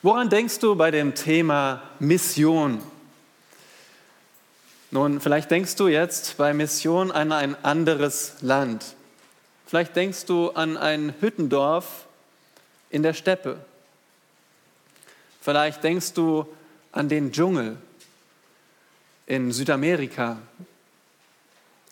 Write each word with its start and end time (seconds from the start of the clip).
Woran 0.00 0.30
denkst 0.30 0.60
du 0.60 0.76
bei 0.76 0.92
dem 0.92 1.16
Thema 1.16 1.82
Mission? 1.98 2.80
Nun, 4.92 5.20
vielleicht 5.20 5.50
denkst 5.50 5.74
du 5.74 5.88
jetzt 5.88 6.36
bei 6.36 6.54
Mission 6.54 7.10
an 7.10 7.32
ein 7.32 7.56
anderes 7.64 8.36
Land. 8.40 8.94
Vielleicht 9.66 9.96
denkst 9.96 10.26
du 10.26 10.50
an 10.50 10.76
ein 10.76 11.14
Hüttendorf 11.18 12.06
in 12.90 13.02
der 13.02 13.12
Steppe. 13.12 13.58
Vielleicht 15.40 15.82
denkst 15.82 16.12
du 16.12 16.46
an 16.92 17.08
den 17.08 17.32
Dschungel 17.32 17.76
in 19.26 19.50
Südamerika. 19.50 20.38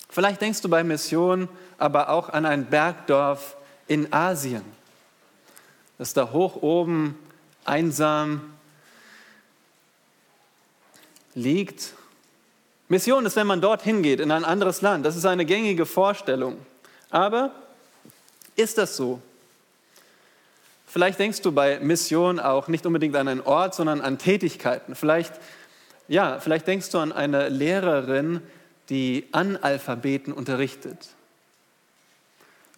Vielleicht 0.09 0.41
denkst 0.41 0.61
du 0.61 0.69
bei 0.69 0.85
Mission 0.85 1.49
aber 1.77 2.11
auch 2.11 2.29
an 2.29 2.47
ein 2.47 2.67
Bergdorf 2.67 3.57
in 3.89 4.13
Asien, 4.13 4.63
das 5.99 6.15
da 6.15 6.31
hoch 6.31 6.63
oben 6.63 7.19
einsam 7.69 8.53
liegt. 11.35 11.93
Mission 12.89 13.27
ist, 13.27 13.37
wenn 13.37 13.47
man 13.47 13.61
dorthin 13.61 14.03
geht, 14.03 14.21
in 14.21 14.31
ein 14.31 14.45
anderes 14.45 14.81
Land. 14.81 15.05
Das 15.05 15.17
ist 15.17 15.27
eine 15.27 15.45
gängige 15.45 15.87
Vorstellung. 15.87 16.59
Aber 17.11 17.53
ist 18.55 18.79
das 18.79 18.97
so? 18.97 19.21
Vielleicht 20.87 21.19
denkst 21.19 21.43
du 21.43 21.53
bei 21.53 21.79
Mission 21.81 22.41
auch 22.41 22.69
nicht 22.69 22.87
unbedingt 22.87 23.17
an 23.17 23.29
einen 23.29 23.41
Ort, 23.43 23.75
sondern 23.75 24.01
an 24.01 24.19
Tätigkeiten. 24.19 24.95
Vielleicht, 24.95 25.35
ja, 26.09 26.41
vielleicht 26.41 26.67
denkst 26.67 26.91
du 26.91 26.99
an 26.99 27.13
eine 27.13 27.49
Lehrerin, 27.49 28.41
die 28.89 29.27
Analphabeten 29.33 30.33
unterrichtet. 30.33 31.09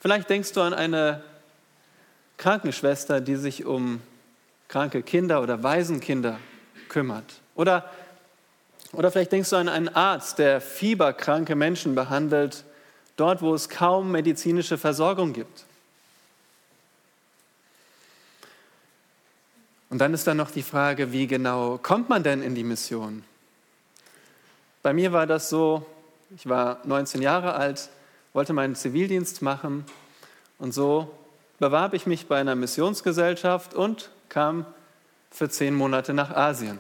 Vielleicht 0.01 0.30
denkst 0.30 0.52
du 0.52 0.62
an 0.62 0.74
eine 0.74 1.23
Krankenschwester, 2.38 3.20
die 3.20 3.37
sich 3.37 3.66
um 3.66 4.01
kranke 4.68 5.02
Kinder 5.02 5.42
oder 5.42 5.62
Waisenkinder 5.62 6.38
kümmert. 6.88 7.40
Oder, 7.54 7.90
oder 8.93 9.10
vielleicht 9.10 9.32
denkst 9.32 9.51
du 9.51 9.56
an 9.56 9.68
einen 9.68 9.88
Arzt, 9.88 10.38
der 10.38 10.60
fieberkranke 10.60 11.56
Menschen 11.56 11.95
behandelt, 11.95 12.65
dort 13.16 13.43
wo 13.43 13.54
es 13.54 13.68
kaum 13.68 14.12
medizinische 14.12 14.78
Versorgung 14.78 15.32
gibt. 15.32 15.65
Und 19.90 19.98
dann 19.98 20.12
ist 20.12 20.26
da 20.26 20.34
noch 20.34 20.51
die 20.51 20.62
Frage, 20.62 21.12
wie 21.12 21.26
genau 21.26 21.78
kommt 21.78 22.10
man 22.10 22.23
denn 22.23 22.43
in 22.43 22.54
die 22.54 22.65
Mission? 22.65 23.24
Bei 24.82 24.93
mir 24.93 25.12
war 25.12 25.26
das 25.26 25.48
so, 25.48 25.87
ich 26.37 26.46
war 26.46 26.80
19 26.84 27.23
Jahre 27.23 27.54
alt, 27.54 27.88
wollte 28.34 28.52
meinen 28.52 28.76
Zivildienst 28.76 29.40
machen 29.40 29.87
und 30.59 30.73
so 30.73 31.10
bewarb 31.59 31.95
ich 31.95 32.06
mich 32.06 32.26
bei 32.26 32.38
einer 32.38 32.54
Missionsgesellschaft 32.54 33.74
und 33.74 34.10
kam 34.29 34.66
für 35.30 35.48
zehn 35.48 35.74
Monate 35.74 36.15
nach 36.15 36.30
Asien. 36.30 36.79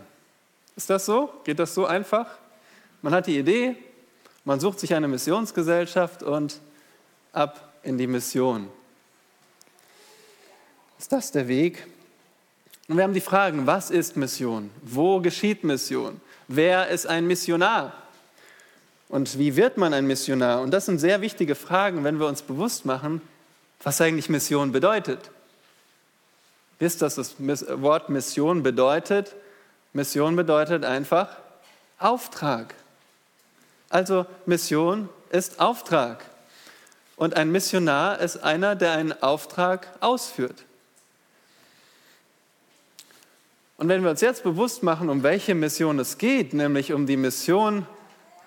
Ist 0.76 0.90
das 0.90 1.06
so? 1.06 1.32
Geht 1.44 1.58
das 1.58 1.74
so 1.74 1.86
einfach? 1.86 2.26
Man 3.02 3.12
hat 3.12 3.26
die 3.26 3.38
Idee, 3.38 3.76
man 4.44 4.60
sucht 4.60 4.80
sich 4.80 4.94
eine 4.94 5.08
Missionsgesellschaft 5.08 6.22
und 6.22 6.60
ab 7.32 7.72
in 7.82 7.98
die 7.98 8.06
Mission. 8.06 8.68
Ist 10.98 11.12
das 11.12 11.30
der 11.30 11.46
Weg? 11.48 11.86
Und 12.88 12.96
wir 12.96 13.04
haben 13.04 13.14
die 13.14 13.20
Fragen, 13.20 13.66
was 13.66 13.90
ist 13.90 14.16
Mission? 14.16 14.70
Wo 14.82 15.20
geschieht 15.20 15.62
Mission? 15.62 16.20
Wer 16.48 16.88
ist 16.88 17.06
ein 17.06 17.26
Missionar? 17.26 17.92
Und 19.08 19.38
wie 19.38 19.56
wird 19.56 19.76
man 19.76 19.94
ein 19.94 20.06
Missionar? 20.06 20.60
Und 20.60 20.70
das 20.70 20.86
sind 20.86 20.98
sehr 20.98 21.20
wichtige 21.20 21.54
Fragen, 21.54 22.04
wenn 22.04 22.18
wir 22.18 22.26
uns 22.26 22.42
bewusst 22.42 22.84
machen, 22.84 23.20
was 23.82 24.00
eigentlich 24.00 24.28
Mission 24.28 24.72
bedeutet. 24.72 25.30
Wisst 26.78 27.02
was 27.02 27.16
das 27.16 27.34
Wort 27.38 28.08
Mission 28.08 28.62
bedeutet? 28.62 29.34
Mission 29.92 30.36
bedeutet 30.36 30.84
einfach 30.84 31.36
Auftrag. 31.98 32.74
Also 33.90 34.26
Mission 34.46 35.08
ist 35.30 35.60
Auftrag. 35.60 36.24
Und 37.16 37.34
ein 37.34 37.50
Missionar 37.50 38.20
ist 38.20 38.36
einer, 38.36 38.76
der 38.76 38.92
einen 38.92 39.12
Auftrag 39.22 39.88
ausführt. 40.00 40.64
Und 43.76 43.88
wenn 43.88 44.02
wir 44.02 44.10
uns 44.10 44.20
jetzt 44.20 44.44
bewusst 44.44 44.82
machen, 44.82 45.08
um 45.08 45.22
welche 45.22 45.54
Mission 45.54 45.98
es 45.98 46.18
geht, 46.18 46.52
nämlich 46.52 46.92
um 46.92 47.06
die 47.06 47.16
Mission 47.16 47.86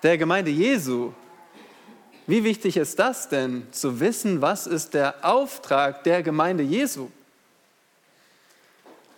der 0.02 0.16
Gemeinde 0.16 0.50
Jesu, 0.50 1.12
wie 2.26 2.44
wichtig 2.44 2.76
ist 2.76 2.98
das 2.98 3.28
denn, 3.28 3.66
zu 3.72 4.00
wissen, 4.00 4.40
was 4.40 4.66
ist 4.66 4.94
der 4.94 5.16
Auftrag 5.22 6.04
der 6.04 6.22
Gemeinde 6.22 6.62
Jesu? 6.62 7.10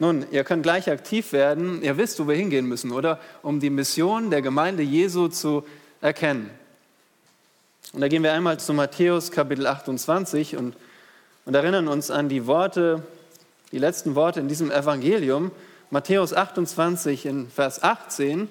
Nun, 0.00 0.27
ihr 0.32 0.43
könnt 0.43 0.65
gleich 0.65 0.91
aktiv 0.91 1.32
werden, 1.32 1.82
ihr 1.82 1.97
wisst, 1.97 2.19
wo 2.19 2.27
wir 2.27 2.34
hingehen 2.34 2.66
müssen, 2.66 2.91
oder? 2.91 3.21
Um 3.43 3.60
die 3.60 3.71
Mission 3.71 4.31
der 4.31 4.43
Gemeinde 4.43 4.82
Jesu 4.82 5.28
zu 5.28 5.65
erkennen. 6.00 6.50
Und 7.93 8.00
da 8.00 8.09
gehen 8.09 8.25
wir 8.25 8.33
einmal 8.33 8.59
zu 8.59 8.75
Matthäus 8.75 9.31
Kapitel 9.31 9.69
28 9.69 10.56
und, 10.56 10.75
und 11.44 11.54
erinnern 11.54 11.87
uns 11.87 12.10
an 12.10 12.28
die 12.28 12.47
Worte, 12.49 13.04
die 13.71 13.78
letzten 13.78 14.16
Worte 14.16 14.41
in 14.41 14.49
diesem 14.49 14.72
Evangelium. 14.72 15.53
Matthäus 15.91 16.34
28 16.34 17.27
in 17.27 17.49
Vers 17.49 17.84
18, 17.84 18.49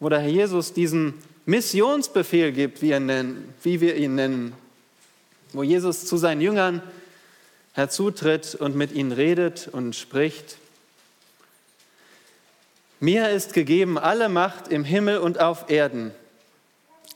wo 0.00 0.08
der 0.08 0.20
Herr 0.20 0.30
Jesus 0.30 0.72
diesen 0.72 1.12
Missionsbefehl 1.44 2.52
gibt, 2.52 2.80
wie, 2.80 2.98
nennen, 2.98 3.52
wie 3.62 3.82
wir 3.82 3.96
ihn 3.96 4.14
nennen, 4.14 4.54
wo 5.52 5.62
Jesus 5.62 6.06
zu 6.06 6.16
seinen 6.16 6.40
Jüngern 6.40 6.80
herzutritt 7.78 8.56
und 8.56 8.74
mit 8.74 8.90
ihnen 8.90 9.12
redet 9.12 9.68
und 9.70 9.94
spricht. 9.94 10.58
Mir 12.98 13.30
ist 13.30 13.52
gegeben 13.52 13.96
alle 13.96 14.28
Macht 14.28 14.66
im 14.66 14.82
Himmel 14.82 15.18
und 15.18 15.38
auf 15.40 15.70
Erden. 15.70 16.10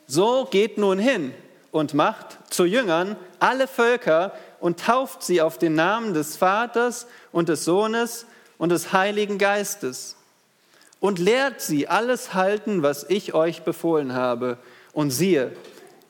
So 0.06 0.47
geht 0.49 0.78
nun 0.78 1.01
hin 1.01 1.34
und 1.72 1.95
macht 1.95 2.39
zu 2.49 2.65
Jüngern 2.65 3.17
alle 3.41 3.67
Völker 3.67 4.33
und 4.61 4.78
tauft 4.78 5.25
sie 5.25 5.43
auf 5.43 5.59
den 5.59 5.75
Namen 5.75 6.15
des 6.15 6.37
Vaters 6.37 7.09
und 7.33 7.49
des 7.49 7.65
Sohnes 7.65 8.27
und 8.56 8.69
des 8.69 8.93
Heiligen 8.93 9.39
Geistes 9.39 10.15
und 11.01 11.19
lehrt 11.19 11.61
sie 11.61 11.89
alles 11.89 12.34
halten, 12.34 12.84
was 12.84 13.05
ich 13.09 13.34
euch 13.34 13.62
befohlen 13.62 14.15
habe. 14.15 14.59
Und 14.93 15.11
siehe, 15.11 15.51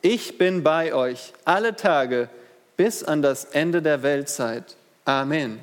ich 0.02 0.36
bin 0.36 0.62
bei 0.62 0.92
euch 0.92 1.32
alle 1.46 1.74
Tage 1.74 2.28
bis 2.76 3.02
an 3.02 3.22
das 3.22 3.44
Ende 3.44 3.82
der 3.82 4.02
Weltzeit. 4.02 4.76
Amen. 5.04 5.60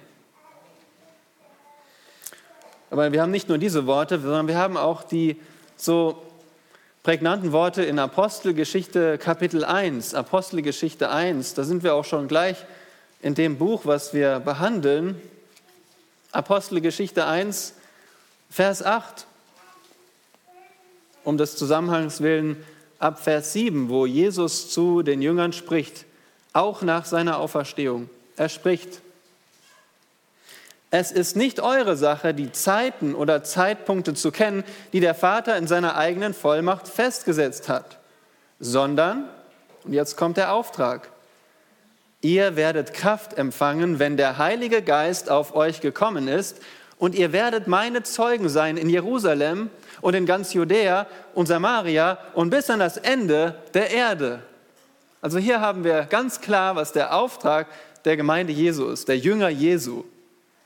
Aber 2.92 3.12
wir 3.12 3.22
haben 3.22 3.32
nicht 3.32 3.50
nur 3.50 3.58
diese 3.58 3.86
Worte, 3.86 4.20
sondern 4.20 4.48
wir 4.48 4.58
haben 4.58 4.76
auch 4.76 5.04
die 5.04 5.40
so 5.78 6.22
prägnanten 7.04 7.52
Worte 7.52 7.84
in 7.84 8.00
Apostelgeschichte 8.00 9.18
Kapitel 9.18 9.64
1, 9.64 10.14
Apostelgeschichte 10.14 11.10
1. 11.10 11.54
Da 11.54 11.64
sind 11.64 11.84
wir 11.84 11.94
auch 11.94 12.06
schon 12.06 12.28
gleich 12.28 12.58
in 13.22 13.36
dem 13.36 13.58
Buch, 13.58 13.82
was 13.86 14.14
wir 14.14 14.40
behandeln. 14.40 15.22
Apostelgeschichte 16.32 17.26
1, 17.26 17.74
Vers 18.50 18.84
8. 18.84 19.26
Um 21.24 21.38
des 21.38 21.56
Zusammenhangs 21.56 22.22
willen 22.22 22.58
ab 22.98 23.24
Vers 23.24 23.54
7, 23.54 23.90
wo 23.90 24.06
Jesus 24.06 24.72
zu 24.72 25.04
den 25.04 25.22
Jüngern 25.22 25.54
spricht, 25.54 26.06
auch 26.54 26.82
nach 26.82 27.06
seiner 27.06 27.40
Auferstehung. 27.40 28.10
Er 28.36 28.50
spricht, 28.50 29.02
es 30.92 31.12
ist 31.12 31.36
nicht 31.36 31.60
eure 31.60 31.96
Sache, 31.96 32.34
die 32.34 32.52
Zeiten 32.52 33.14
oder 33.14 33.44
Zeitpunkte 33.44 34.16
zu 34.16 34.32
kennen, 34.32 34.64
die 34.92 35.00
der 35.00 35.14
Vater 35.14 35.58
in 35.58 35.68
seiner 35.68 35.96
eigenen 35.96 36.34
Vollmacht 36.34 36.88
festgesetzt 36.88 37.70
hat, 37.70 38.00
sondern, 38.60 39.30
und 39.84 39.94
jetzt 39.94 40.18
kommt 40.18 40.38
der 40.38 40.54
Auftrag, 40.54 41.10
Ihr 42.22 42.58
werdet 42.58 42.94
Kraft 42.94 43.38
empfangen, 43.38 43.98
wenn 43.98 44.18
der 44.18 44.38
Heilige 44.38 44.82
Geist 44.82 45.30
auf 45.30 45.56
euch 45.56 45.80
gekommen 45.80 46.28
ist, 46.28 46.58
und 46.98 47.16
ihr 47.16 47.32
werdet 47.32 47.68
meine 47.68 48.04
Zeugen 48.04 48.50
sein 48.50 48.76
in 48.76 48.90
Jerusalem 48.90 49.70
und 50.02 50.16
in 50.16 50.26
ganz 50.26 50.54
Judäa 50.54 51.08
und 51.34 51.46
Samaria 51.46 52.18
und 52.34 52.50
bis 52.50 52.70
an 52.70 52.80
das 52.80 52.98
Ende 52.98 53.56
der 53.74 53.90
Erde. 53.92 54.42
Also 55.22 55.38
hier 55.38 55.60
haben 55.60 55.84
wir 55.84 56.04
ganz 56.04 56.42
klar, 56.42 56.76
was 56.76 56.94
der 56.94 57.14
Auftrag 57.14 57.68
der 58.06 58.16
Gemeinde 58.16 58.54
Jesu 58.54 58.88
ist, 58.88 59.08
der 59.08 59.18
Jünger 59.18 59.50
Jesu. 59.50 60.04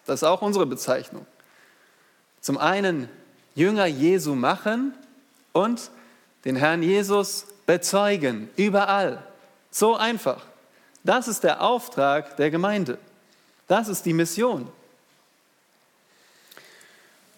Das 0.05 0.21
ist 0.21 0.23
auch 0.23 0.41
unsere 0.41 0.65
Bezeichnung. 0.65 1.25
Zum 2.41 2.57
einen 2.57 3.09
Jünger 3.55 3.85
Jesu 3.85 4.35
machen 4.35 4.93
und 5.53 5.89
den 6.45 6.55
Herrn 6.55 6.83
Jesus 6.83 7.47
bezeugen, 7.65 8.49
überall. 8.55 9.23
So 9.71 9.95
einfach. 9.95 10.45
Das 11.03 11.27
ist 11.27 11.43
der 11.43 11.61
Auftrag 11.61 12.37
der 12.37 12.51
Gemeinde. 12.51 12.97
Das 13.67 13.87
ist 13.87 14.05
die 14.05 14.13
Mission. 14.13 14.69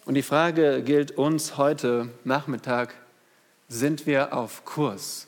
Und 0.04 0.14
die 0.14 0.22
Frage 0.22 0.82
gilt 0.82 1.12
uns 1.12 1.56
heute 1.56 2.08
Nachmittag, 2.24 2.94
sind 3.68 4.06
wir 4.06 4.32
auf 4.32 4.64
Kurs? 4.64 5.25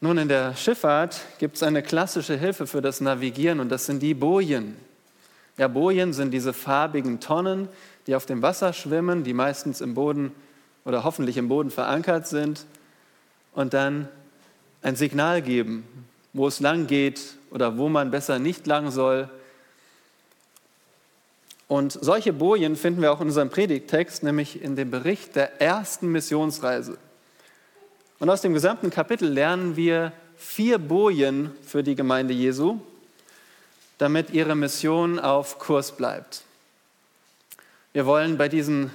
Nun, 0.00 0.16
in 0.16 0.28
der 0.28 0.54
Schifffahrt 0.54 1.20
gibt 1.38 1.56
es 1.56 1.64
eine 1.64 1.82
klassische 1.82 2.36
Hilfe 2.36 2.68
für 2.68 2.80
das 2.80 3.00
Navigieren 3.00 3.58
und 3.58 3.68
das 3.68 3.86
sind 3.86 4.00
die 4.00 4.14
Bojen. 4.14 4.76
Ja, 5.56 5.66
Bojen 5.66 6.12
sind 6.12 6.30
diese 6.30 6.52
farbigen 6.52 7.18
Tonnen, 7.18 7.68
die 8.06 8.14
auf 8.14 8.24
dem 8.24 8.40
Wasser 8.40 8.72
schwimmen, 8.72 9.24
die 9.24 9.34
meistens 9.34 9.80
im 9.80 9.94
Boden 9.94 10.30
oder 10.84 11.02
hoffentlich 11.02 11.36
im 11.36 11.48
Boden 11.48 11.72
verankert 11.72 12.28
sind 12.28 12.64
und 13.54 13.74
dann 13.74 14.08
ein 14.82 14.94
Signal 14.94 15.42
geben, 15.42 15.82
wo 16.32 16.46
es 16.46 16.60
lang 16.60 16.86
geht 16.86 17.20
oder 17.50 17.76
wo 17.76 17.88
man 17.88 18.12
besser 18.12 18.38
nicht 18.38 18.68
lang 18.68 18.92
soll. 18.92 19.28
Und 21.66 21.98
solche 22.00 22.32
Bojen 22.32 22.76
finden 22.76 23.02
wir 23.02 23.12
auch 23.12 23.20
in 23.20 23.26
unserem 23.26 23.50
Predigttext, 23.50 24.22
nämlich 24.22 24.62
in 24.62 24.76
dem 24.76 24.92
Bericht 24.92 25.34
der 25.34 25.60
ersten 25.60 26.12
Missionsreise. 26.12 26.98
Und 28.20 28.30
aus 28.30 28.40
dem 28.40 28.52
gesamten 28.52 28.90
Kapitel 28.90 29.28
lernen 29.28 29.76
wir 29.76 30.12
vier 30.36 30.78
Bojen 30.78 31.52
für 31.64 31.84
die 31.84 31.94
Gemeinde 31.94 32.34
Jesu, 32.34 32.80
damit 33.98 34.30
ihre 34.30 34.56
Mission 34.56 35.20
auf 35.20 35.58
Kurs 35.60 35.96
bleibt. 35.96 36.42
Wir 37.92 38.06
wollen 38.06 38.36
bei 38.36 38.48
diesen 38.48 38.90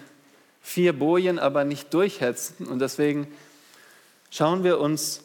vier 0.61 0.97
Bojen 0.97 1.39
aber 1.39 1.63
nicht 1.63 1.93
durchhetzen 1.93 2.67
und 2.67 2.79
deswegen 2.79 3.27
schauen 4.29 4.63
wir 4.63 4.79
uns 4.79 5.21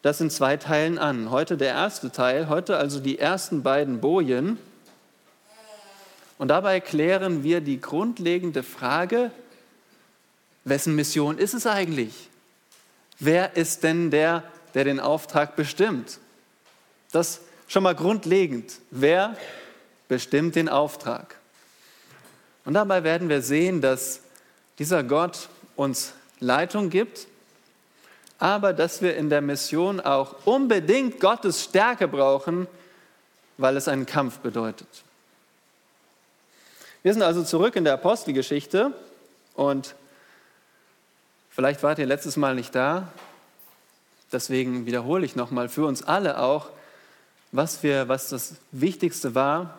das 0.00 0.20
in 0.20 0.30
zwei 0.30 0.56
Teilen 0.56 0.98
an. 0.98 1.30
Heute 1.30 1.56
der 1.58 1.74
erste 1.74 2.10
Teil, 2.10 2.48
heute 2.48 2.78
also 2.78 3.00
die 3.00 3.18
ersten 3.18 3.62
beiden 3.62 4.00
Bojen. 4.00 4.58
Und 6.38 6.48
dabei 6.48 6.80
klären 6.80 7.44
wir 7.44 7.60
die 7.60 7.80
grundlegende 7.80 8.62
Frage, 8.62 9.30
wessen 10.64 10.96
Mission 10.96 11.38
ist 11.38 11.54
es 11.54 11.66
eigentlich? 11.66 12.30
Wer 13.18 13.56
ist 13.56 13.82
denn 13.82 14.10
der, 14.10 14.42
der 14.74 14.84
den 14.84 15.00
Auftrag 15.00 15.56
bestimmt? 15.56 16.18
Das 17.12 17.40
schon 17.68 17.82
mal 17.82 17.94
grundlegend. 17.94 18.74
Wer 18.90 19.36
bestimmt 20.08 20.56
den 20.56 20.68
Auftrag? 20.68 21.36
Und 22.64 22.74
dabei 22.74 23.04
werden 23.04 23.28
wir 23.28 23.42
sehen, 23.42 23.80
dass 23.80 24.20
dieser 24.78 25.02
Gott 25.02 25.48
uns 25.76 26.12
Leitung 26.40 26.90
gibt, 26.90 27.26
aber 28.38 28.72
dass 28.72 29.02
wir 29.02 29.16
in 29.16 29.30
der 29.30 29.40
Mission 29.40 30.00
auch 30.00 30.34
unbedingt 30.44 31.20
Gottes 31.20 31.62
Stärke 31.62 32.08
brauchen, 32.08 32.66
weil 33.56 33.76
es 33.76 33.88
einen 33.88 34.06
Kampf 34.06 34.38
bedeutet. 34.38 34.88
Wir 37.02 37.12
sind 37.12 37.22
also 37.22 37.42
zurück 37.42 37.76
in 37.76 37.84
der 37.84 37.94
Apostelgeschichte 37.94 38.92
und 39.54 39.94
vielleicht 41.52 41.82
wart 41.82 41.98
ihr 41.98 42.06
letztes 42.06 42.36
Mal 42.36 42.54
nicht 42.54 42.74
da, 42.74 43.08
deswegen 44.32 44.86
wiederhole 44.86 45.24
ich 45.24 45.36
nochmal 45.36 45.68
für 45.68 45.86
uns 45.86 46.02
alle 46.02 46.38
auch, 46.38 46.70
was, 47.52 47.82
wir, 47.82 48.08
was 48.08 48.30
das 48.30 48.56
Wichtigste 48.72 49.34
war 49.34 49.78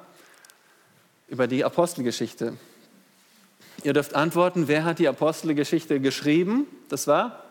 über 1.27 1.47
die 1.47 1.65
Apostelgeschichte. 1.65 2.57
Ihr 3.83 3.93
dürft 3.93 4.15
antworten, 4.15 4.67
wer 4.67 4.85
hat 4.85 4.99
die 4.99 5.07
Apostelgeschichte 5.07 5.99
geschrieben? 5.99 6.67
Das 6.89 7.07
war 7.07 7.43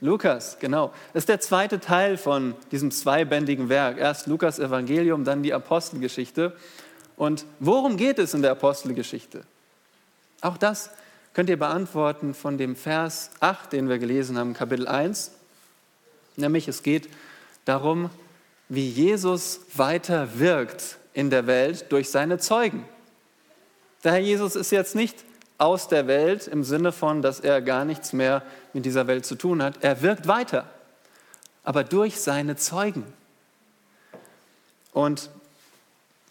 Lukas, 0.00 0.58
genau. 0.60 0.92
Das 1.12 1.22
ist 1.22 1.28
der 1.28 1.40
zweite 1.40 1.80
Teil 1.80 2.18
von 2.18 2.54
diesem 2.70 2.90
zweibändigen 2.90 3.68
Werk. 3.68 3.98
Erst 3.98 4.26
Lukas 4.26 4.58
Evangelium, 4.58 5.24
dann 5.24 5.42
die 5.42 5.52
Apostelgeschichte. 5.52 6.54
Und 7.16 7.46
worum 7.58 7.96
geht 7.96 8.18
es 8.18 8.34
in 8.34 8.42
der 8.42 8.52
Apostelgeschichte? 8.52 9.42
Auch 10.40 10.56
das 10.56 10.90
könnt 11.38 11.50
ihr 11.50 11.56
beantworten 11.56 12.34
von 12.34 12.58
dem 12.58 12.74
Vers 12.74 13.30
8, 13.38 13.72
den 13.72 13.88
wir 13.88 14.00
gelesen 14.00 14.36
haben, 14.36 14.54
Kapitel 14.54 14.88
1. 14.88 15.30
Nämlich 16.34 16.66
es 16.66 16.82
geht 16.82 17.08
darum, 17.64 18.10
wie 18.68 18.88
Jesus 18.88 19.60
weiter 19.76 20.40
wirkt 20.40 20.98
in 21.12 21.30
der 21.30 21.46
Welt 21.46 21.92
durch 21.92 22.10
seine 22.10 22.38
Zeugen. 22.38 22.84
Der 24.02 24.14
Herr 24.14 24.18
Jesus 24.18 24.56
ist 24.56 24.72
jetzt 24.72 24.96
nicht 24.96 25.24
aus 25.58 25.86
der 25.86 26.08
Welt 26.08 26.48
im 26.48 26.64
Sinne 26.64 26.90
von, 26.90 27.22
dass 27.22 27.38
er 27.38 27.62
gar 27.62 27.84
nichts 27.84 28.12
mehr 28.12 28.42
mit 28.72 28.84
dieser 28.84 29.06
Welt 29.06 29.24
zu 29.24 29.36
tun 29.36 29.62
hat. 29.62 29.74
Er 29.80 30.02
wirkt 30.02 30.26
weiter, 30.26 30.68
aber 31.62 31.84
durch 31.84 32.20
seine 32.20 32.56
Zeugen. 32.56 33.04
Und 34.92 35.30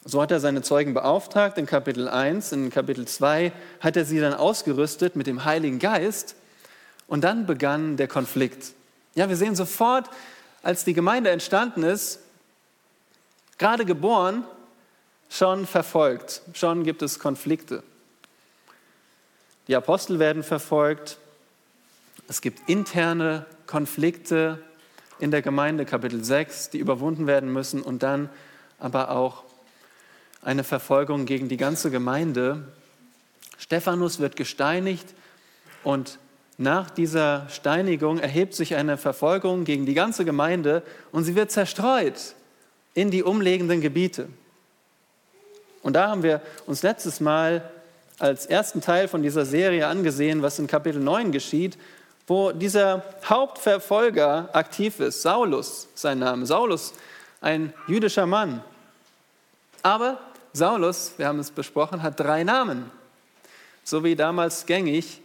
so 0.07 0.21
hat 0.21 0.31
er 0.31 0.39
seine 0.39 0.62
Zeugen 0.62 0.94
beauftragt 0.94 1.57
in 1.57 1.65
Kapitel 1.65 2.07
1. 2.07 2.54
In 2.54 2.69
Kapitel 2.69 3.06
2 3.06 3.51
hat 3.81 3.98
er 3.98 4.06
sie 4.06 4.21
dann 4.21 4.33
ausgerüstet 4.33 5.18
mit 5.18 5.27
dem 5.27 5.44
Heiligen 5.44 5.80
Geist. 5.80 6.36
Und 7.07 7.25
dann 7.25 7.45
begann 7.45 7.98
der 7.98 8.07
Konflikt. 8.07 8.71
Ja, 9.15 9.27
wir 9.27 9.36
sehen 9.36 9.54
sofort, 9.54 10.09
als 10.63 10.86
die 10.86 10.94
Gemeinde 10.94 11.30
entstanden 11.30 11.83
ist, 11.83 12.19
gerade 13.57 13.83
geboren, 13.83 14.45
schon 15.30 15.68
verfolgt. 15.68 16.42
Schon 16.54 16.86
gibt 16.86 17.01
es 17.01 17.19
Konflikte. 17.19 17.83
Die 19.68 19.75
Apostel 19.75 20.19
werden 20.19 20.44
verfolgt. 20.44 21.18
Es 22.30 22.39
gibt 22.39 22.69
interne 22.69 23.45
Konflikte 23.65 24.63
in 25.19 25.31
der 25.31 25.42
Gemeinde, 25.42 25.83
Kapitel 25.83 26.24
6, 26.24 26.69
die 26.69 26.77
überwunden 26.77 27.27
werden 27.27 27.51
müssen. 27.51 27.81
Und 27.81 28.04
dann 28.04 28.30
aber 28.80 29.12
auch 29.12 29.44
eine 30.48 30.64
Verfolgung 30.64 31.26
gegen 31.26 31.50
die 31.50 31.58
ganze 31.58 31.92
Gemeinde. 31.92 32.64
Stephanus 33.58 34.20
wird 34.20 34.38
gesteinigt 34.38 35.14
und 35.84 36.20
nach 36.58 36.90
dieser 36.90 37.50
Steinigung 37.50 38.18
erhebt 38.18 38.54
sich 38.54 38.76
eine 38.76 38.96
Verfolgung 38.96 39.66
gegen 39.66 39.86
die 39.86 39.94
ganze 39.94 40.24
Gemeinde 40.24 40.84
und 41.12 41.26
sie 41.26 41.36
wird 41.36 41.52
zerstreut 41.52 42.34
in 42.94 43.12
die 43.12 43.24
umliegenden 43.24 43.82
Gebiete. 43.82 44.30
Und 45.84 45.98
da 45.98 46.08
haben 46.08 46.24
wir 46.24 46.42
uns 46.66 46.82
letztes 46.82 47.20
Mal 47.20 47.70
als 48.18 48.46
ersten 48.46 48.80
Teil 48.80 49.10
von 49.10 49.24
dieser 49.24 49.46
Serie 49.46 49.86
angesehen, 49.86 50.42
was 50.44 50.60
in 50.60 50.68
Kapitel 50.68 51.02
9 51.02 51.34
geschieht, 51.34 51.78
wo 52.26 52.54
dieser 52.54 53.04
Hauptverfolger 53.26 54.48
aktiv 54.54 55.02
ist. 55.02 55.24
Saulus, 55.24 55.90
sein 55.94 56.20
Name. 56.20 56.46
Saulus, 56.46 56.94
ein 57.42 57.74
jüdischer 57.88 58.26
Mann. 58.26 58.64
Aber 59.84 60.20
Saulus, 60.57 61.13
wir 61.18 61.27
haben 61.27 61.39
es 61.39 61.51
besprochen, 61.51 62.01
hat 62.04 62.19
drei 62.19 62.44
Namen. 62.44 62.92
So 63.83 64.04
wie 64.04 64.15
damals 64.15 64.65
gängig 64.65 65.21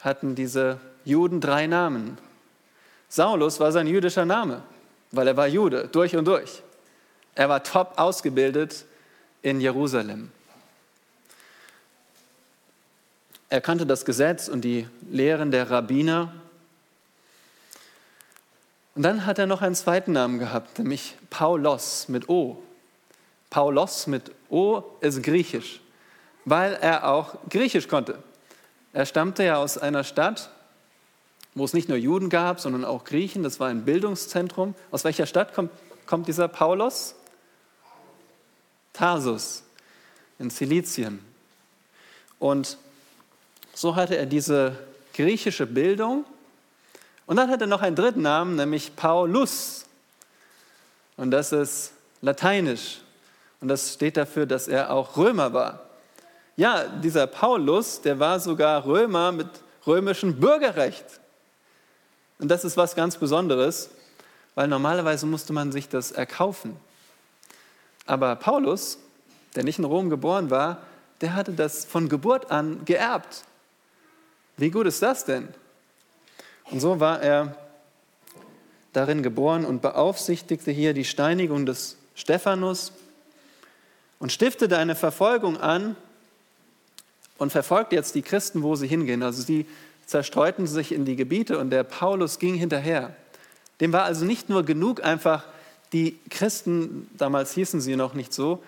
hatten 0.00 0.34
diese 0.34 0.80
Juden 1.04 1.40
drei 1.40 1.66
Namen. 1.66 2.18
Saulus 3.08 3.60
war 3.60 3.72
sein 3.72 3.86
jüdischer 3.86 4.24
Name, 4.24 4.62
weil 5.10 5.28
er 5.28 5.36
war 5.36 5.46
Jude, 5.46 5.88
durch 5.88 6.16
und 6.16 6.24
durch. 6.26 6.62
Er 7.34 7.48
war 7.48 7.62
top 7.62 7.94
ausgebildet 7.96 8.84
in 9.42 9.60
Jerusalem. 9.60 10.30
Er 13.48 13.60
kannte 13.60 13.86
das 13.86 14.04
Gesetz 14.04 14.48
und 14.48 14.62
die 14.62 14.88
Lehren 15.10 15.50
der 15.50 15.70
Rabbiner. 15.70 16.32
Und 18.94 19.02
dann 19.02 19.24
hat 19.24 19.38
er 19.38 19.46
noch 19.46 19.62
einen 19.62 19.74
zweiten 19.74 20.12
Namen 20.12 20.38
gehabt, 20.38 20.78
nämlich 20.78 21.16
Paulos 21.30 22.08
mit 22.08 22.28
O. 22.28 22.62
Paulos 23.52 24.06
mit 24.06 24.30
O 24.48 24.82
ist 25.02 25.22
griechisch, 25.22 25.80
weil 26.46 26.72
er 26.72 27.06
auch 27.06 27.36
griechisch 27.50 27.86
konnte. 27.86 28.18
Er 28.94 29.04
stammte 29.04 29.44
ja 29.44 29.56
aus 29.58 29.76
einer 29.76 30.04
Stadt, 30.04 30.48
wo 31.54 31.66
es 31.66 31.74
nicht 31.74 31.86
nur 31.90 31.98
Juden 31.98 32.30
gab, 32.30 32.60
sondern 32.60 32.82
auch 32.86 33.04
Griechen. 33.04 33.42
Das 33.42 33.60
war 33.60 33.68
ein 33.68 33.84
Bildungszentrum. 33.84 34.74
Aus 34.90 35.04
welcher 35.04 35.26
Stadt 35.26 35.52
kommt, 35.52 35.70
kommt 36.06 36.28
dieser 36.28 36.48
Paulos? 36.48 37.14
Tarsus 38.94 39.64
in 40.38 40.48
Silizien. 40.48 41.22
Und 42.38 42.78
so 43.74 43.96
hatte 43.96 44.16
er 44.16 44.24
diese 44.24 44.78
griechische 45.12 45.66
Bildung. 45.66 46.24
Und 47.26 47.36
dann 47.36 47.50
hat 47.50 47.60
er 47.60 47.66
noch 47.66 47.82
einen 47.82 47.96
dritten 47.96 48.22
Namen, 48.22 48.56
nämlich 48.56 48.96
Paulus. 48.96 49.84
Und 51.18 51.32
das 51.32 51.52
ist 51.52 51.92
lateinisch. 52.22 53.02
Und 53.62 53.68
das 53.68 53.94
steht 53.94 54.16
dafür, 54.16 54.44
dass 54.44 54.66
er 54.66 54.90
auch 54.90 55.16
Römer 55.16 55.52
war. 55.52 55.80
Ja, 56.56 56.84
dieser 56.84 57.28
Paulus, 57.28 58.00
der 58.00 58.18
war 58.18 58.40
sogar 58.40 58.84
Römer 58.84 59.30
mit 59.30 59.46
römischem 59.86 60.38
Bürgerrecht. 60.38 61.04
Und 62.40 62.48
das 62.48 62.64
ist 62.64 62.76
was 62.76 62.96
ganz 62.96 63.16
Besonderes, 63.16 63.90
weil 64.56 64.66
normalerweise 64.66 65.26
musste 65.26 65.52
man 65.52 65.70
sich 65.70 65.88
das 65.88 66.10
erkaufen. 66.10 66.76
Aber 68.04 68.34
Paulus, 68.34 68.98
der 69.54 69.62
nicht 69.62 69.78
in 69.78 69.84
Rom 69.84 70.10
geboren 70.10 70.50
war, 70.50 70.82
der 71.20 71.34
hatte 71.34 71.52
das 71.52 71.84
von 71.84 72.08
Geburt 72.08 72.50
an 72.50 72.84
geerbt. 72.84 73.44
Wie 74.56 74.70
gut 74.70 74.88
ist 74.88 75.02
das 75.02 75.24
denn? 75.24 75.46
Und 76.64 76.80
so 76.80 76.98
war 76.98 77.22
er 77.22 77.56
darin 78.92 79.22
geboren 79.22 79.64
und 79.64 79.82
beaufsichtigte 79.82 80.72
hier 80.72 80.94
die 80.94 81.04
Steinigung 81.04 81.64
des 81.64 81.96
Stephanus 82.16 82.92
und 84.22 84.30
stiftete 84.30 84.78
eine 84.78 84.94
Verfolgung 84.94 85.60
an 85.60 85.96
und 87.38 87.50
verfolgt 87.50 87.92
jetzt 87.92 88.14
die 88.14 88.22
Christen, 88.22 88.62
wo 88.62 88.76
sie 88.76 88.86
hingehen. 88.86 89.20
Also 89.20 89.42
sie 89.42 89.66
zerstreuten 90.06 90.68
sich 90.68 90.92
in 90.92 91.04
die 91.04 91.16
Gebiete 91.16 91.58
und 91.58 91.70
der 91.70 91.82
Paulus 91.82 92.38
ging 92.38 92.54
hinterher. 92.54 93.16
Dem 93.80 93.92
war 93.92 94.04
also 94.04 94.24
nicht 94.24 94.48
nur 94.48 94.62
genug, 94.62 95.02
einfach 95.02 95.42
die 95.92 96.20
Christen, 96.30 97.10
damals 97.18 97.52
hießen 97.54 97.80
sie 97.80 97.96
noch 97.96 98.14
nicht 98.14 98.32
so, 98.32 98.62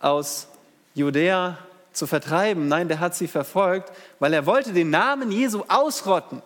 aus 0.00 0.48
Judäa 0.96 1.56
zu 1.92 2.08
vertreiben. 2.08 2.66
Nein, 2.66 2.88
der 2.88 2.98
hat 2.98 3.14
sie 3.14 3.28
verfolgt, 3.28 3.92
weil 4.18 4.34
er 4.34 4.44
wollte 4.44 4.72
den 4.72 4.90
Namen 4.90 5.30
Jesu 5.30 5.62
ausrotten. 5.68 6.42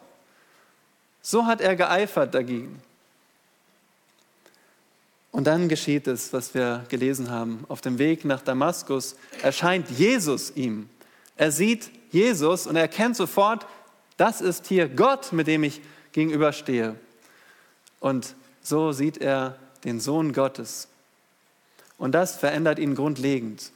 So 1.23 1.47
hat 1.47 1.63
er 1.63 1.77
geeifert 1.77 2.35
dagegen. 2.35 2.83
Und 5.35 5.49
dann 5.49 5.69
geschieht 5.69 6.07
es, 6.07 6.33
was 6.33 6.55
wir 6.55 6.85
gelesen 6.88 7.29
haben. 7.29 7.64
Auf 7.67 7.81
dem 7.81 7.99
Weg 7.99 8.25
nach 8.25 8.41
Damaskus 8.41 9.17
erscheint 9.43 9.91
Jesus 9.91 10.53
ihm. 10.55 10.88
Er 11.37 11.50
sieht 11.50 11.91
Jesus 12.12 12.69
und 12.69 12.76
er 12.76 12.83
erkennt 12.83 13.17
sofort, 13.17 13.67
das 14.17 14.41
ist 14.41 14.69
hier 14.69 14.88
Gott, 14.88 15.33
mit 15.33 15.49
dem 15.49 15.64
ich 15.64 15.81
gegenüberstehe. 16.12 16.95
Und 17.99 18.37
so 18.62 18.93
sieht 18.93 19.19
er 19.19 19.59
den 19.83 19.99
Sohn 19.99 20.33
Gottes. 20.33 20.87
Und 21.99 22.12
das 22.12 22.37
verändert 22.37 22.79
ihn 22.79 22.95
grundlegend. 22.95 23.73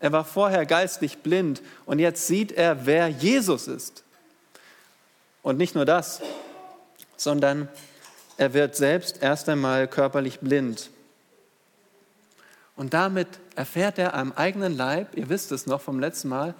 Er 0.00 0.10
war 0.10 0.24
vorher 0.24 0.64
geistlich 0.64 1.18
blind 1.18 1.60
und 1.84 1.98
jetzt 1.98 2.26
sieht 2.26 2.50
er, 2.50 2.86
wer 2.86 3.08
Jesus 3.08 3.68
ist. 3.68 4.04
Und 5.42 5.58
nicht 5.58 5.74
nur 5.74 5.84
das, 5.84 6.22
sondern 7.18 7.68
er 8.36 8.54
wird 8.54 8.76
selbst 8.76 9.22
erst 9.22 9.48
einmal 9.48 9.88
körperlich 9.88 10.40
blind. 10.40 10.90
Und 12.76 12.94
damit 12.94 13.28
erfährt 13.54 13.98
er 13.98 14.14
am 14.14 14.32
eigenen 14.32 14.76
Leib, 14.76 15.16
ihr 15.16 15.28
wisst 15.28 15.52
es 15.52 15.66
noch 15.66 15.80
vom 15.80 16.00
letzten 16.00 16.28
Mal, 16.28 16.54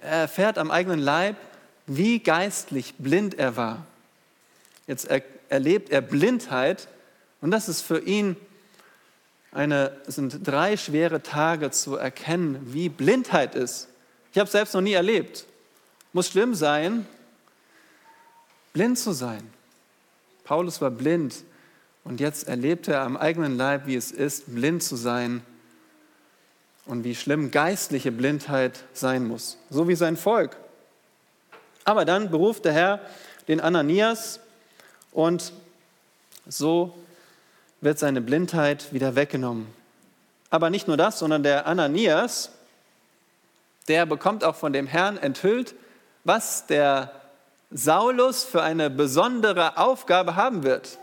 er 0.00 0.22
erfährt 0.22 0.58
am 0.58 0.70
eigenen 0.70 0.98
Leib, 0.98 1.36
wie 1.86 2.18
geistlich 2.18 2.94
blind 2.98 3.38
er 3.38 3.56
war. 3.56 3.86
Jetzt 4.86 5.08
erlebt 5.48 5.90
er 5.90 6.00
Blindheit 6.00 6.88
und 7.40 7.50
das 7.50 7.68
ist 7.68 7.82
für 7.82 8.00
ihn 8.00 8.36
eine, 9.52 9.96
sind 10.06 10.46
drei 10.46 10.76
schwere 10.76 11.22
Tage 11.22 11.70
zu 11.70 11.96
erkennen, 11.96 12.72
wie 12.72 12.88
Blindheit 12.88 13.54
ist. 13.54 13.88
Ich 14.32 14.38
habe 14.38 14.46
es 14.46 14.52
selbst 14.52 14.74
noch 14.74 14.80
nie 14.80 14.92
erlebt. 14.92 15.44
Muss 16.12 16.28
schlimm 16.28 16.54
sein, 16.54 17.06
blind 18.72 18.98
zu 18.98 19.12
sein. 19.12 19.42
Paulus 20.50 20.80
war 20.80 20.90
blind 20.90 21.44
und 22.02 22.18
jetzt 22.18 22.48
erlebt 22.48 22.88
er 22.88 23.02
am 23.02 23.16
eigenen 23.16 23.56
Leib, 23.56 23.86
wie 23.86 23.94
es 23.94 24.10
ist, 24.10 24.52
blind 24.52 24.82
zu 24.82 24.96
sein 24.96 25.44
und 26.86 27.04
wie 27.04 27.14
schlimm 27.14 27.52
geistliche 27.52 28.10
Blindheit 28.10 28.82
sein 28.92 29.28
muss, 29.28 29.58
so 29.70 29.86
wie 29.86 29.94
sein 29.94 30.16
Volk. 30.16 30.56
Aber 31.84 32.04
dann 32.04 32.32
beruft 32.32 32.64
der 32.64 32.72
Herr 32.72 33.00
den 33.46 33.60
Ananias 33.60 34.40
und 35.12 35.52
so 36.48 36.98
wird 37.80 38.00
seine 38.00 38.20
Blindheit 38.20 38.92
wieder 38.92 39.14
weggenommen. 39.14 39.68
Aber 40.50 40.68
nicht 40.68 40.88
nur 40.88 40.96
das, 40.96 41.20
sondern 41.20 41.44
der 41.44 41.68
Ananias, 41.68 42.50
der 43.86 44.04
bekommt 44.04 44.42
auch 44.42 44.56
von 44.56 44.72
dem 44.72 44.88
Herrn 44.88 45.16
enthüllt, 45.16 45.76
was 46.24 46.66
der 46.66 47.19
Saulus 47.70 48.44
für 48.44 48.62
eine 48.62 48.90
besondere 48.90 49.76
Aufgabe 49.76 50.34
haben 50.36 50.64
wird. 50.64 50.98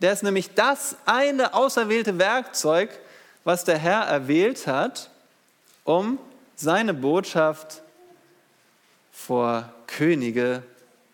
Der 0.00 0.12
ist 0.12 0.22
nämlich 0.22 0.54
das 0.54 0.96
eine 1.06 1.54
auserwählte 1.54 2.18
Werkzeug, 2.18 2.90
was 3.44 3.64
der 3.64 3.78
Herr 3.78 4.02
erwählt 4.02 4.66
hat, 4.66 5.10
um 5.84 6.18
seine 6.56 6.92
Botschaft 6.92 7.82
vor 9.12 9.72
Könige 9.86 10.62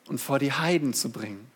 und 0.08 0.20
vor 0.20 0.38
die 0.38 0.52
Heiden 0.52 0.94
zu 0.94 1.10
bringen. 1.10 1.50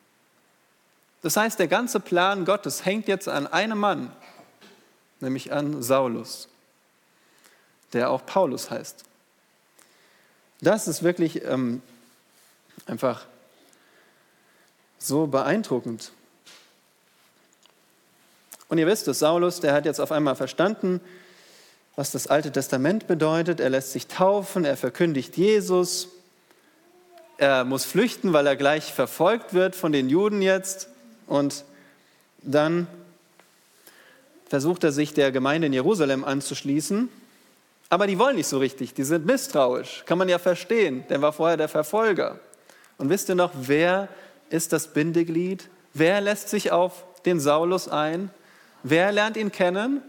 Das 1.23 1.37
heißt, 1.37 1.59
der 1.59 1.69
ganze 1.69 2.01
Plan 2.01 2.45
Gottes 2.45 2.85
hängt 2.85 3.09
jetzt 3.09 3.29
an 3.29 3.47
einem 3.47 3.79
Mann, 3.79 4.13
nämlich 5.21 5.53
an 5.53 5.83
Saulus, 5.83 6.49
der 7.93 8.11
auch 8.11 8.25
Paulus 8.25 8.71
heißt. 8.71 9.05
Das 10.61 10.89
ist 10.89 11.03
wirklich 11.03 11.45
ähm, 11.45 11.83
einfach 12.87 13.27
so 14.99 15.27
beeindruckend. 15.27 16.13
Und 18.69 18.79
ihr 18.79 18.87
wisst 18.87 19.09
es, 19.09 19.19
Saulus, 19.19 19.61
der 19.61 19.73
hat 19.73 19.85
jetzt 19.85 20.01
auf 20.01 20.13
einmal 20.13 20.37
verstanden, 20.37 21.01
was 21.97 22.13
das 22.13 22.29
Alte 22.29 22.53
Testament 22.53 23.09
bedeutet. 23.09 23.59
Er 23.59 23.71
lässt 23.71 23.93
sich 23.93 24.07
taufen, 24.07 24.65
er 24.65 24.77
verkündigt 24.77 25.37
Jesus. 25.37 26.09
Er 27.37 27.65
muss 27.65 27.85
flüchten, 27.85 28.33
weil 28.33 28.47
er 28.47 28.57
gleich 28.57 28.93
verfolgt 28.93 29.55
wird 29.55 29.75
von 29.75 29.93
den 29.93 30.09
Juden 30.09 30.43
jetzt. 30.43 30.89
Und 31.27 31.65
dann 32.43 32.87
versucht 34.49 34.85
er 34.85 34.93
sich 34.93 35.15
der 35.15 35.33
Gemeinde 35.33 35.67
in 35.67 35.73
Jerusalem 35.73 36.25
anzuschließen. 36.25 37.09
Aber 37.89 38.07
die 38.07 38.19
wollen 38.19 38.37
nicht 38.37 38.47
so 38.47 38.59
richtig, 38.59 38.95
die 38.95 39.05
sind 39.05 39.27
misstrauisch. 39.27 40.05
Kann 40.07 40.19
man 40.19 40.29
ja 40.29 40.39
verstehen, 40.39 41.05
der 41.09 41.23
war 41.23 41.33
vorher 41.33 41.57
der 41.57 41.69
Verfolger. 41.69 42.39
Und 43.01 43.09
wisst 43.09 43.31
ihr 43.31 43.35
noch, 43.35 43.53
wer 43.55 44.09
ist 44.51 44.75
das 44.75 44.89
Bindeglied? 44.89 45.71
Wer 45.95 46.21
lässt 46.21 46.51
sich 46.51 46.71
auf 46.71 47.03
den 47.25 47.41
Saulus 47.41 47.89
ein? 47.89 48.29
Wer 48.83 49.11
lernt 49.11 49.39
ihn 49.39 49.51
kennen? 49.51 50.03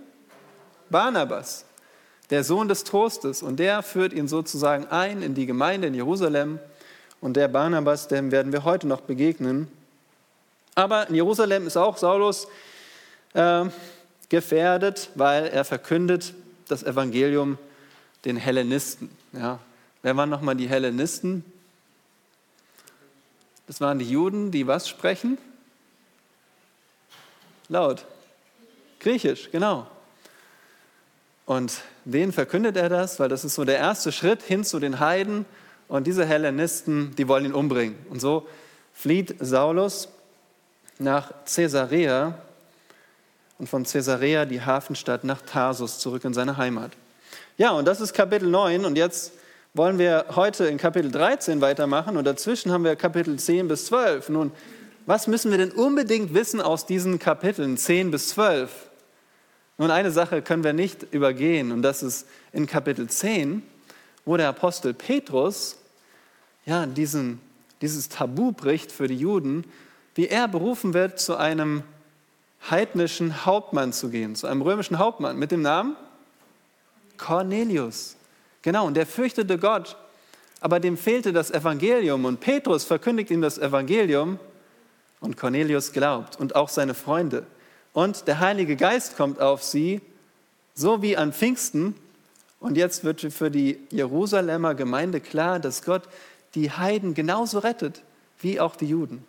Barnabas, 0.90 1.64
der 2.32 2.44
Sohn 2.44 2.68
des 2.68 2.84
Trostes. 2.84 3.44
Und 3.44 3.62
der 3.62 3.82
führt 3.82 4.12
ihn 4.12 4.28
sozusagen 4.28 4.88
ein 4.88 5.22
in 5.22 5.36
die 5.36 5.46
Gemeinde 5.46 5.88
in 5.88 5.94
Jerusalem. 5.94 6.60
Und 7.22 7.38
der 7.38 7.48
Barnabas, 7.48 8.10
dem 8.10 8.30
werden 8.30 8.52
wir 8.52 8.66
heute 8.66 8.88
noch 8.88 9.00
begegnen. 9.00 9.70
Aber 10.76 11.08
in 11.08 11.16
Jerusalem 11.16 11.68
ist 11.68 11.78
auch 11.78 11.96
Saulus 11.96 12.50
äh, 13.34 13.68
gefährdet, 14.28 15.12
weil 15.16 15.46
er 15.48 15.64
verkündet 15.64 16.34
das 16.68 16.84
Evangelium 16.84 17.58
den 18.26 18.36
Hellenisten. 18.36 19.10
Ja. 19.32 19.60
Wer 20.02 20.18
waren 20.18 20.30
nochmal 20.30 20.56
die 20.56 20.68
Hellenisten? 20.68 21.46
Das 23.72 23.80
waren 23.80 24.00
die 24.00 24.10
Juden, 24.12 24.52
die 24.52 24.68
was 24.68 24.90
sprechen? 24.90 25.38
Laut. 27.70 28.04
Griechisch, 29.00 29.50
genau. 29.50 29.88
Und 31.46 31.80
denen 32.04 32.34
verkündet 32.34 32.76
er 32.76 32.90
das, 32.90 33.18
weil 33.18 33.30
das 33.30 33.46
ist 33.46 33.56
so 33.56 33.64
der 33.64 33.78
erste 33.78 34.12
Schritt 34.12 34.42
hin 34.42 34.66
zu 34.66 34.82
den 34.82 35.00
Heiden. 35.00 35.46
Und 35.88 36.06
diese 36.06 36.26
Hellenisten, 36.26 37.16
die 37.16 37.30
wollen 37.30 37.46
ihn 37.46 37.54
umbringen. 37.54 37.96
Und 38.10 38.20
so 38.20 38.46
flieht 38.94 39.38
Saulus 39.40 40.10
nach 41.00 41.32
Caesarea 41.46 42.38
und 43.58 43.70
von 43.70 43.86
Caesarea 43.86 44.44
die 44.44 44.60
Hafenstadt 44.60 45.24
nach 45.24 45.42
Tarsus 45.44 45.98
zurück 46.00 46.26
in 46.26 46.34
seine 46.34 46.58
Heimat. 46.58 46.92
Ja, 47.58 47.72
und 47.72 47.86
das 47.86 48.02
ist 48.02 48.12
Kapitel 48.12 48.50
9 48.50 48.84
und 48.84 48.98
jetzt 48.98 49.32
wollen 49.74 49.98
wir 49.98 50.26
heute 50.36 50.66
in 50.66 50.78
Kapitel 50.78 51.12
13 51.12 51.62
weitermachen 51.62 52.18
und 52.18 52.26
dazwischen 52.26 52.72
haben 52.72 52.84
wir 52.84 52.96
Kapitel 52.96 53.38
10 53.38 53.68
bis 53.68 53.86
12. 53.86 54.30
Nun, 54.30 54.52
was 55.06 55.28
müssen 55.28 55.52
wir 55.52 55.58
denn 55.58 55.72
unbedingt 55.72 56.34
wissen 56.34 56.62
aus 56.62 56.86
diesen 56.86 57.20
Kapiteln 57.20 57.78
10 57.78 58.12
bis 58.12 58.30
12? 58.30 58.72
Nun, 59.78 59.92
eine 59.92 60.12
Sache 60.12 60.42
können 60.42 60.64
wir 60.64 60.74
nicht 60.74 61.04
übergehen 61.12 61.72
und 61.72 61.82
das 61.82 62.04
ist 62.04 62.28
in 62.52 62.68
Kapitel 62.68 63.08
10, 63.08 63.64
wo 64.26 64.38
der 64.38 64.50
Apostel 64.50 64.94
Petrus 64.94 65.78
ja, 66.66 66.86
diesen, 66.86 67.40
dieses 67.82 68.10
Tabu 68.10 68.52
bricht 68.52 68.92
für 68.92 69.08
die 69.08 69.18
Juden 69.18 69.66
wie 70.16 70.28
er 70.28 70.48
berufen 70.48 70.94
wird, 70.94 71.20
zu 71.20 71.38
einem 71.38 71.84
heidnischen 72.70 73.46
Hauptmann 73.46 73.94
zu 73.94 74.10
gehen, 74.10 74.36
zu 74.36 74.48
einem 74.48 74.62
römischen 74.62 75.00
Hauptmann 75.00 75.38
mit 75.38 75.52
dem 75.52 75.62
Namen 75.62 75.96
Cornelius. 77.18 78.16
Genau, 78.62 78.86
und 78.86 78.96
der 78.96 79.06
fürchtete 79.06 79.58
Gott, 79.58 79.98
aber 80.60 80.80
dem 80.80 80.98
fehlte 80.98 81.34
das 81.34 81.52
Evangelium 81.52 82.26
und 82.26 82.40
Petrus 82.40 82.84
verkündigt 82.84 83.32
ihm 83.32 83.42
das 83.42 83.58
Evangelium 83.58 84.40
und 85.20 85.38
Cornelius 85.38 85.92
glaubt 85.92 86.40
und 86.40 86.56
auch 86.56 86.70
seine 86.70 86.94
Freunde. 86.94 87.46
Und 87.94 88.28
der 88.28 88.40
Heilige 88.40 88.76
Geist 88.76 89.18
kommt 89.18 89.42
auf 89.42 89.64
sie, 89.64 90.02
so 90.76 91.02
wie 91.02 91.18
an 91.18 91.34
Pfingsten. 91.34 91.96
Und 92.60 92.78
jetzt 92.78 93.04
wird 93.04 93.22
für 93.34 93.50
die 93.50 93.80
Jerusalemer 93.90 94.76
Gemeinde 94.76 95.20
klar, 95.20 95.60
dass 95.60 95.84
Gott 95.84 96.04
die 96.56 96.72
Heiden 96.72 97.14
genauso 97.14 97.60
rettet 97.60 98.02
wie 98.40 98.60
auch 98.60 98.76
die 98.76 98.88
Juden. 98.88 99.26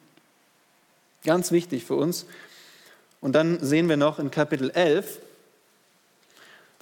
Ganz 1.25 1.51
wichtig 1.53 1.85
für 1.85 1.95
uns. 1.95 2.27
Und 3.21 3.33
dann 3.33 3.59
sehen 3.61 3.89
wir 3.89 3.97
noch 3.97 4.19
in 4.19 4.31
Kapitel 4.31 4.71
11, 4.71 5.21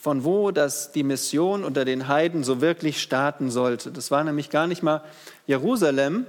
von 0.00 0.25
wo 0.25 0.50
das 0.50 0.92
die 0.92 1.02
Mission 1.02 1.62
unter 1.62 1.85
den 1.85 2.09
Heiden 2.09 2.42
so 2.42 2.62
wirklich 2.62 3.02
starten 3.02 3.50
sollte. 3.50 3.92
Das 3.92 4.11
war 4.11 4.25
nämlich 4.25 4.49
gar 4.49 4.66
nicht 4.66 4.83
mal 4.83 5.04
Jerusalem. 5.47 6.25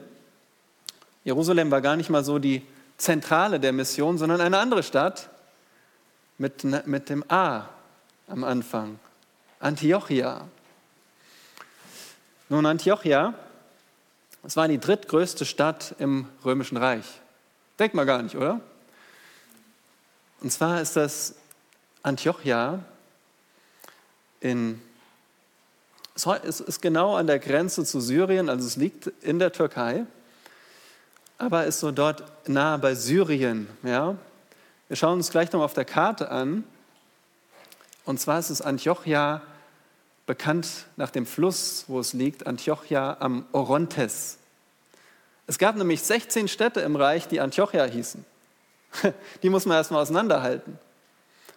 Jerusalem 1.23 1.71
war 1.71 1.79
gar 1.79 1.95
nicht 1.95 2.09
mal 2.09 2.25
so 2.25 2.37
die 2.37 2.63
Zentrale 2.97 3.61
der 3.61 3.71
Mission, 3.71 4.17
sondern 4.17 4.41
eine 4.41 4.57
andere 4.57 4.83
Stadt 4.83 5.29
mit, 6.37 6.65
mit 6.85 7.09
dem 7.09 7.23
A 7.29 7.69
am 8.27 8.43
Anfang. 8.43 8.99
Antiochia. 9.61 10.41
Nun, 12.49 12.65
Antiochia, 12.65 13.33
das 14.43 14.57
war 14.57 14.67
die 14.67 14.79
drittgrößte 14.79 15.45
Stadt 15.45 15.95
im 15.97 16.27
Römischen 16.43 16.75
Reich. 16.75 17.05
Denkt 17.79 17.95
man 17.95 18.05
gar 18.05 18.21
nicht, 18.21 18.35
oder? 18.35 18.59
Und 20.41 20.51
zwar 20.51 20.81
ist 20.81 20.97
das 20.97 21.35
Antiochia 22.03 22.83
in 24.41 24.81
Es 26.15 26.59
ist 26.59 26.81
genau 26.81 27.15
an 27.15 27.27
der 27.27 27.39
Grenze 27.39 27.85
zu 27.85 28.01
Syrien, 28.01 28.49
also 28.49 28.67
es 28.67 28.75
liegt 28.75 29.07
in 29.21 29.39
der 29.39 29.53
Türkei, 29.53 30.05
aber 31.37 31.65
ist 31.65 31.79
so 31.79 31.91
dort 31.91 32.49
nahe 32.49 32.77
bei 32.77 32.93
Syrien. 32.93 33.67
Ja? 33.83 34.15
Wir 34.89 34.97
schauen 34.97 35.13
uns 35.13 35.31
gleich 35.31 35.51
noch 35.53 35.61
auf 35.61 35.73
der 35.73 35.85
Karte 35.85 36.29
an. 36.29 36.65
Und 38.03 38.19
zwar 38.19 38.39
ist 38.39 38.49
es 38.49 38.61
Antiochia, 38.61 39.41
bekannt 40.25 40.85
nach 40.97 41.11
dem 41.11 41.25
Fluss, 41.25 41.85
wo 41.87 41.99
es 41.99 42.13
liegt, 42.13 42.45
Antiochia 42.45 43.17
am 43.19 43.45
Orontes. 43.53 44.37
Es 45.47 45.57
gab 45.57 45.75
nämlich 45.75 46.01
16 46.01 46.47
Städte 46.47 46.81
im 46.81 46.95
Reich, 46.95 47.27
die 47.27 47.41
Antiochia 47.41 47.85
hießen. 47.85 48.25
Die 49.43 49.49
muss 49.49 49.65
man 49.65 49.77
erstmal 49.77 50.01
auseinanderhalten. 50.01 50.77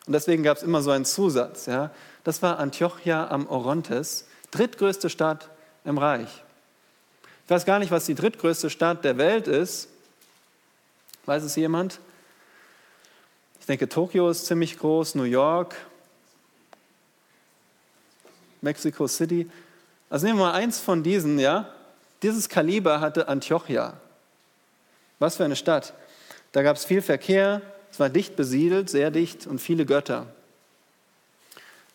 Und 0.07 0.13
deswegen 0.13 0.43
gab 0.43 0.57
es 0.57 0.63
immer 0.63 0.83
so 0.83 0.91
einen 0.91 1.05
Zusatz. 1.05 1.67
Ja? 1.67 1.91
Das 2.25 2.43
war 2.43 2.59
Antiochia 2.59 3.29
am 3.29 3.47
Orontes, 3.49 4.27
drittgrößte 4.51 5.09
Stadt 5.11 5.49
im 5.85 5.99
Reich. 5.99 6.43
Ich 7.45 7.51
weiß 7.51 7.65
gar 7.65 7.79
nicht, 7.79 7.91
was 7.91 8.07
die 8.07 8.15
drittgrößte 8.15 8.71
Stadt 8.71 9.05
der 9.05 9.19
Welt 9.19 9.49
ist. 9.49 9.89
Weiß 11.27 11.43
es 11.43 11.57
jemand? 11.57 12.01
Ich 13.61 13.67
denke, 13.67 13.89
Tokio 13.89 14.29
ist 14.29 14.47
ziemlich 14.47 14.79
groß, 14.79 15.15
New 15.15 15.25
York, 15.25 15.75
Mexico 18.61 19.07
City. 19.07 19.51
Also 20.11 20.27
nehmen 20.27 20.39
wir 20.39 20.47
mal 20.47 20.53
eins 20.53 20.81
von 20.81 21.03
diesen, 21.03 21.39
ja. 21.39 21.69
Dieses 22.23 22.49
Kaliber 22.49 23.01
hatte 23.01 23.29
Antiochia. 23.29 23.95
Was 25.19 25.37
für 25.37 25.45
eine 25.45 25.57
Stadt. 25.57 25.95
Da 26.53 26.63
gab 26.63 26.77
es 26.77 26.85
viel 26.85 27.03
Verkehr, 27.03 27.61
es 27.95 28.01
war 28.01 28.11
dicht 28.11 28.35
besiedelt, 28.35 28.91
sehr 28.91 29.13
dicht 29.13 29.47
und 29.47 29.61
viele 29.61 29.87
Götter. 29.87 30.27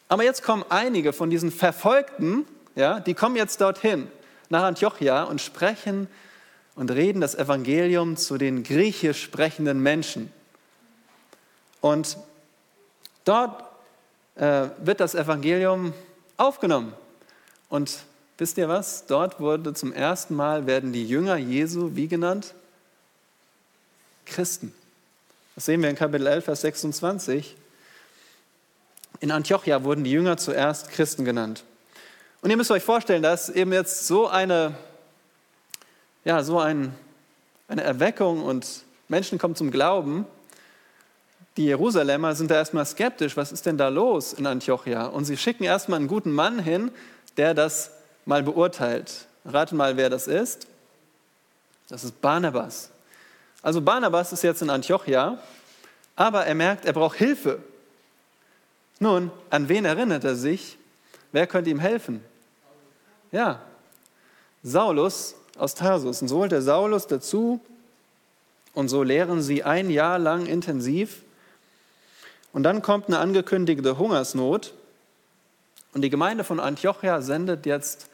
Aber 0.08 0.24
jetzt 0.24 0.44
kommen 0.44 0.64
einige 0.70 1.12
von 1.12 1.30
diesen 1.30 1.52
Verfolgten, 1.52 2.46
ja, 2.74 3.02
die 3.02 3.14
kommen 3.14 3.36
jetzt 3.36 3.60
dorthin, 3.60 4.08
nach 4.48 4.64
Antiochia 4.64 5.24
und 5.24 5.42
sprechen 5.42 6.08
und 6.76 6.90
reden 6.90 7.20
das 7.20 7.36
Evangelium 7.36 8.16
zu 8.16 8.38
den 8.38 8.64
griechisch 8.64 9.22
sprechenden 9.22 9.84
Menschen. 9.84 10.32
Und 11.82 12.18
dort 13.26 13.66
äh, 14.36 14.70
wird 14.78 15.02
das 15.02 15.16
Evangelium 15.16 15.92
aufgenommen. 16.38 16.94
Und 17.68 18.06
wisst 18.38 18.58
ihr 18.58 18.70
was? 18.70 19.06
Dort 19.06 19.42
wurde 19.42 19.74
zum 19.74 19.92
ersten 19.92 20.34
Mal, 20.34 20.66
werden 20.66 20.94
die 20.94 21.06
Jünger 21.06 21.36
Jesu 21.36 21.94
wie 21.96 22.08
genannt? 22.08 22.54
Christen. 24.26 24.74
Das 25.60 25.66
sehen 25.66 25.82
wir 25.82 25.90
in 25.90 25.98
Kapitel 25.98 26.26
11, 26.26 26.46
Vers 26.46 26.62
26. 26.62 27.58
In 29.20 29.30
Antiochia 29.30 29.84
wurden 29.84 30.06
die 30.06 30.12
Jünger 30.12 30.38
zuerst 30.38 30.90
Christen 30.90 31.26
genannt. 31.26 31.66
Und 32.42 32.50
ihr 32.50 32.56
müsst 32.56 32.72
euch 32.72 32.82
vorstellen, 32.82 33.22
dass 33.22 33.50
eben 33.50 33.74
jetzt 33.74 34.08
so 34.08 34.30
eine, 34.30 34.78
ja, 36.24 36.44
so 36.44 36.60
ein, 36.60 36.96
eine 37.68 37.84
Erweckung 37.84 38.42
und 38.42 38.86
Menschen 39.10 39.38
kommen 39.38 39.54
zum 39.54 39.70
Glauben. 39.70 40.26
Die 41.58 41.66
Jerusalemer 41.66 42.36
sind 42.36 42.52
da 42.52 42.56
erstmal 42.56 42.86
skeptisch. 42.86 43.36
Was 43.36 43.52
ist 43.52 43.66
denn 43.66 43.78
da 43.78 43.90
los 43.90 44.32
in 44.32 44.48
Antiochia? 44.48 45.08
Und 45.08 45.26
sie 45.26 45.36
schicken 45.36 45.66
erstmal 45.66 46.00
einen 46.00 46.08
guten 46.08 46.32
Mann 46.32 46.60
hin, 46.60 46.90
der 47.36 47.54
das 47.54 47.92
mal 48.24 48.44
beurteilt. 48.44 49.28
Rate 49.44 49.76
mal, 49.76 49.98
wer 49.98 50.10
das 50.10 50.28
ist. 50.28 50.68
Das 51.90 52.06
ist 52.06 52.22
Barnabas. 52.22 52.92
Also 53.62 53.82
Barnabas 53.82 54.32
ist 54.32 54.44
jetzt 54.44 54.62
in 54.62 54.70
Antiochia, 54.70 55.38
aber 56.16 56.46
er 56.46 56.56
merkt, 56.56 56.86
er 56.86 56.94
braucht 56.94 57.18
Hilfe. 57.18 57.60
Nun, 59.00 59.32
an 59.50 59.70
wen 59.70 59.86
erinnert 59.86 60.24
er 60.24 60.36
sich? 60.36 60.78
Wer 61.32 61.48
könnte 61.48 61.70
ihm 61.70 61.80
helfen? 61.80 62.24
Ja, 63.32 63.62
Saulus 64.64 65.36
aus 65.58 65.76
Tarsus. 65.76 66.22
Und 66.22 66.28
so 66.28 66.40
holt 66.40 66.52
er 66.52 66.62
Saulus 66.62 67.08
dazu 67.08 67.60
und 68.74 68.90
so 68.90 69.04
lehren 69.04 69.42
sie 69.42 69.64
ein 69.64 69.90
Jahr 69.90 70.20
lang 70.20 70.46
intensiv. 70.46 71.22
Und 72.52 72.64
dann 72.64 72.82
kommt 72.82 73.08
eine 73.08 73.20
angekündigte 73.20 73.98
Hungersnot 73.98 74.74
und 75.94 76.02
die 76.02 76.10
Gemeinde 76.10 76.44
von 76.44 76.60
Antiochia 76.60 77.22
sendet 77.22 77.66
jetzt 77.66 78.08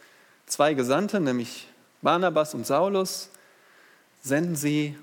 zwei 0.45 0.73
Gesandte, 0.73 1.19
nämlich 1.19 1.67
Barnabas 2.01 2.53
und 2.53 2.65
Saulus, 2.65 3.29
senden 4.21 4.55
sie 4.55 4.97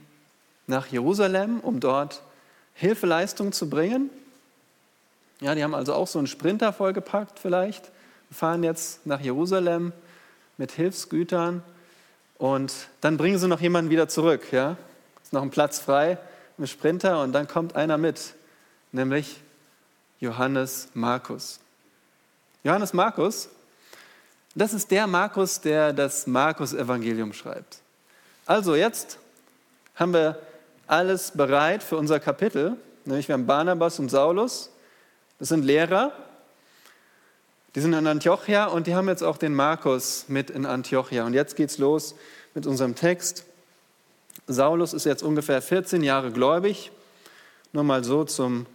nach 0.66 0.86
Jerusalem, 0.86 1.60
um 1.60 1.80
dort 1.80 2.22
Hilfeleistung 2.74 3.52
zu 3.52 3.68
bringen. 3.68 4.10
Ja, 5.40 5.54
die 5.54 5.62
haben 5.62 5.74
also 5.74 5.94
auch 5.94 6.06
so 6.06 6.18
einen 6.18 6.28
Sprinter 6.28 6.72
vollgepackt 6.72 7.38
vielleicht, 7.38 7.90
fahren 8.30 8.62
jetzt 8.62 9.06
nach 9.06 9.20
Jerusalem 9.20 9.92
mit 10.56 10.72
Hilfsgütern 10.72 11.62
und 12.38 12.72
dann 13.00 13.16
bringen 13.16 13.38
sie 13.38 13.48
noch 13.48 13.60
jemanden 13.60 13.90
wieder 13.90 14.08
zurück. 14.08 14.52
Ja? 14.52 14.76
Ist 15.22 15.32
noch 15.32 15.42
ein 15.42 15.50
Platz 15.50 15.80
frei 15.80 16.18
im 16.58 16.66
Sprinter 16.66 17.22
und 17.22 17.32
dann 17.32 17.48
kommt 17.48 17.76
einer 17.76 17.98
mit, 17.98 18.34
nämlich 18.92 19.40
Johannes 20.20 20.88
Markus. 20.94 21.58
Johannes 22.62 22.92
Markus, 22.92 23.48
das 24.54 24.72
ist 24.72 24.90
der 24.90 25.06
Markus, 25.06 25.60
der 25.60 25.92
das 25.92 26.26
Markus-Evangelium 26.26 27.32
schreibt. 27.32 27.78
Also 28.46 28.74
jetzt 28.74 29.18
haben 29.96 30.12
wir 30.12 30.38
alles 30.86 31.32
bereit 31.32 31.82
für 31.82 31.96
unser 31.96 32.20
Kapitel, 32.20 32.76
nämlich 33.04 33.28
wir 33.28 33.34
haben 33.34 33.46
Barnabas 33.46 33.98
und 33.98 34.10
Saulus, 34.10 34.70
das 35.38 35.48
sind 35.48 35.64
Lehrer, 35.64 36.12
die 37.74 37.80
sind 37.80 37.94
in 37.94 38.06
Antiochia 38.06 38.66
und 38.66 38.86
die 38.86 38.94
haben 38.94 39.08
jetzt 39.08 39.22
auch 39.22 39.38
den 39.38 39.54
Markus 39.54 40.26
mit 40.28 40.50
in 40.50 40.66
Antiochia. 40.66 41.24
Und 41.24 41.32
jetzt 41.32 41.56
geht's 41.56 41.78
los 41.78 42.14
mit 42.54 42.66
unserem 42.66 42.94
Text. 42.94 43.44
Saulus 44.46 44.92
ist 44.92 45.06
jetzt 45.06 45.22
ungefähr 45.22 45.62
14 45.62 46.02
Jahre 46.02 46.32
gläubig, 46.32 46.90
nur 47.72 47.82
mal 47.82 48.04
so 48.04 48.24
zum 48.24 48.66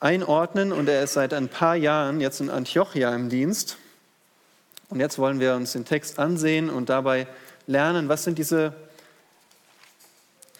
Einordnen 0.00 0.72
und 0.72 0.88
er 0.88 1.02
ist 1.02 1.14
seit 1.14 1.34
ein 1.34 1.48
paar 1.48 1.76
Jahren 1.76 2.20
jetzt 2.20 2.40
in 2.40 2.48
Antiochia 2.48 3.14
im 3.14 3.28
Dienst. 3.28 3.76
Und 4.88 5.00
jetzt 5.00 5.18
wollen 5.18 5.38
wir 5.38 5.54
uns 5.54 5.72
den 5.72 5.84
Text 5.84 6.18
ansehen 6.18 6.70
und 6.70 6.88
dabei 6.88 7.26
lernen, 7.66 8.08
was 8.08 8.24
sind 8.24 8.38
diese 8.38 8.72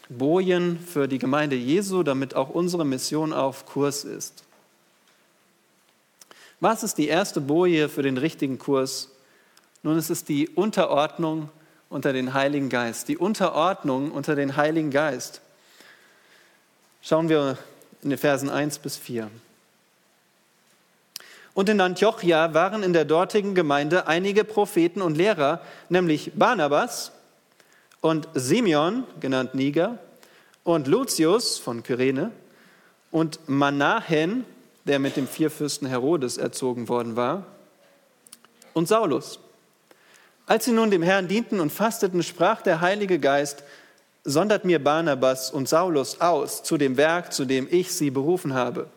Bojen 0.08 0.78
für 0.78 1.08
die 1.08 1.18
Gemeinde 1.18 1.56
Jesu, 1.56 2.02
damit 2.02 2.34
auch 2.34 2.48
unsere 2.48 2.84
Mission 2.84 3.32
auf 3.32 3.66
Kurs 3.66 4.04
ist. 4.04 4.44
Was 6.60 6.82
ist 6.82 6.98
die 6.98 7.08
erste 7.08 7.40
Boje 7.40 7.88
für 7.88 8.02
den 8.02 8.16
richtigen 8.16 8.58
Kurs? 8.58 9.10
Nun, 9.82 9.96
es 9.96 10.10
ist 10.10 10.28
die 10.28 10.48
Unterordnung 10.48 11.50
unter 11.88 12.12
den 12.12 12.34
Heiligen 12.34 12.68
Geist. 12.68 13.08
Die 13.08 13.16
Unterordnung 13.16 14.10
unter 14.10 14.34
den 14.34 14.56
Heiligen 14.56 14.90
Geist. 14.90 15.40
Schauen 17.00 17.28
wir 17.28 17.58
in 18.02 18.10
den 18.10 18.18
Versen 18.18 18.50
1 18.50 18.80
bis 18.80 18.96
4. 18.96 19.30
Und 21.54 21.68
in 21.68 21.80
Antiochia 21.80 22.54
waren 22.54 22.82
in 22.82 22.92
der 22.92 23.04
dortigen 23.04 23.54
Gemeinde 23.54 24.06
einige 24.06 24.44
Propheten 24.44 25.02
und 25.02 25.16
Lehrer, 25.16 25.60
nämlich 25.88 26.32
Barnabas 26.34 27.12
und 28.00 28.28
Simeon, 28.34 29.04
genannt 29.20 29.54
Niger, 29.54 29.98
und 30.64 30.86
Lucius 30.86 31.58
von 31.58 31.82
Kyrene 31.82 32.30
und 33.10 33.40
Manahen, 33.48 34.44
der 34.84 34.98
mit 34.98 35.16
dem 35.16 35.26
Vierfürsten 35.26 35.88
Herodes 35.88 36.36
erzogen 36.36 36.88
worden 36.88 37.16
war, 37.16 37.46
und 38.74 38.88
Saulus. 38.88 39.40
Als 40.46 40.64
sie 40.64 40.72
nun 40.72 40.90
dem 40.90 41.02
Herrn 41.02 41.28
dienten 41.28 41.60
und 41.60 41.70
fasteten, 41.70 42.22
sprach 42.22 42.62
der 42.62 42.80
Heilige 42.80 43.18
Geist, 43.18 43.64
sondert 44.24 44.64
mir 44.64 44.82
Barnabas 44.82 45.50
und 45.50 45.68
Saulus 45.68 46.20
aus 46.20 46.62
zu 46.62 46.76
dem 46.76 46.96
Werk, 46.96 47.32
zu 47.32 47.44
dem 47.44 47.66
ich 47.70 47.92
sie 47.92 48.10
berufen 48.10 48.54
habe. 48.54 48.88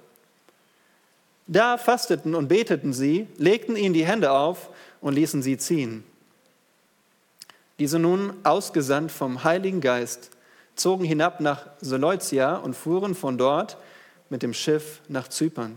Da 1.47 1.77
fasteten 1.77 2.35
und 2.35 2.47
beteten 2.47 2.93
sie, 2.93 3.27
legten 3.37 3.75
ihnen 3.75 3.93
die 3.93 4.05
Hände 4.05 4.31
auf 4.31 4.69
und 5.01 5.13
ließen 5.13 5.41
sie 5.41 5.57
ziehen. 5.57 6.03
Diese 7.81 7.97
nun, 7.97 8.33
ausgesandt 8.43 9.11
vom 9.11 9.43
Heiligen 9.43 9.81
Geist, 9.81 10.29
zogen 10.75 11.03
hinab 11.03 11.39
nach 11.39 11.65
Seleucia 11.81 12.57
und 12.57 12.75
fuhren 12.75 13.15
von 13.15 13.39
dort 13.39 13.75
mit 14.29 14.43
dem 14.43 14.53
Schiff 14.53 15.01
nach 15.07 15.27
Zypern. 15.29 15.75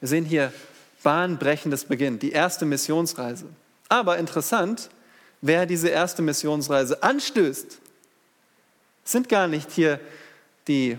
Wir 0.00 0.08
sehen 0.10 0.26
hier 0.26 0.52
bahnbrechendes 1.02 1.86
Beginn, 1.86 2.18
die 2.18 2.32
erste 2.32 2.66
Missionsreise. 2.66 3.46
Aber 3.88 4.18
interessant, 4.18 4.90
wer 5.40 5.64
diese 5.64 5.88
erste 5.88 6.20
Missionsreise 6.20 7.02
anstößt, 7.02 7.78
sind 9.04 9.30
gar 9.30 9.48
nicht 9.48 9.70
hier 9.70 9.98
die 10.66 10.98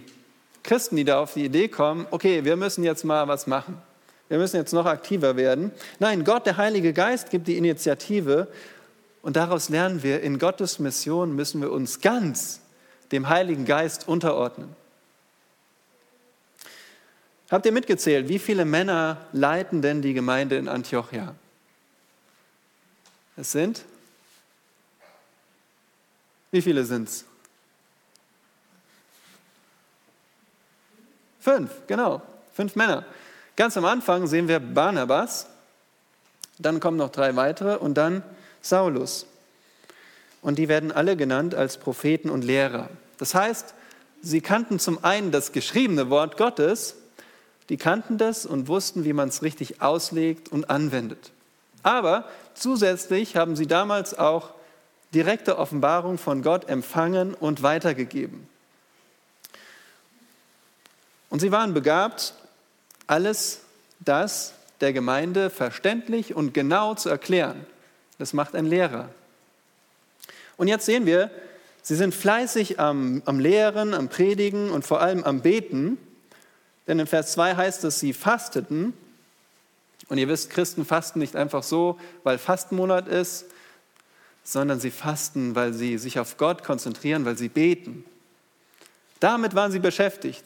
Christen, 0.63 0.96
die 0.96 1.06
da 1.06 1.20
auf 1.20 1.36
die 1.36 1.46
Idee 1.46 1.68
kommen, 1.68 2.08
okay, 2.10 2.44
wir 2.46 2.56
müssen 2.56 2.84
jetzt 2.84 3.06
mal 3.06 3.28
was 3.28 3.46
machen. 3.46 3.80
Wir 4.28 4.39
müssen 4.39 4.56
jetzt 4.56 4.74
noch 4.74 4.88
aktiver 4.88 5.36
werden. 5.36 5.72
Nein, 6.00 6.24
Gott, 6.24 6.48
der 6.48 6.58
Heilige 6.58 6.94
Geist, 6.94 7.30
gibt 7.30 7.48
die 7.48 7.58
Initiative 7.58 8.48
und 9.21 9.36
daraus 9.36 9.69
lernen 9.69 10.03
wir, 10.03 10.21
in 10.21 10.39
Gottes 10.39 10.79
Mission 10.79 11.36
müssen 11.36 11.62
wir 11.62 11.71
uns 11.71 12.01
ganz 12.01 12.62
dem 13.12 13.29
Heiligen 13.29 13.65
Geist 13.65 14.08
unterordnen. 14.08 14.75
Habt 17.49 17.65
ihr 17.65 17.71
mitgezählt, 17.71 18.29
wie 18.29 18.39
viele 18.39 18.63
Männer 18.63 19.25
leiten 19.32 19.82
denn 19.82 20.01
die 20.01 20.13
Gemeinde 20.13 20.58
in 20.58 20.67
Antiochia? 20.67 21.34
Es 23.36 23.51
sind? 23.51 23.84
Wie 26.51 26.62
viele 26.62 26.86
sind 26.86 27.10
es? 27.10 27.25
Fünf, 31.39 31.71
genau. 31.88 32.21
Fünf 32.53 32.75
Männer. 32.75 33.05
Ganz 33.55 33.75
am 33.77 33.86
Anfang 33.86 34.27
sehen 34.27 34.47
wir 34.47 34.60
Barnabas, 34.60 35.47
dann 36.60 36.79
kommen 36.79 36.97
noch 36.97 37.10
drei 37.10 37.36
weitere 37.36 37.77
und 37.77 37.95
dann 37.95 38.23
Saulus. 38.62 39.26
Und 40.41 40.58
die 40.58 40.67
werden 40.67 40.91
alle 40.91 41.17
genannt 41.17 41.56
als 41.56 41.78
Propheten 41.78 42.30
und 42.30 42.43
Lehrer. 42.43 42.89
Das 43.17 43.36
heißt, 43.36 43.74
sie 44.22 44.41
kannten 44.41 44.80
zum 44.80 45.04
einen 45.04 45.32
das 45.32 45.52
geschriebene 45.52 46.10
Wort 46.10 46.38
Gottes, 46.38 46.95
die 47.69 47.78
kannten 47.78 48.17
das 48.17 48.45
und 48.45 48.67
wussten, 48.67 49.04
wie 49.06 49.13
man 49.13 49.30
es 49.30 49.43
richtig 49.43 49.82
auslegt 49.82 50.50
und 50.50 50.69
anwendet. 50.69 51.32
Aber 51.84 52.26
zusätzlich 52.56 53.36
haben 53.36 53.56
sie 53.56 53.67
damals 53.67 54.17
auch 54.17 54.52
direkte 55.13 55.58
Offenbarung 55.58 56.17
von 56.17 56.41
Gott 56.41 56.67
empfangen 56.67 57.34
und 57.34 57.63
weitergegeben. 57.63 58.48
Und 61.30 61.39
sie 61.39 61.52
waren 61.52 61.74
begabt, 61.74 62.34
alles 63.08 63.62
das 64.00 64.54
der 64.82 64.93
Gemeinde 64.93 65.50
verständlich 65.50 66.36
und 66.36 66.54
genau 66.54 66.95
zu 66.95 67.10
erklären. 67.10 67.65
Das 68.19 68.34
macht 68.34 68.53
ein 68.53 68.65
Lehrer. 68.65 69.10
Und 70.58 70.67
jetzt 70.67 70.86
sehen 70.86 71.05
wir, 71.05 71.32
sie 71.82 71.95
sind 71.95 72.13
fleißig 72.13 72.79
am, 72.79 73.23
am 73.25 73.39
Lehren, 73.39 73.93
am 73.95 74.10
Predigen 74.10 74.69
und 74.69 74.86
vor 74.86 75.01
allem 75.01 75.23
am 75.23 75.41
Beten. 75.41 75.97
Denn 76.86 76.99
in 76.99 77.08
Vers 77.08 77.32
2 77.32 77.55
heißt 77.55 77.86
es, 77.86 77.99
sie 77.99 78.13
fasteten. 78.13 78.93
Und 80.10 80.17
ihr 80.17 80.27
wisst, 80.27 80.49
Christen 80.49 80.86
fasten 80.86 81.19
nicht 81.19 81.36
einfach 81.36 81.63
so, 81.63 81.97
weil 82.23 82.38
Fastenmonat 82.38 83.08
ist, 83.08 83.45
sondern 84.43 84.79
sie 84.79 84.91
fasten, 84.91 85.55
weil 85.55 85.73
sie 85.73 85.97
sich 85.97 86.19
auf 86.19 86.38
Gott 86.38 86.63
konzentrieren, 86.63 87.23
weil 87.23 87.38
sie 87.38 87.49
beten. 87.49 88.03
Damit 89.19 89.55
waren 89.55 89.71
sie 89.71 89.79
beschäftigt. 89.79 90.43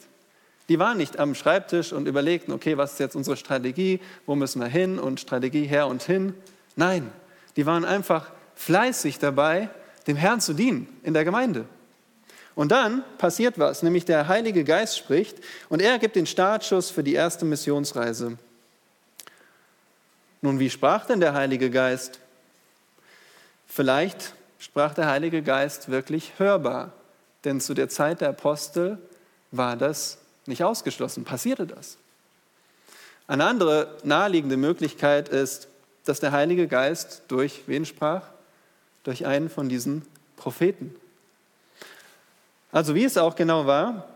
Die 0.68 0.78
waren 0.78 0.96
nicht 0.96 1.18
am 1.18 1.34
Schreibtisch 1.34 1.92
und 1.92 2.06
überlegten, 2.06 2.52
okay, 2.52 2.76
was 2.76 2.92
ist 2.92 3.00
jetzt 3.00 3.16
unsere 3.16 3.36
Strategie, 3.36 4.00
wo 4.26 4.34
müssen 4.34 4.60
wir 4.60 4.68
hin 4.68 4.98
und 4.98 5.20
Strategie 5.20 5.66
her 5.66 5.88
und 5.88 6.02
hin. 6.02 6.34
Nein, 6.76 7.10
die 7.56 7.66
waren 7.66 7.84
einfach 7.84 8.30
fleißig 8.54 9.18
dabei, 9.18 9.68
dem 10.06 10.16
Herrn 10.16 10.40
zu 10.40 10.52
dienen 10.52 10.88
in 11.02 11.14
der 11.14 11.24
Gemeinde. 11.24 11.66
Und 12.54 12.70
dann 12.70 13.02
passiert 13.18 13.58
was, 13.58 13.82
nämlich 13.82 14.04
der 14.04 14.28
Heilige 14.28 14.64
Geist 14.64 14.96
spricht 14.96 15.38
und 15.68 15.82
er 15.82 15.98
gibt 15.98 16.14
den 16.16 16.26
Startschuss 16.26 16.90
für 16.90 17.02
die 17.02 17.14
erste 17.14 17.44
Missionsreise. 17.44 18.38
Nun, 20.40 20.60
wie 20.60 20.70
sprach 20.70 21.06
denn 21.06 21.20
der 21.20 21.34
Heilige 21.34 21.70
Geist? 21.70 22.20
Vielleicht 23.66 24.34
sprach 24.58 24.94
der 24.94 25.06
Heilige 25.06 25.42
Geist 25.42 25.90
wirklich 25.90 26.32
hörbar, 26.38 26.92
denn 27.44 27.60
zu 27.60 27.74
der 27.74 27.88
Zeit 27.88 28.20
der 28.20 28.28
Apostel 28.28 28.98
war 29.50 29.76
das 29.76 30.18
nicht 30.46 30.62
ausgeschlossen, 30.62 31.24
passierte 31.24 31.66
das. 31.66 31.96
Eine 33.26 33.46
andere 33.46 33.96
naheliegende 34.04 34.56
Möglichkeit 34.56 35.28
ist, 35.28 35.68
dass 36.04 36.20
der 36.20 36.32
Heilige 36.32 36.68
Geist 36.68 37.22
durch 37.28 37.62
wen 37.66 37.84
sprach? 37.84 38.22
Durch 39.02 39.26
einen 39.26 39.50
von 39.50 39.68
diesen 39.68 40.02
Propheten. 40.36 40.94
Also 42.72 42.94
wie 42.94 43.04
es 43.04 43.16
auch 43.16 43.36
genau 43.36 43.66
war, 43.66 44.08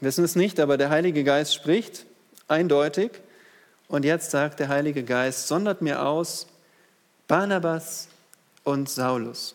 wissen 0.00 0.24
es 0.24 0.36
nicht, 0.36 0.60
aber 0.60 0.76
der 0.76 0.90
Heilige 0.90 1.24
Geist 1.24 1.54
spricht 1.54 2.06
eindeutig. 2.48 3.12
Und 3.88 4.04
jetzt 4.04 4.30
sagt 4.30 4.60
der 4.60 4.68
Heilige 4.68 5.02
Geist, 5.02 5.48
sondert 5.48 5.80
mir 5.80 6.02
aus 6.04 6.46
Barnabas 7.26 8.08
und 8.64 8.88
Saulus. 8.88 9.54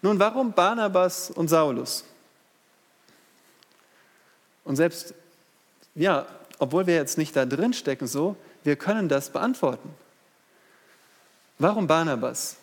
Nun, 0.00 0.18
warum 0.18 0.52
Barnabas 0.52 1.30
und 1.30 1.48
Saulus? 1.48 2.04
Und 4.64 4.76
selbst, 4.76 5.14
ja, 5.94 6.26
obwohl 6.58 6.86
wir 6.86 6.94
jetzt 6.94 7.18
nicht 7.18 7.34
da 7.34 7.46
drin 7.46 7.72
stecken 7.72 8.06
so, 8.06 8.36
wir 8.64 8.76
können 8.76 9.08
das 9.08 9.30
beantworten. 9.30 9.90
Warum 11.58 11.86
Barnabas? 11.86 12.56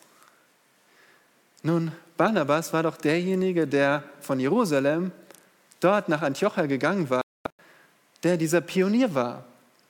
Nun, 1.63 1.91
Barnabas 2.17 2.71
war 2.73 2.83
doch 2.83 2.97
derjenige, 2.97 3.67
der 3.67 4.03
von 4.21 4.39
Jerusalem 4.39 5.11
dort 5.79 6.07
nach 6.09 6.21
Antiochia 6.21 6.65
gegangen 6.65 7.09
war, 7.09 7.21
der 8.23 8.37
dieser 8.37 8.61
Pionier 8.61 9.13
war. 9.13 9.43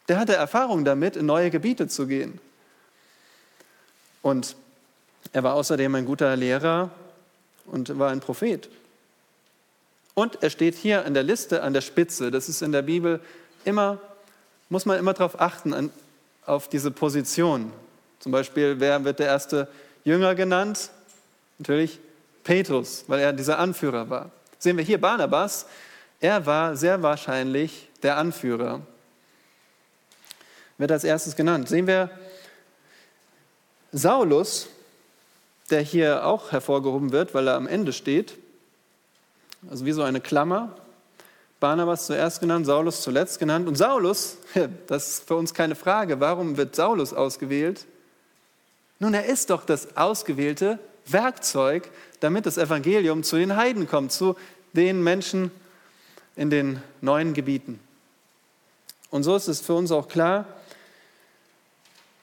Der 0.07 0.19
hatte 0.19 0.35
Erfahrung 0.35 0.85
damit, 0.85 1.15
in 1.15 1.25
neue 1.25 1.49
Gebiete 1.49 1.87
zu 1.87 2.07
gehen. 2.07 2.39
Und 4.21 4.55
er 5.33 5.43
war 5.43 5.53
außerdem 5.53 5.93
ein 5.95 6.05
guter 6.05 6.35
Lehrer 6.35 6.89
und 7.65 7.97
war 7.99 8.09
ein 8.09 8.19
Prophet. 8.19 8.69
Und 10.13 10.41
er 10.41 10.49
steht 10.49 10.75
hier 10.75 11.05
an 11.05 11.13
der 11.13 11.23
Liste 11.23 11.61
an 11.61 11.73
der 11.73 11.81
Spitze. 11.81 12.31
Das 12.31 12.49
ist 12.49 12.61
in 12.61 12.71
der 12.71 12.81
Bibel 12.81 13.19
immer, 13.65 13.99
muss 14.69 14.86
man 14.86 14.97
immer 14.97 15.13
darauf 15.13 15.39
achten, 15.39 15.73
an, 15.73 15.91
auf 16.45 16.67
diese 16.67 16.91
Position. 16.91 17.71
Zum 18.19 18.32
Beispiel, 18.32 18.80
wer 18.80 19.04
wird 19.04 19.19
der 19.19 19.28
erste 19.28 19.67
Jünger 20.04 20.36
genannt? 20.36 20.89
Natürlich 21.58 21.99
Petrus, 22.43 23.06
weil 23.08 23.19
er 23.19 23.34
dieser 23.34 23.60
Anführer 23.60 24.10
war. 24.10 24.32
Sehen 24.60 24.78
wir 24.78 24.84
hier 24.84 24.99
Barnabas, 24.99 25.65
er 26.19 26.45
war 26.45 26.75
sehr 26.75 27.01
wahrscheinlich 27.01 27.89
der 28.04 28.17
Anführer. 28.17 28.82
Wird 30.78 30.91
als 30.91 31.04
erstes 31.04 31.36
genannt. 31.36 31.69
Sehen 31.69 31.88
wir 31.88 32.10
Saulus, 33.91 34.67
der 35.69 35.82
hier 35.82 36.25
auch 36.25 36.51
hervorgehoben 36.51 37.12
wird, 37.12 37.34
weil 37.34 37.47
er 37.47 37.56
am 37.56 37.67
Ende 37.67 37.93
steht 37.93 38.38
also 39.69 39.86
wie 39.86 39.91
so 39.91 40.04
eine 40.04 40.21
Klammer. 40.21 40.75
Barnabas 41.59 42.07
zuerst 42.07 42.41
genannt, 42.41 42.65
Saulus 42.65 43.01
zuletzt 43.01 43.39
genannt. 43.39 43.67
Und 43.67 43.75
Saulus, 43.75 44.37
das 44.87 45.07
ist 45.09 45.27
für 45.27 45.35
uns 45.35 45.53
keine 45.53 45.75
Frage, 45.75 46.19
warum 46.19 46.57
wird 46.57 46.75
Saulus 46.75 47.13
ausgewählt? 47.13 47.85
Nun, 48.99 49.13
er 49.13 49.25
ist 49.25 49.49
doch 49.49 49.65
das 49.65 49.97
ausgewählte 49.97 50.79
Werkzeug, 51.05 51.89
damit 52.19 52.45
das 52.45 52.57
Evangelium 52.57 53.23
zu 53.23 53.37
den 53.37 53.55
Heiden 53.55 53.87
kommt, 53.87 54.11
zu 54.11 54.35
den 54.73 55.03
Menschen 55.03 55.51
in 56.35 56.49
den 56.49 56.81
neuen 57.01 57.33
Gebieten. 57.33 57.79
Und 59.09 59.23
so 59.23 59.35
ist 59.35 59.47
es 59.47 59.61
für 59.61 59.73
uns 59.73 59.91
auch 59.91 60.07
klar, 60.07 60.45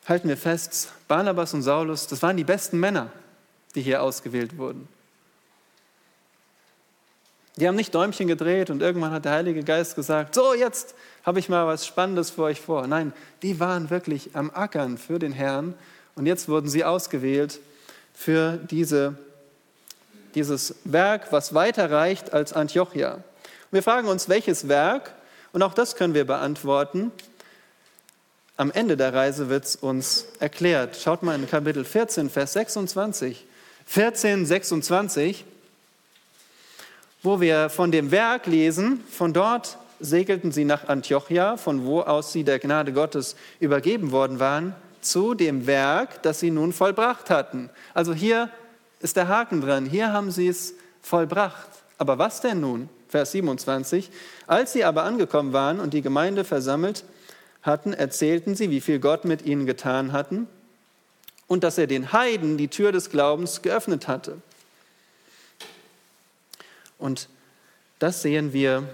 halten 0.07 0.29
wir 0.29 0.37
fest, 0.37 0.93
Barnabas 1.09 1.55
und 1.55 1.63
Saulus, 1.63 2.07
das 2.07 2.23
waren 2.23 2.37
die 2.37 2.45
besten 2.45 2.79
Männer, 2.81 3.11
die 3.75 3.83
hier 3.83 4.03
ausgewählt 4.03 4.59
wurden. 4.59 4.89
Die 7.57 7.69
haben 7.69 7.77
nicht 7.77 7.95
Däumchen 7.95 8.29
gedreht 8.29 8.71
und 8.71 8.81
irgendwann 8.81 9.13
hat 9.13 9.27
der 9.27 9.33
Heilige 9.33 9.63
Geist 9.63 9.95
gesagt, 9.95 10.35
so 10.35 10.55
jetzt 10.55 10.95
habe 11.23 11.39
ich 11.39 11.49
mal 11.49 11.67
was 11.67 11.87
Spannendes 11.87 12.31
für 12.31 12.45
euch 12.45 12.61
vor. 12.61 12.87
Nein, 12.87 13.13
die 13.43 13.61
waren 13.61 13.91
wirklich 13.91 14.31
am 14.35 14.51
Ackern 14.51 14.97
für 14.97 15.19
den 15.19 15.33
Herrn 15.33 15.75
und 16.15 16.27
jetzt 16.27 16.49
wurden 16.49 16.69
sie 16.69 16.85
ausgewählt 16.85 17.61
für 18.15 18.59
diese, 18.71 19.19
dieses 20.35 20.77
Werk, 20.85 21.31
was 21.31 21.53
weiter 21.53 21.91
reicht 21.91 22.33
als 22.33 22.55
Antiochia. 22.55 23.15
Und 23.15 23.23
wir 23.71 23.83
fragen 23.83 24.09
uns, 24.09 24.29
welches 24.31 24.69
Werk? 24.69 25.13
Und 25.53 25.63
auch 25.63 25.75
das 25.75 25.97
können 25.97 26.15
wir 26.15 26.27
beantworten. 26.27 27.13
Am 28.57 28.71
Ende 28.71 28.97
der 28.97 29.13
Reise 29.13 29.51
wird 29.51 29.65
es 29.65 29.77
uns 29.77 30.27
erklärt. 30.41 30.97
Schaut 30.97 31.23
mal 31.23 31.35
in 31.35 31.49
Kapitel 31.49 31.85
14, 31.85 32.31
Vers 32.31 32.55
26. 32.55 33.47
14, 33.87 34.47
26 34.47 35.45
wo 37.23 37.41
wir 37.41 37.71
von 37.71 37.93
dem 37.93 38.11
Werk 38.11 38.47
lesen, 38.47 39.03
von 39.11 39.33
dort 39.33 39.79
segelten 40.01 40.51
sie 40.51 40.65
nach 40.65 40.89
Antiochia, 40.89 41.57
von 41.57 41.85
wo 41.85 42.01
aus 42.01 42.33
sie 42.33 42.45
der 42.45 42.59
Gnade 42.59 42.93
Gottes 42.93 43.37
übergeben 43.61 44.11
worden 44.11 44.41
waren, 44.41 44.75
zu 45.01 45.35
dem 45.35 45.67
Werk, 45.67 46.23
das 46.23 46.41
sie 46.41 46.51
nun 46.51 46.73
vollbracht 46.73 47.31
hatten. 47.31 47.71
Also 47.95 48.13
hier 48.13 48.51
ist 49.01 49.17
der 49.17 49.29
Haken 49.29 49.61
dran, 49.61 49.87
hier 49.87 50.13
haben 50.13 50.31
sie 50.31 50.49
es 50.49 50.75
vollbracht. 51.01 51.69
Aber 51.99 52.19
was 52.19 52.41
denn 52.41 52.61
nun? 52.61 52.89
Vers 53.09 53.33
27. 53.33 54.11
Als 54.47 54.73
sie 54.73 54.85
aber 54.85 55.05
angekommen 55.05 55.53
waren 55.53 55.81
und 55.81 55.93
die 55.93 56.03
Gemeinde 56.03 56.45
versammelt 56.45 57.05
hatten, 57.63 57.93
erzählten 57.93 58.55
sie, 58.55 58.71
wie 58.71 58.81
viel 58.81 58.99
Gott 58.99 59.25
mit 59.25 59.45
ihnen 59.45 59.67
getan 59.67 60.13
hatten 60.13 60.49
und 61.47 61.63
dass 61.63 61.79
er 61.79 61.87
den 61.87 62.13
Heiden 62.13 62.57
die 62.57 62.69
Tür 62.69 62.91
des 62.91 63.11
Glaubens 63.11 63.63
geöffnet 63.63 64.09
hatte. 64.09 64.39
Und 67.03 67.29
das 67.99 68.23
sehen 68.23 68.53
wir 68.53 68.89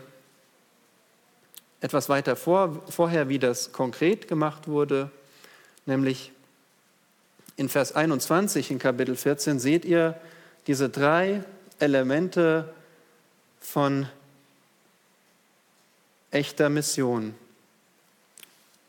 etwas 1.80 2.08
weiter 2.08 2.36
vor, 2.36 2.82
vorher, 2.88 3.28
wie 3.28 3.38
das 3.38 3.72
konkret 3.72 4.26
gemacht 4.26 4.66
wurde, 4.66 5.10
nämlich 5.86 6.32
in 7.56 7.68
Vers 7.68 7.94
21 7.94 8.70
in 8.70 8.78
Kapitel 8.78 9.14
14 9.14 9.58
seht 9.58 9.84
ihr 9.84 10.18
diese 10.66 10.88
drei 10.88 11.44
Elemente 11.78 12.72
von 13.60 14.08
echter 16.30 16.68
Mission. 16.68 17.34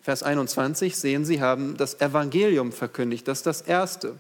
Vers 0.01 0.23
21 0.23 0.95
sehen 0.95 1.25
Sie, 1.25 1.41
haben 1.41 1.77
das 1.77 1.99
Evangelium 1.99 2.71
verkündigt, 2.71 3.27
das 3.27 3.39
ist 3.39 3.45
das 3.45 3.62
Erste. 3.62 4.15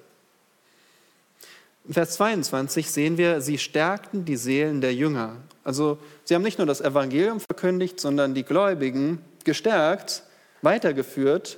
In 1.89 1.95
Vers 1.95 2.11
22 2.11 2.91
sehen 2.91 3.17
wir, 3.17 3.41
sie 3.41 3.57
stärkten 3.57 4.23
die 4.23 4.35
Seelen 4.35 4.79
der 4.79 4.93
Jünger. 4.93 5.37
Also 5.63 5.97
sie 6.23 6.35
haben 6.35 6.43
nicht 6.43 6.59
nur 6.59 6.67
das 6.67 6.81
Evangelium 6.81 7.39
verkündigt, 7.39 7.99
sondern 7.99 8.35
die 8.35 8.43
Gläubigen 8.43 9.23
gestärkt, 9.43 10.21
weitergeführt. 10.61 11.57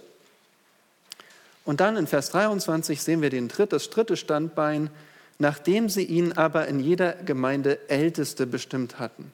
Und 1.66 1.82
dann 1.82 1.98
in 1.98 2.08
Vers 2.08 2.30
23 2.30 3.02
sehen 3.04 3.22
wir 3.22 3.30
den 3.30 3.50
dritt, 3.50 3.74
das 3.74 3.90
dritte 3.90 4.16
Standbein, 4.16 4.90
nachdem 5.38 5.90
sie 5.90 6.06
ihn 6.06 6.32
aber 6.32 6.66
in 6.70 6.80
jeder 6.80 7.12
Gemeinde 7.12 7.90
Älteste 7.90 8.48
bestimmt 8.48 9.00
hatten. 9.00 9.34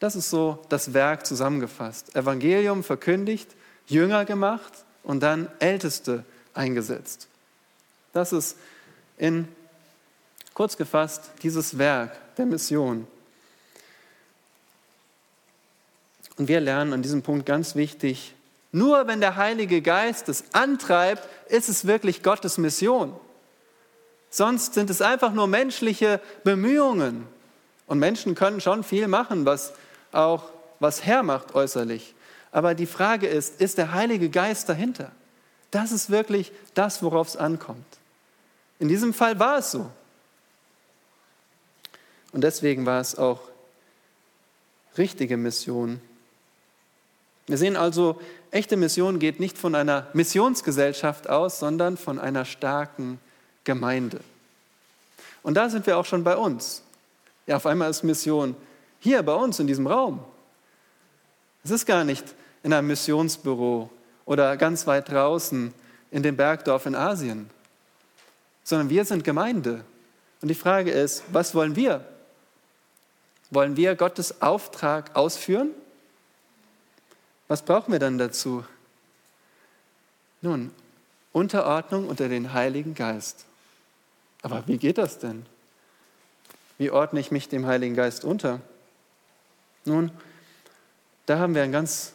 Das 0.00 0.16
ist 0.16 0.30
so 0.30 0.58
das 0.68 0.94
Werk 0.94 1.26
zusammengefasst. 1.26 2.16
Evangelium 2.16 2.82
verkündigt, 2.82 3.46
Jünger 3.86 4.24
gemacht 4.24 4.72
und 5.04 5.22
dann 5.22 5.48
Älteste 5.60 6.24
eingesetzt. 6.54 7.28
Das 8.12 8.32
ist 8.32 8.56
in 9.16 9.46
kurz 10.54 10.76
gefasst 10.76 11.30
dieses 11.42 11.78
Werk 11.78 12.12
der 12.36 12.46
Mission. 12.46 13.06
Und 16.36 16.48
wir 16.48 16.60
lernen 16.60 16.92
an 16.92 17.02
diesem 17.02 17.22
Punkt 17.22 17.46
ganz 17.46 17.74
wichtig, 17.74 18.34
nur 18.72 19.06
wenn 19.06 19.20
der 19.20 19.36
Heilige 19.36 19.82
Geist 19.82 20.28
es 20.28 20.44
antreibt, 20.52 21.28
ist 21.50 21.68
es 21.68 21.86
wirklich 21.86 22.22
Gottes 22.22 22.56
Mission. 22.56 23.14
Sonst 24.30 24.74
sind 24.74 24.90
es 24.90 25.02
einfach 25.02 25.32
nur 25.32 25.48
menschliche 25.48 26.20
Bemühungen. 26.44 27.26
Und 27.86 27.98
Menschen 27.98 28.36
können 28.36 28.60
schon 28.60 28.84
viel 28.84 29.08
machen, 29.08 29.44
was 29.44 29.72
auch 30.12 30.50
was 30.78 31.04
hermacht 31.04 31.54
äußerlich. 31.54 32.14
Aber 32.52 32.74
die 32.74 32.86
Frage 32.86 33.26
ist, 33.26 33.60
ist 33.60 33.78
der 33.78 33.92
Heilige 33.92 34.30
Geist 34.30 34.68
dahinter? 34.68 35.10
Das 35.70 35.92
ist 35.92 36.10
wirklich 36.10 36.52
das, 36.74 37.02
worauf 37.02 37.28
es 37.28 37.36
ankommt. 37.36 37.84
In 38.78 38.88
diesem 38.88 39.12
Fall 39.12 39.38
war 39.38 39.58
es 39.58 39.72
so. 39.72 39.90
Und 42.32 42.42
deswegen 42.42 42.86
war 42.86 43.00
es 43.00 43.16
auch 43.16 43.40
richtige 44.96 45.36
Mission. 45.36 46.00
Wir 47.46 47.58
sehen 47.58 47.76
also, 47.76 48.20
echte 48.50 48.76
Mission 48.76 49.18
geht 49.18 49.40
nicht 49.40 49.58
von 49.58 49.74
einer 49.74 50.06
Missionsgesellschaft 50.12 51.28
aus, 51.28 51.58
sondern 51.58 51.96
von 51.96 52.18
einer 52.18 52.44
starken 52.44 53.18
Gemeinde. 53.64 54.20
Und 55.42 55.54
da 55.54 55.68
sind 55.68 55.86
wir 55.86 55.98
auch 55.98 56.04
schon 56.04 56.22
bei 56.22 56.36
uns. 56.36 56.82
Ja, 57.46 57.56
auf 57.56 57.66
einmal 57.66 57.90
ist 57.90 58.04
Mission 58.04 58.54
hier 59.00 59.22
bei 59.22 59.34
uns 59.34 59.58
in 59.58 59.66
diesem 59.66 59.86
Raum. 59.86 60.22
Es 61.64 61.70
ist 61.70 61.86
gar 61.86 62.04
nicht 62.04 62.24
in 62.62 62.72
einem 62.72 62.88
Missionsbüro 62.88 63.90
oder 64.26 64.56
ganz 64.56 64.86
weit 64.86 65.08
draußen 65.10 65.72
in 66.10 66.22
dem 66.22 66.36
Bergdorf 66.36 66.86
in 66.86 66.94
Asien, 66.94 67.50
sondern 68.62 68.90
wir 68.90 69.04
sind 69.04 69.24
Gemeinde. 69.24 69.84
Und 70.42 70.48
die 70.48 70.54
Frage 70.54 70.90
ist, 70.90 71.24
was 71.32 71.54
wollen 71.54 71.76
wir? 71.76 72.04
Wollen 73.50 73.76
wir 73.76 73.96
Gottes 73.96 74.42
Auftrag 74.42 75.16
ausführen? 75.16 75.70
Was 77.48 77.62
brauchen 77.62 77.92
wir 77.92 77.98
dann 77.98 78.16
dazu? 78.16 78.64
Nun, 80.40 80.70
Unterordnung 81.32 82.08
unter 82.08 82.28
den 82.28 82.52
Heiligen 82.52 82.94
Geist. 82.94 83.44
Aber 84.42 84.66
wie 84.66 84.78
geht 84.78 84.98
das 84.98 85.18
denn? 85.18 85.44
Wie 86.78 86.90
ordne 86.90 87.20
ich 87.20 87.30
mich 87.30 87.48
dem 87.48 87.66
Heiligen 87.66 87.94
Geist 87.94 88.24
unter? 88.24 88.60
Nun, 89.84 90.10
da 91.26 91.38
haben 91.38 91.54
wir 91.54 91.62
einen 91.62 91.72
ganz 91.72 92.12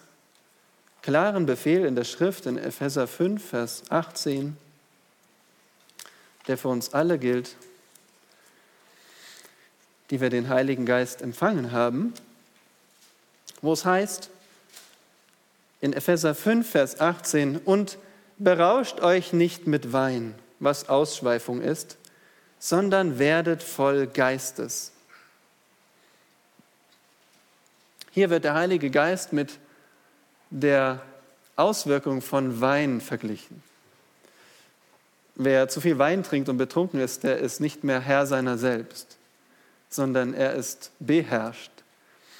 klaren 1.01 1.45
Befehl 1.45 1.85
in 1.85 1.95
der 1.95 2.03
Schrift 2.03 2.45
in 2.45 2.57
Epheser 2.57 3.07
5, 3.07 3.47
Vers 3.47 3.83
18, 3.89 4.57
der 6.47 6.57
für 6.57 6.69
uns 6.69 6.93
alle 6.93 7.19
gilt, 7.19 7.55
die 10.09 10.21
wir 10.21 10.29
den 10.29 10.49
Heiligen 10.49 10.85
Geist 10.85 11.21
empfangen 11.21 11.71
haben, 11.71 12.13
wo 13.61 13.73
es 13.73 13.85
heißt, 13.85 14.29
in 15.81 15.93
Epheser 15.93 16.35
5, 16.35 16.69
Vers 16.69 16.99
18, 16.99 17.57
und 17.57 17.97
berauscht 18.37 19.01
euch 19.01 19.33
nicht 19.33 19.67
mit 19.67 19.93
Wein, 19.93 20.35
was 20.59 20.89
Ausschweifung 20.89 21.61
ist, 21.61 21.97
sondern 22.59 23.19
werdet 23.19 23.61
voll 23.61 24.07
Geistes. 24.07 24.91
Hier 28.11 28.29
wird 28.29 28.45
der 28.45 28.53
Heilige 28.53 28.89
Geist 28.89 29.33
mit 29.33 29.59
der 30.49 31.01
Auswirkung 31.55 32.21
von 32.21 32.61
Wein 32.61 33.01
verglichen. 33.01 33.61
Wer 35.35 35.67
zu 35.67 35.81
viel 35.81 35.97
Wein 35.97 36.23
trinkt 36.23 36.47
und 36.47 36.57
betrunken 36.57 37.01
ist, 37.01 37.23
der 37.23 37.39
ist 37.39 37.59
nicht 37.59 37.83
mehr 37.83 37.99
Herr 37.99 38.25
seiner 38.25 38.57
selbst, 38.57 39.17
sondern 39.89 40.33
er 40.33 40.53
ist 40.53 40.91
beherrscht. 40.99 41.71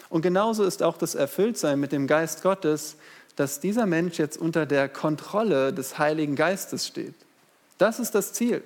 Und 0.10 0.22
genauso 0.22 0.64
ist 0.64 0.84
auch 0.84 0.98
das 0.98 1.16
Erfülltsein 1.16 1.80
mit 1.80 1.92
dem 1.92 2.08
Geist 2.08 2.44
Gottes 2.44 2.98
dass 3.36 3.60
dieser 3.60 3.86
Mensch 3.86 4.18
jetzt 4.18 4.38
unter 4.38 4.66
der 4.66 4.88
Kontrolle 4.90 5.74
des 5.74 5.98
Heiligen 5.98 6.36
Geistes 6.36 6.88
steht. 6.88 7.16
Das 7.78 8.00
ist 8.00 8.16
das 8.16 8.34
Ziel. 8.34 8.64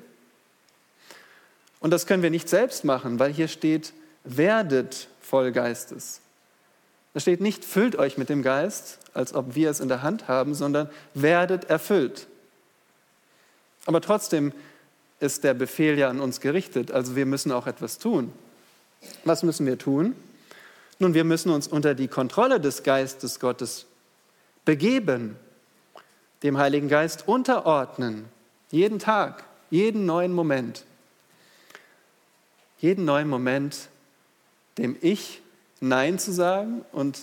Und 1.79 1.91
das 1.91 2.05
können 2.05 2.23
wir 2.23 2.29
nicht 2.29 2.49
selbst 2.49 2.83
machen, 2.83 3.19
weil 3.19 3.31
hier 3.31 3.47
steht, 3.47 3.93
werdet 4.23 5.07
voll 5.21 5.51
Geistes. 5.51 6.21
Da 7.13 7.19
steht 7.19 7.41
nicht, 7.41 7.65
füllt 7.65 7.95
euch 7.95 8.17
mit 8.17 8.29
dem 8.29 8.43
Geist, 8.43 8.99
als 9.13 9.33
ob 9.33 9.55
wir 9.55 9.69
es 9.69 9.79
in 9.79 9.87
der 9.87 10.03
Hand 10.03 10.27
haben, 10.27 10.53
sondern 10.53 10.89
werdet 11.13 11.65
erfüllt. 11.65 12.27
Aber 13.85 14.01
trotzdem 14.01 14.53
ist 15.19 15.43
der 15.43 15.55
Befehl 15.55 15.97
ja 15.97 16.09
an 16.09 16.19
uns 16.19 16.39
gerichtet, 16.41 16.91
also 16.91 17.15
wir 17.15 17.25
müssen 17.25 17.51
auch 17.51 17.65
etwas 17.65 17.97
tun. 17.97 18.31
Was 19.23 19.43
müssen 19.43 19.65
wir 19.65 19.77
tun? 19.77 20.15
Nun, 20.99 21.13
wir 21.13 21.23
müssen 21.23 21.49
uns 21.49 21.67
unter 21.67 21.95
die 21.95 22.07
Kontrolle 22.07 22.59
des 22.59 22.83
Geistes 22.83 23.39
Gottes 23.39 23.85
begeben, 24.65 25.37
dem 26.43 26.57
Heiligen 26.57 26.89
Geist 26.89 27.27
unterordnen, 27.27 28.25
jeden 28.71 28.99
Tag, 28.99 29.43
jeden 29.69 30.05
neuen 30.05 30.33
Moment, 30.33 30.83
jeden 32.79 33.05
neuen 33.05 33.27
Moment, 33.27 33.89
dem 34.77 34.97
Ich 35.01 35.41
Nein 35.81 36.19
zu 36.19 36.31
sagen 36.31 36.83
und 36.91 37.19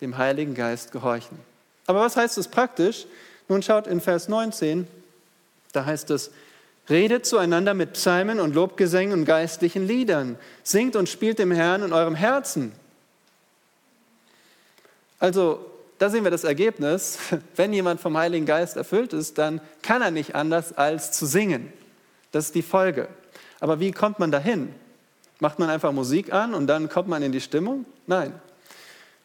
dem 0.00 0.16
Heiligen 0.18 0.54
Geist 0.54 0.92
gehorchen. 0.92 1.38
Aber 1.86 2.00
was 2.00 2.16
heißt 2.16 2.36
das 2.36 2.48
praktisch? 2.48 3.06
Nun 3.48 3.62
schaut 3.62 3.86
in 3.86 4.00
Vers 4.00 4.28
19, 4.28 4.86
da 5.72 5.84
heißt 5.84 6.10
es, 6.10 6.30
Redet 6.88 7.26
zueinander 7.26 7.74
mit 7.74 7.94
Psalmen 7.94 8.38
und 8.38 8.54
Lobgesängen 8.54 9.18
und 9.18 9.24
geistlichen 9.24 9.86
Liedern. 9.86 10.38
Singt 10.62 10.94
und 10.94 11.08
spielt 11.08 11.38
dem 11.38 11.50
Herrn 11.50 11.82
in 11.82 11.92
eurem 11.92 12.14
Herzen. 12.14 12.72
Also 15.18 15.64
da 15.98 16.10
sehen 16.10 16.24
wir 16.24 16.30
das 16.30 16.44
Ergebnis. 16.44 17.18
Wenn 17.56 17.72
jemand 17.72 18.00
vom 18.00 18.16
Heiligen 18.16 18.46
Geist 18.46 18.76
erfüllt 18.76 19.12
ist, 19.12 19.38
dann 19.38 19.60
kann 19.82 20.02
er 20.02 20.10
nicht 20.10 20.34
anders 20.34 20.76
als 20.76 21.12
zu 21.12 21.26
singen. 21.26 21.72
Das 22.32 22.46
ist 22.46 22.54
die 22.54 22.62
Folge. 22.62 23.08
Aber 23.60 23.80
wie 23.80 23.92
kommt 23.92 24.18
man 24.18 24.30
dahin? 24.30 24.74
Macht 25.40 25.58
man 25.58 25.70
einfach 25.70 25.92
Musik 25.92 26.32
an 26.32 26.54
und 26.54 26.66
dann 26.66 26.88
kommt 26.88 27.08
man 27.08 27.22
in 27.22 27.32
die 27.32 27.40
Stimmung? 27.40 27.84
Nein. 28.06 28.32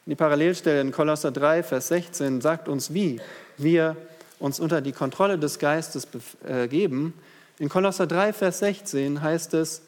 Die 0.06 0.16
Parallelstelle 0.16 0.82
in 0.82 0.92
Kolosser 0.92 1.32
3, 1.32 1.64
Vers 1.64 1.90
16 1.90 2.42
sagt 2.42 2.68
uns, 2.68 2.94
wie 2.94 3.22
wir 3.58 3.96
uns 4.40 4.60
unter 4.60 4.82
die 4.82 4.92
Kontrolle 4.92 5.38
des 5.38 5.60
Geistes 5.60 6.08
äh, 6.46 6.68
geben. 6.68 7.14
In 7.62 7.70
Kolosser 7.70 8.08
3, 8.08 8.34
Vers 8.34 8.58
16 8.58 9.22
heißt 9.22 9.54
es, 9.54 9.84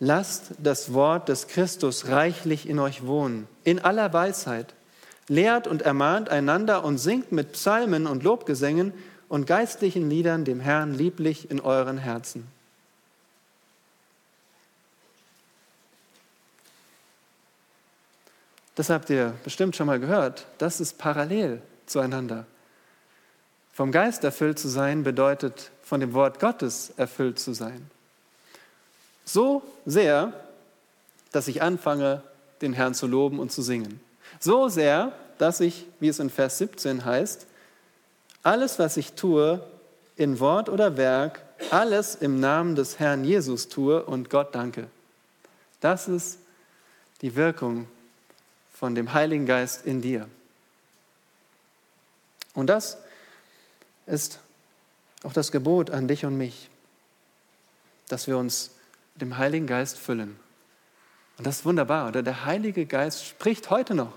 lasst 0.00 0.50
das 0.58 0.92
Wort 0.92 1.28
des 1.28 1.46
Christus 1.46 2.08
reichlich 2.08 2.68
in 2.68 2.80
euch 2.80 3.06
wohnen, 3.06 3.46
in 3.62 3.78
aller 3.78 4.12
Weisheit 4.12 4.74
lehrt 5.28 5.68
und 5.68 5.82
ermahnt 5.82 6.28
einander 6.28 6.82
und 6.82 6.98
singt 6.98 7.30
mit 7.30 7.52
Psalmen 7.52 8.08
und 8.08 8.24
Lobgesängen 8.24 8.92
und 9.28 9.46
geistlichen 9.46 10.10
Liedern 10.10 10.44
dem 10.44 10.58
Herrn 10.58 10.94
lieblich 10.94 11.48
in 11.48 11.60
euren 11.60 11.98
Herzen. 11.98 12.48
Das 18.74 18.90
habt 18.90 19.10
ihr 19.10 19.34
bestimmt 19.44 19.76
schon 19.76 19.86
mal 19.86 20.00
gehört. 20.00 20.48
Das 20.58 20.80
ist 20.80 20.98
parallel 20.98 21.62
zueinander. 21.86 22.46
Vom 23.72 23.92
Geist 23.92 24.24
erfüllt 24.24 24.58
zu 24.58 24.68
sein 24.68 25.04
bedeutet, 25.04 25.70
von 25.82 26.00
dem 26.00 26.12
Wort 26.12 26.40
Gottes 26.40 26.92
erfüllt 26.96 27.38
zu 27.38 27.52
sein. 27.52 27.90
So 29.24 29.62
sehr, 29.86 30.32
dass 31.32 31.48
ich 31.48 31.62
anfange, 31.62 32.22
den 32.62 32.72
Herrn 32.72 32.94
zu 32.94 33.06
loben 33.06 33.38
und 33.38 33.52
zu 33.52 33.62
singen. 33.62 34.00
So 34.38 34.68
sehr, 34.68 35.12
dass 35.38 35.60
ich, 35.60 35.86
wie 35.98 36.08
es 36.08 36.18
in 36.18 36.30
Vers 36.30 36.58
17 36.58 37.04
heißt, 37.04 37.46
alles, 38.42 38.78
was 38.78 38.96
ich 38.96 39.12
tue, 39.12 39.64
in 40.16 40.40
Wort 40.40 40.68
oder 40.68 40.96
Werk, 40.96 41.40
alles 41.70 42.14
im 42.14 42.40
Namen 42.40 42.74
des 42.74 42.98
Herrn 42.98 43.24
Jesus 43.24 43.68
tue 43.68 44.02
und 44.02 44.30
Gott 44.30 44.54
danke. 44.54 44.88
Das 45.80 46.08
ist 46.08 46.38
die 47.22 47.36
Wirkung 47.36 47.86
von 48.72 48.94
dem 48.94 49.12
Heiligen 49.12 49.46
Geist 49.46 49.86
in 49.86 50.00
dir. 50.02 50.28
Und 52.54 52.66
das 52.66 52.98
ist 54.06 54.40
auch 55.22 55.32
das 55.32 55.52
Gebot 55.52 55.90
an 55.90 56.08
dich 56.08 56.24
und 56.24 56.36
mich, 56.36 56.70
dass 58.08 58.26
wir 58.26 58.38
uns 58.38 58.70
mit 59.14 59.22
dem 59.22 59.38
Heiligen 59.38 59.66
Geist 59.66 59.98
füllen. 59.98 60.38
Und 61.38 61.46
das 61.46 61.58
ist 61.60 61.64
wunderbar. 61.64 62.08
Oder 62.08 62.22
der 62.22 62.44
Heilige 62.44 62.86
Geist 62.86 63.24
spricht 63.24 63.70
heute 63.70 63.94
noch. 63.94 64.12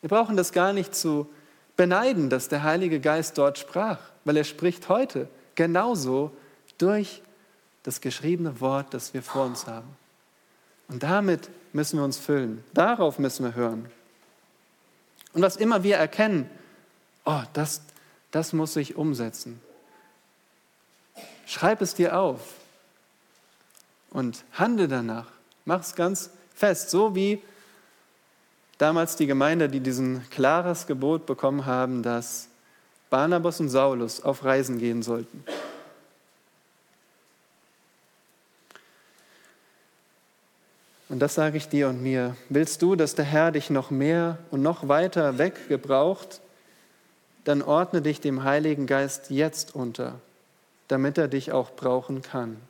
Wir 0.00 0.10
brauchen 0.10 0.36
das 0.36 0.52
gar 0.52 0.72
nicht 0.72 0.94
zu 0.94 1.28
beneiden, 1.76 2.30
dass 2.30 2.48
der 2.48 2.62
Heilige 2.62 3.00
Geist 3.00 3.38
dort 3.38 3.58
sprach, 3.58 3.98
weil 4.24 4.36
er 4.36 4.44
spricht 4.44 4.88
heute 4.88 5.28
genauso 5.54 6.30
durch 6.76 7.22
das 7.82 8.00
geschriebene 8.00 8.60
Wort, 8.60 8.92
das 8.92 9.14
wir 9.14 9.22
vor 9.22 9.46
uns 9.46 9.66
haben. 9.66 9.88
Und 10.88 11.02
damit 11.02 11.50
müssen 11.72 11.98
wir 11.98 12.04
uns 12.04 12.18
füllen. 12.18 12.64
Darauf 12.74 13.18
müssen 13.18 13.44
wir 13.44 13.54
hören. 13.54 13.90
Und 15.32 15.42
was 15.42 15.56
immer 15.56 15.82
wir 15.82 15.96
erkennen, 15.96 16.50
oh, 17.24 17.42
das, 17.52 17.82
das 18.30 18.52
muss 18.52 18.74
sich 18.74 18.96
umsetzen. 18.96 19.60
Schreib 21.46 21.80
es 21.80 21.94
dir 21.94 22.18
auf 22.18 22.40
und 24.10 24.44
handle 24.52 24.88
danach. 24.88 25.26
Mach 25.64 25.80
es 25.80 25.94
ganz 25.94 26.30
fest, 26.54 26.90
so 26.90 27.14
wie 27.14 27.42
damals 28.76 29.16
die 29.16 29.26
Gemeinde, 29.26 29.68
die 29.68 29.80
diesen 29.80 30.28
klares 30.30 30.86
Gebot 30.86 31.26
bekommen 31.26 31.66
haben, 31.66 32.02
dass 32.02 32.48
Barnabas 33.10 33.60
und 33.60 33.70
Saulus 33.70 34.22
auf 34.22 34.44
Reisen 34.44 34.78
gehen 34.78 35.02
sollten. 35.02 35.44
Und 41.08 41.20
das 41.20 41.34
sage 41.34 41.56
ich 41.56 41.68
dir 41.68 41.88
und 41.88 42.02
mir. 42.02 42.36
Willst 42.50 42.82
du, 42.82 42.94
dass 42.94 43.14
der 43.14 43.24
Herr 43.24 43.50
dich 43.50 43.70
noch 43.70 43.90
mehr 43.90 44.38
und 44.50 44.60
noch 44.60 44.88
weiter 44.88 45.38
weg 45.38 45.68
gebraucht, 45.68 46.42
dann 47.48 47.62
ordne 47.62 48.02
dich 48.02 48.20
dem 48.20 48.44
Heiligen 48.44 48.86
Geist 48.86 49.30
jetzt 49.30 49.74
unter, 49.74 50.20
damit 50.86 51.16
er 51.16 51.28
dich 51.28 51.50
auch 51.50 51.70
brauchen 51.70 52.20
kann. 52.20 52.60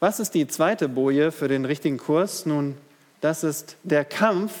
Was 0.00 0.18
ist 0.18 0.34
die 0.34 0.48
zweite 0.48 0.88
Boje 0.88 1.30
für 1.30 1.46
den 1.46 1.64
richtigen 1.64 1.98
Kurs? 1.98 2.44
Nun, 2.44 2.76
das 3.20 3.44
ist 3.44 3.76
der 3.84 4.04
Kampf 4.04 4.52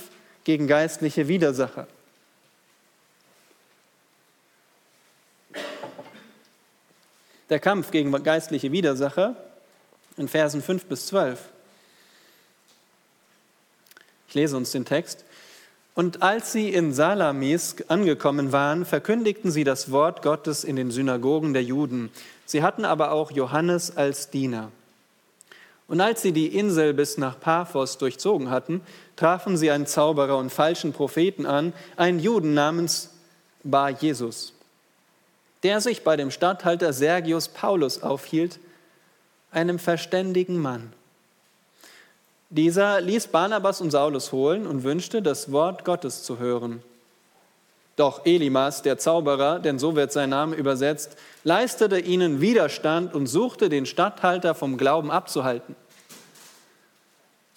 gegen 0.44 0.68
geistliche 0.68 1.26
Widersacher. 1.26 1.88
Der 7.50 7.58
Kampf 7.58 7.90
gegen 7.90 8.12
geistliche 8.22 8.70
Widersacher 8.70 9.34
in 10.16 10.28
Versen 10.28 10.62
5 10.62 10.84
bis 10.84 11.08
12. 11.08 11.40
Ich 14.28 14.34
lese 14.34 14.56
uns 14.56 14.70
den 14.70 14.84
Text. 14.84 15.24
Und 15.98 16.22
als 16.22 16.52
sie 16.52 16.72
in 16.72 16.94
Salamis 16.94 17.74
angekommen 17.88 18.52
waren, 18.52 18.84
verkündigten 18.84 19.50
sie 19.50 19.64
das 19.64 19.90
Wort 19.90 20.22
Gottes 20.22 20.62
in 20.62 20.76
den 20.76 20.92
Synagogen 20.92 21.54
der 21.54 21.64
Juden. 21.64 22.10
Sie 22.46 22.62
hatten 22.62 22.84
aber 22.84 23.10
auch 23.10 23.32
Johannes 23.32 23.96
als 23.96 24.30
Diener. 24.30 24.70
Und 25.88 26.00
als 26.00 26.22
sie 26.22 26.30
die 26.30 26.56
Insel 26.56 26.94
bis 26.94 27.18
nach 27.18 27.40
Paphos 27.40 27.98
durchzogen 27.98 28.48
hatten, 28.48 28.80
trafen 29.16 29.56
sie 29.56 29.72
einen 29.72 29.86
Zauberer 29.86 30.36
und 30.36 30.50
falschen 30.50 30.92
Propheten 30.92 31.46
an, 31.46 31.72
einen 31.96 32.20
Juden 32.20 32.54
namens 32.54 33.10
Bar 33.64 33.90
Jesus, 33.90 34.52
der 35.64 35.80
sich 35.80 36.04
bei 36.04 36.16
dem 36.16 36.30
Statthalter 36.30 36.92
Sergius 36.92 37.48
Paulus 37.48 38.04
aufhielt, 38.04 38.60
einem 39.50 39.80
verständigen 39.80 40.58
Mann. 40.58 40.92
Dieser 42.50 43.00
ließ 43.02 43.26
Barnabas 43.26 43.80
und 43.82 43.90
Saulus 43.90 44.32
holen 44.32 44.66
und 44.66 44.82
wünschte, 44.82 45.20
das 45.20 45.52
Wort 45.52 45.84
Gottes 45.84 46.22
zu 46.22 46.38
hören. 46.38 46.82
Doch 47.96 48.24
Elimas, 48.24 48.80
der 48.80 48.96
Zauberer, 48.96 49.58
denn 49.58 49.78
so 49.78 49.96
wird 49.96 50.12
sein 50.12 50.30
Name 50.30 50.56
übersetzt, 50.56 51.16
leistete 51.44 51.98
ihnen 51.98 52.40
Widerstand 52.40 53.12
und 53.12 53.26
suchte 53.26 53.68
den 53.68 53.86
Statthalter 53.86 54.54
vom 54.54 54.78
Glauben 54.78 55.10
abzuhalten. 55.10 55.76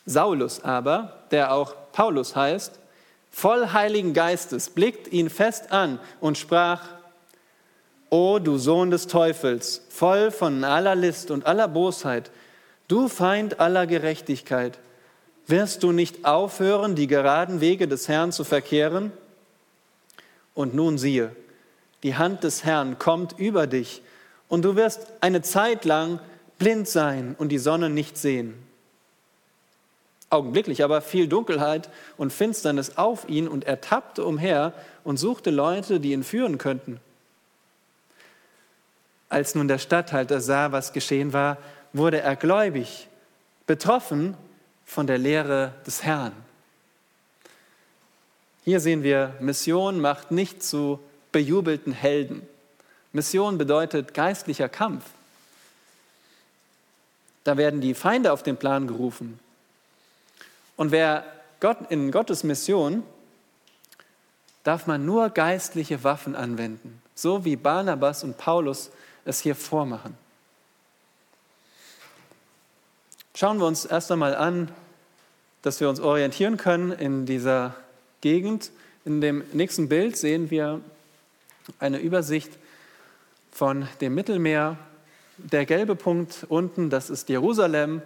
Saulus 0.05 0.63
aber, 0.63 1.13
der 1.29 1.53
auch 1.53 1.73
Paulus 1.93 2.35
heißt, 2.35 2.79
voll 3.29 3.71
Heiligen 3.71 4.13
Geistes, 4.13 4.71
blickt 4.71 5.07
ihn 5.07 5.29
fest 5.29 5.71
an 5.71 5.99
und 6.19 6.37
sprach, 6.37 6.81
O 8.09 8.39
du 8.39 8.57
Sohn 8.57 8.91
des 8.91 9.07
Teufels, 9.07 9.83
voll 9.89 10.31
von 10.31 10.65
aller 10.65 10.95
List 10.95 11.31
und 11.31 11.45
aller 11.45 11.69
Bosheit, 11.69 12.29
du 12.91 13.07
Feind 13.07 13.59
aller 13.59 13.87
Gerechtigkeit, 13.87 14.77
wirst 15.47 15.83
du 15.83 15.91
nicht 15.91 16.25
aufhören, 16.25 16.95
die 16.95 17.07
geraden 17.07 17.61
Wege 17.61 17.87
des 17.87 18.07
Herrn 18.07 18.31
zu 18.31 18.43
verkehren? 18.43 19.11
Und 20.53 20.73
nun 20.73 20.97
siehe, 20.97 21.35
die 22.03 22.15
Hand 22.15 22.43
des 22.43 22.63
Herrn 22.63 22.99
kommt 22.99 23.37
über 23.39 23.67
dich 23.67 24.01
und 24.49 24.63
du 24.63 24.75
wirst 24.75 25.07
eine 25.21 25.41
Zeit 25.41 25.85
lang 25.85 26.19
blind 26.57 26.87
sein 26.87 27.35
und 27.37 27.49
die 27.49 27.57
Sonne 27.57 27.89
nicht 27.89 28.17
sehen. 28.17 28.53
Augenblicklich 30.29 30.83
aber 30.83 31.01
fiel 31.01 31.27
Dunkelheit 31.27 31.89
und 32.17 32.31
Finsternis 32.31 32.97
auf 32.97 33.27
ihn 33.27 33.47
und 33.47 33.65
er 33.65 33.81
tappte 33.81 34.25
umher 34.25 34.73
und 35.03 35.17
suchte 35.17 35.51
Leute, 35.51 35.99
die 35.99 36.11
ihn 36.13 36.23
führen 36.23 36.57
könnten. 36.57 36.99
Als 39.27 39.55
nun 39.55 39.67
der 39.67 39.77
Statthalter 39.77 40.41
sah, 40.41 40.71
was 40.71 40.93
geschehen 40.93 41.33
war, 41.33 41.57
wurde 41.93 42.21
er 42.21 42.35
gläubig, 42.35 43.07
betroffen 43.65 44.35
von 44.85 45.07
der 45.07 45.17
Lehre 45.17 45.73
des 45.85 46.03
Herrn. 46.03 46.33
Hier 48.63 48.79
sehen 48.79 49.03
wir, 49.03 49.35
Mission 49.39 49.99
macht 49.99 50.31
nicht 50.31 50.63
zu 50.63 50.99
bejubelten 51.31 51.93
Helden. 51.93 52.41
Mission 53.11 53.57
bedeutet 53.57 54.13
geistlicher 54.13 54.69
Kampf. 54.69 55.03
Da 57.43 57.57
werden 57.57 57.81
die 57.81 57.93
Feinde 57.93 58.31
auf 58.31 58.43
den 58.43 58.57
Plan 58.57 58.87
gerufen. 58.87 59.39
Und 60.77 60.91
wer 60.91 61.25
Gott, 61.59 61.77
in 61.89 62.11
Gottes 62.11 62.43
Mission 62.43 63.03
darf 64.63 64.85
man 64.85 65.05
nur 65.05 65.29
geistliche 65.29 66.03
Waffen 66.03 66.35
anwenden, 66.35 67.01
so 67.15 67.43
wie 67.45 67.55
Barnabas 67.55 68.23
und 68.23 68.37
Paulus 68.37 68.91
es 69.25 69.39
hier 69.39 69.55
vormachen. 69.55 70.15
Schauen 73.33 73.59
wir 73.59 73.65
uns 73.65 73.85
erst 73.85 74.11
einmal 74.11 74.35
an, 74.35 74.69
dass 75.61 75.79
wir 75.79 75.87
uns 75.87 76.01
orientieren 76.01 76.57
können 76.57 76.91
in 76.91 77.25
dieser 77.25 77.75
Gegend. 78.19 78.71
In 79.05 79.21
dem 79.21 79.43
nächsten 79.53 79.87
Bild 79.87 80.17
sehen 80.17 80.51
wir 80.51 80.81
eine 81.79 81.99
Übersicht 81.99 82.51
von 83.51 83.87
dem 84.01 84.15
Mittelmeer. 84.15 84.77
Der 85.37 85.65
gelbe 85.65 85.95
Punkt 85.95 86.45
unten, 86.49 86.89
das 86.89 87.09
ist 87.09 87.29
Jerusalem. 87.29 88.01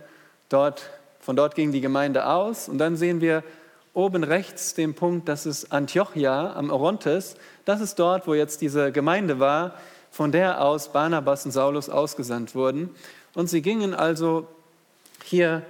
Dort, 0.49 0.91
von 1.19 1.35
dort 1.35 1.55
ging 1.55 1.71
die 1.71 1.81
Gemeinde 1.81 2.27
aus. 2.27 2.69
Und 2.69 2.77
dann 2.77 2.95
sehen 2.95 3.19
wir 3.19 3.43
oben 3.95 4.23
rechts 4.23 4.75
den 4.75 4.93
Punkt, 4.93 5.27
das 5.27 5.47
ist 5.47 5.71
Antiochia 5.71 6.53
am 6.53 6.69
Orontes. 6.69 7.35
Das 7.65 7.81
ist 7.81 7.95
dort, 7.95 8.27
wo 8.27 8.35
jetzt 8.35 8.61
diese 8.61 8.91
Gemeinde 8.91 9.39
war, 9.39 9.73
von 10.11 10.31
der 10.31 10.61
aus 10.61 10.93
Barnabas 10.93 11.45
und 11.45 11.51
Saulus 11.51 11.89
ausgesandt 11.89 12.53
wurden. 12.53 12.93
Und 13.33 13.49
sie 13.49 13.63
gingen 13.63 13.95
also 13.95 14.47
hier 15.25 15.63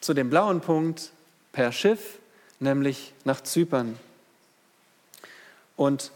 zu 0.00 0.14
dem 0.14 0.30
blauen 0.30 0.60
Punkt 0.60 1.10
per 1.52 1.72
Schiff, 1.72 2.18
nämlich 2.58 3.12
nach 3.24 3.40
Zypern. 3.40 3.96
Und 5.76 6.10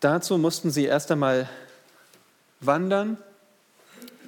dazu 0.00 0.38
mussten 0.38 0.70
sie 0.70 0.84
erst 0.84 1.10
einmal 1.10 1.48
wandern. 2.60 3.18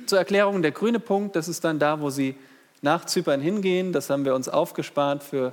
Zur 0.06 0.18
Erklärung, 0.18 0.62
der 0.62 0.70
grüne 0.70 1.00
Punkt, 1.00 1.36
das 1.36 1.48
ist 1.48 1.64
dann 1.64 1.78
da, 1.78 2.00
wo 2.00 2.10
sie 2.10 2.36
nach 2.80 3.04
Zypern 3.04 3.40
hingehen. 3.40 3.92
Das 3.92 4.08
haben 4.08 4.24
wir 4.24 4.34
uns 4.34 4.48
aufgespart 4.48 5.22
für 5.22 5.52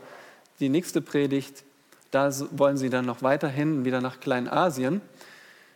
die 0.59 0.69
nächste 0.69 1.01
Predigt. 1.01 1.63
Da 2.11 2.31
wollen 2.51 2.77
sie 2.77 2.89
dann 2.89 3.05
noch 3.05 3.23
weiterhin 3.23 3.83
wieder 3.83 4.01
nach 4.01 4.19
Kleinasien. 4.19 5.01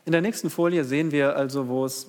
In 0.06 0.12
der 0.12 0.22
nächsten 0.22 0.50
Folie 0.50 0.86
sehen 0.86 1.12
wir 1.12 1.36
also, 1.36 1.68
wo 1.68 1.86
es, 1.86 2.08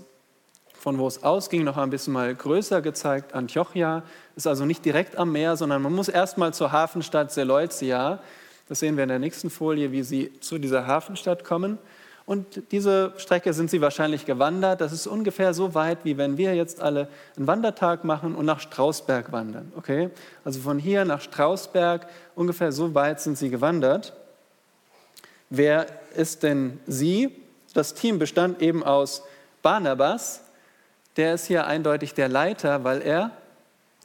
von 0.81 0.99
wo 0.99 1.07
es 1.07 1.23
ausging, 1.23 1.63
noch 1.63 1.77
ein 1.77 1.91
bisschen 1.91 2.15
mal 2.15 2.35
größer 2.35 2.81
gezeigt. 2.81 3.35
Antiochia 3.35 4.03
ist 4.35 4.47
also 4.47 4.65
nicht 4.65 4.83
direkt 4.85 5.19
am 5.19 5.31
Meer, 5.31 5.57
sondern 5.57 5.83
man 5.83 5.93
muss 5.93 6.09
erstmal 6.09 6.55
zur 6.55 6.73
Hafenstadt 6.73 7.31
Seleucia. 7.31 8.19
Das 8.67 8.81
sehen 8.81 8.97
wir 8.97 9.03
in 9.03 9.11
der 9.11 9.19
nächsten 9.19 9.51
Folie, 9.51 9.93
wie 9.93 10.03
sie 10.03 10.41
zu 10.41 10.59
dieser 10.59 10.87
Hafenstadt 10.87 11.45
kommen. 11.45 11.79
Und 12.25 12.73
diese 12.73 13.13
Strecke 13.19 13.53
sind 13.53 13.69
sie 13.69 13.83
wahrscheinlich 13.83 14.25
gewandert. 14.25 14.81
Das 14.81 14.93
ist 14.93 15.07
ungefähr 15.07 15.53
so 15.53 15.75
weit, 15.75 15.99
wie 16.05 16.17
wenn 16.17 16.39
wir 16.39 16.55
jetzt 16.55 16.81
alle 16.81 17.09
einen 17.37 17.47
Wandertag 17.47 18.05
machen 18.05 18.35
und 18.35 18.47
nach 18.47 18.61
Strausberg 18.61 19.33
wandern. 19.33 19.73
Okay? 19.77 20.09
Also 20.45 20.61
von 20.61 20.79
hier 20.79 21.05
nach 21.05 21.21
Strausberg, 21.21 22.07
ungefähr 22.35 22.73
so 22.73 22.95
weit 22.95 23.21
sind 23.21 23.37
sie 23.37 23.51
gewandert. 23.51 24.15
Wer 25.51 25.87
ist 26.15 26.43
denn 26.43 26.81
sie? 26.87 27.37
Das 27.75 27.93
Team 27.93 28.19
bestand 28.19 28.63
eben 28.63 28.83
aus 28.83 29.25
Barnabas, 29.63 30.45
der 31.17 31.35
ist 31.35 31.47
hier 31.47 31.67
eindeutig 31.67 32.15
der 32.15 32.29
Leiter, 32.29 32.85
weil 32.85 33.03
er 33.03 33.31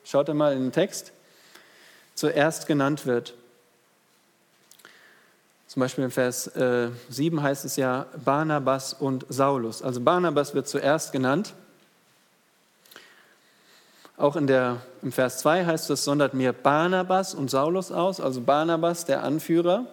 schaut 0.03 0.33
mal 0.33 0.53
in 0.53 0.63
den 0.63 0.71
Text, 0.71 1.11
zuerst 2.13 2.67
genannt 2.67 3.05
wird. 3.05 3.33
Zum 5.67 5.81
Beispiel 5.81 6.05
in 6.05 6.11
Vers 6.11 6.47
äh, 6.55 6.89
7 7.09 7.41
heißt 7.41 7.65
es 7.65 7.75
ja 7.75 8.05
Barnabas 8.23 8.93
und 8.93 9.25
Saulus. 9.27 9.81
Also 9.81 9.99
Barnabas 9.99 10.53
wird 10.53 10.67
zuerst 10.67 11.11
genannt. 11.11 11.53
Auch 14.17 14.37
in 14.37 14.47
der, 14.47 14.77
im 15.01 15.11
Vers 15.11 15.39
2 15.39 15.65
heißt 15.65 15.89
es, 15.89 16.05
sondert 16.05 16.33
mir 16.33 16.53
Barnabas 16.53 17.33
und 17.33 17.51
Saulus 17.51 17.91
aus, 17.91 18.21
also 18.21 18.39
Barnabas, 18.39 19.03
der 19.03 19.23
Anführer. 19.23 19.85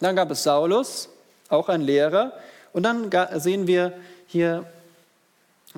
Dann 0.00 0.16
gab 0.16 0.30
es 0.30 0.42
Saulus, 0.42 1.10
auch 1.50 1.68
ein 1.68 1.82
Lehrer. 1.82 2.32
Und 2.72 2.84
dann 2.84 3.10
sehen 3.38 3.66
wir 3.66 3.92
hier 4.26 4.64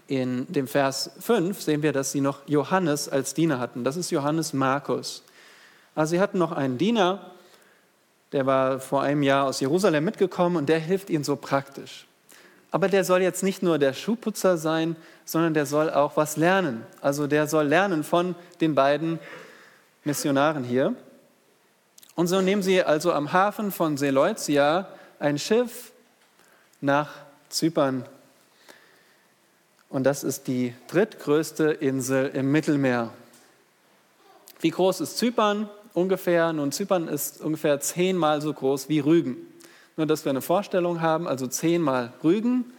in 0.07 0.47
dem 0.53 0.66
Vers 0.66 1.11
5, 1.20 1.61
sehen 1.61 1.82
wir, 1.82 1.92
dass 1.92 2.12
sie 2.12 2.20
noch 2.20 2.47
Johannes 2.47 3.09
als 3.09 3.34
Diener 3.34 3.59
hatten. 3.59 3.84
Das 3.84 3.97
ist 3.97 4.11
Johannes 4.11 4.53
Markus. 4.53 5.22
Also 5.95 6.11
sie 6.11 6.20
hatten 6.20 6.38
noch 6.38 6.53
einen 6.53 6.78
Diener, 6.78 7.30
der 8.32 8.47
war 8.47 8.80
vor 8.80 9.03
einem 9.03 9.22
Jahr 9.22 9.47
aus 9.47 9.61
Jerusalem 9.61 10.05
mitgekommen 10.05 10.57
und 10.57 10.68
der 10.68 10.80
hilft 10.80 11.09
ihnen 11.09 11.24
so 11.24 11.36
praktisch. 11.36 12.07
Aber 12.72 12.88
der 12.88 13.05
soll 13.05 13.22
jetzt 13.22 13.45
nicht 13.45 13.62
nur 13.62 13.78
der 13.78 13.92
Schuhputzer 13.92 14.59
sein, 14.59 14.97
sondern 15.24 15.55
der 15.55 15.64
soll 15.64 15.90
auch 15.90 16.16
was 16.16 16.36
lernen. 16.36 16.84
Also 17.01 17.28
der 17.28 17.47
soll 17.47 17.66
lernen 17.66 18.03
von 18.03 18.34
den 18.61 18.74
beiden 18.74 19.20
Missionaren 20.03 20.64
hier. 20.64 20.95
Und 22.16 22.26
so 22.26 22.40
nehmen 22.40 22.62
sie 22.62 22.82
also 22.82 23.12
am 23.12 23.32
Hafen 23.32 23.70
von 23.70 23.97
Seleucia 23.97 24.88
ein 25.20 25.38
Schiff 25.38 25.92
nach 26.80 27.11
Zypern. 27.49 28.05
Und 29.95 30.03
das 30.03 30.24
ist 30.24 30.49
die 30.49 30.74
drittgrößte 30.88 31.70
Insel 31.70 32.26
im 32.34 32.51
Mittelmeer. 32.51 33.11
Wie 34.59 34.70
groß 34.70 35.01
ist 35.01 35.18
Zypern? 35.18 35.70
ungefähr, 35.92 36.53
nun 36.53 36.72
Zypern 36.72 37.07
ist 37.07 37.40
ungefähr 37.40 37.78
zehnmal 37.78 38.42
so 38.42 38.53
groß 38.53 38.88
wie 38.88 38.99
Rügen. 38.99 39.36
Nur, 39.97 40.07
dass 40.07 40.24
wir 40.24 40.30
eine 40.30 40.42
Vorstellung 40.42 41.01
haben, 41.01 41.28
also 41.28 41.47
zehnmal 41.47 42.12
Rügen 42.24 42.72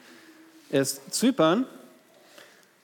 ist 0.71 1.13
Zypern. 1.13 1.65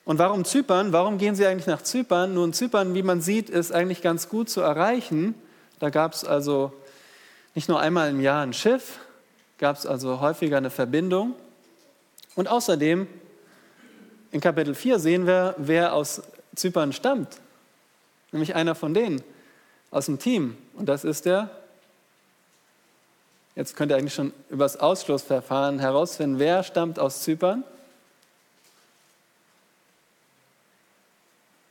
Und 0.06 0.18
warum 0.18 0.46
Zypern? 0.46 0.94
Warum 0.94 1.18
gehen 1.18 1.34
Sie 1.34 1.44
eigentlich 1.44 1.66
nach 1.66 1.82
Zypern? 1.82 2.32
Nun, 2.32 2.54
Zypern, 2.54 2.94
wie 2.94 3.02
man 3.02 3.20
sieht, 3.20 3.50
ist 3.50 3.70
eigentlich 3.70 4.00
ganz 4.00 4.30
gut 4.30 4.48
zu 4.48 4.62
erreichen. 4.62 5.34
Da 5.78 5.90
gab 5.90 6.14
es 6.14 6.24
also 6.24 6.72
nicht 7.54 7.68
nur 7.68 7.80
einmal 7.80 8.08
im 8.08 8.22
Jahr 8.22 8.42
ein 8.42 8.54
Schiff, 8.54 8.98
gab 9.58 9.76
es 9.76 9.84
also 9.84 10.20
häufiger 10.22 10.56
eine 10.56 10.70
Verbindung. 10.70 11.34
Und 12.34 12.48
außerdem, 12.48 13.06
in 14.32 14.40
Kapitel 14.40 14.74
4 14.74 14.98
sehen 14.98 15.26
wir, 15.26 15.54
wer 15.58 15.94
aus 15.94 16.22
Zypern 16.56 16.92
stammt. 16.92 17.38
Nämlich 18.32 18.54
einer 18.54 18.74
von 18.74 18.94
denen, 18.94 19.22
aus 19.90 20.06
dem 20.06 20.18
Team. 20.18 20.56
Und 20.74 20.86
das 20.86 21.04
ist 21.04 21.26
der, 21.26 21.50
jetzt 23.54 23.76
könnt 23.76 23.92
ihr 23.92 23.96
eigentlich 23.96 24.14
schon 24.14 24.32
über 24.48 24.64
das 24.64 24.78
Ausschlussverfahren 24.78 25.78
herausfinden, 25.78 26.38
wer 26.38 26.62
stammt 26.62 26.98
aus 26.98 27.22
Zypern? 27.22 27.62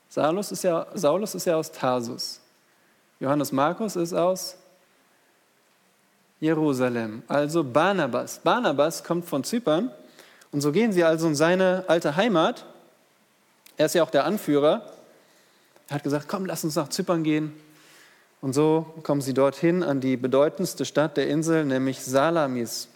Saulus 0.09 0.51
ist 0.51 0.63
ja, 0.63 0.85
Saulus 0.93 1.33
ist 1.33 1.45
ja 1.45 1.55
aus 1.55 1.71
Tarsus. 1.71 2.41
Johannes 3.19 3.51
Markus 3.51 3.95
ist 3.95 4.13
aus 4.13 4.57
Jerusalem, 6.39 7.23
also 7.27 7.63
Barnabas. 7.63 8.39
Barnabas 8.39 9.03
kommt 9.03 9.25
von 9.25 9.43
Zypern 9.43 9.91
und 10.51 10.61
so 10.61 10.71
gehen 10.71 10.91
sie 10.91 11.03
also 11.03 11.27
in 11.27 11.35
seine 11.35 11.85
alte 11.87 12.15
Heimat. 12.15 12.65
Er 13.77 13.85
ist 13.85 13.95
ja 13.95 14.03
auch 14.03 14.09
der 14.09 14.25
Anführer. 14.25 14.85
Er 15.87 15.95
hat 15.95 16.03
gesagt, 16.03 16.27
komm, 16.27 16.45
lass 16.45 16.63
uns 16.63 16.75
nach 16.75 16.89
Zypern 16.89 17.23
gehen. 17.23 17.53
Und 18.41 18.53
so 18.53 18.93
kommen 19.03 19.21
sie 19.21 19.33
dorthin 19.33 19.83
an 19.83 20.01
die 20.01 20.17
bedeutendste 20.17 20.83
Stadt 20.83 21.15
der 21.15 21.27
Insel, 21.27 21.63
nämlich 21.63 22.01
Salamis. 22.03 22.87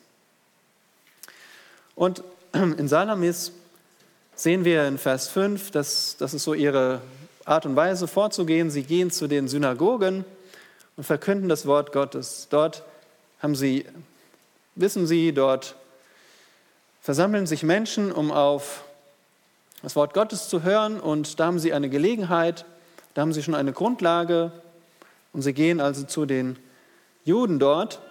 Und 1.96 2.24
in 2.54 2.88
Salamis 2.88 3.52
sehen 4.36 4.66
wir 4.66 4.86
in 4.88 4.98
Vers 4.98 5.30
5, 5.30 5.72
dass 5.72 6.18
das 6.18 6.34
ist 6.34 6.44
so 6.44 6.54
ihre 6.54 7.02
Art 7.46 7.66
und 7.66 7.76
Weise 7.76 8.08
vorzugehen. 8.08 8.70
Sie 8.70 8.84
gehen 8.84 9.12
zu 9.12 9.28
den 9.28 9.48
Synagogen 9.48 10.26
und 10.98 11.04
verkünden 11.04 11.48
das 11.48 11.66
Wort 11.66 11.94
Gottes. 11.94 12.48
Dort 12.50 12.84
haben 13.40 13.56
sie, 13.56 13.86
wissen 14.76 15.08
sie, 15.08 15.32
dort 15.32 15.76
versammeln 17.06 17.46
sich 17.46 17.62
Menschen, 17.62 18.12
um 18.12 18.32
auf 18.32 18.84
das 19.84 19.96
Wort 19.96 20.16
Gottes 20.16 20.50
zu 20.50 20.64
hören 20.64 21.00
und 21.00 21.40
da 21.40 21.46
haben 21.46 21.60
sie 21.60 21.72
eine 21.72 21.88
Gelegenheit, 21.88 22.66
da 23.14 23.22
haben 23.22 23.32
sie 23.32 23.44
schon 23.44 23.54
eine 23.54 23.74
Grundlage, 23.74 24.52
und 25.32 25.44
sie 25.44 25.54
gehen 25.54 25.80
also 25.80 26.04
zu 26.04 26.26
den 26.26 26.58
Juden 27.24 27.60
dort. 27.60 28.02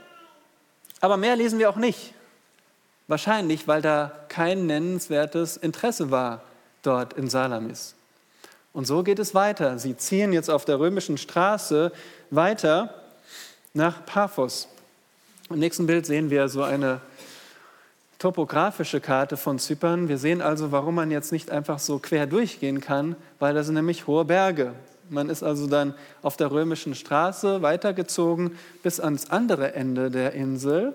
Aber 1.00 1.16
mehr 1.16 1.34
lesen 1.34 1.58
wir 1.58 1.68
auch 1.70 1.76
nicht. 1.76 2.14
Wahrscheinlich, 3.08 3.66
weil 3.66 3.82
da 3.82 4.12
kein 4.28 4.66
nennenswertes 4.66 5.56
Interesse 5.56 6.12
war 6.12 6.42
dort 6.82 7.14
in 7.14 7.28
Salamis. 7.28 7.96
Und 8.72 8.86
so 8.86 9.02
geht 9.02 9.18
es 9.18 9.34
weiter. 9.34 9.76
Sie 9.80 9.96
ziehen 9.96 10.32
jetzt 10.32 10.50
auf 10.50 10.64
der 10.64 10.78
römischen 10.78 11.18
Straße 11.18 11.90
weiter 12.30 12.94
nach 13.72 14.06
Paphos. 14.06 14.68
Im 15.50 15.58
nächsten 15.58 15.86
Bild 15.86 16.06
sehen 16.06 16.30
wir 16.30 16.48
so 16.48 16.62
eine 16.62 17.00
topografische 18.24 19.02
Karte 19.02 19.36
von 19.36 19.58
Zypern. 19.58 20.08
Wir 20.08 20.16
sehen 20.16 20.40
also, 20.40 20.72
warum 20.72 20.94
man 20.94 21.10
jetzt 21.10 21.30
nicht 21.30 21.50
einfach 21.50 21.78
so 21.78 21.98
quer 21.98 22.26
durchgehen 22.26 22.80
kann, 22.80 23.16
weil 23.38 23.52
das 23.52 23.66
sind 23.66 23.74
nämlich 23.74 24.06
hohe 24.06 24.24
Berge. 24.24 24.72
Man 25.10 25.28
ist 25.28 25.42
also 25.42 25.66
dann 25.66 25.92
auf 26.22 26.38
der 26.38 26.50
römischen 26.50 26.94
Straße 26.94 27.60
weitergezogen 27.60 28.56
bis 28.82 28.98
ans 28.98 29.28
andere 29.28 29.74
Ende 29.74 30.10
der 30.10 30.32
Insel. 30.32 30.94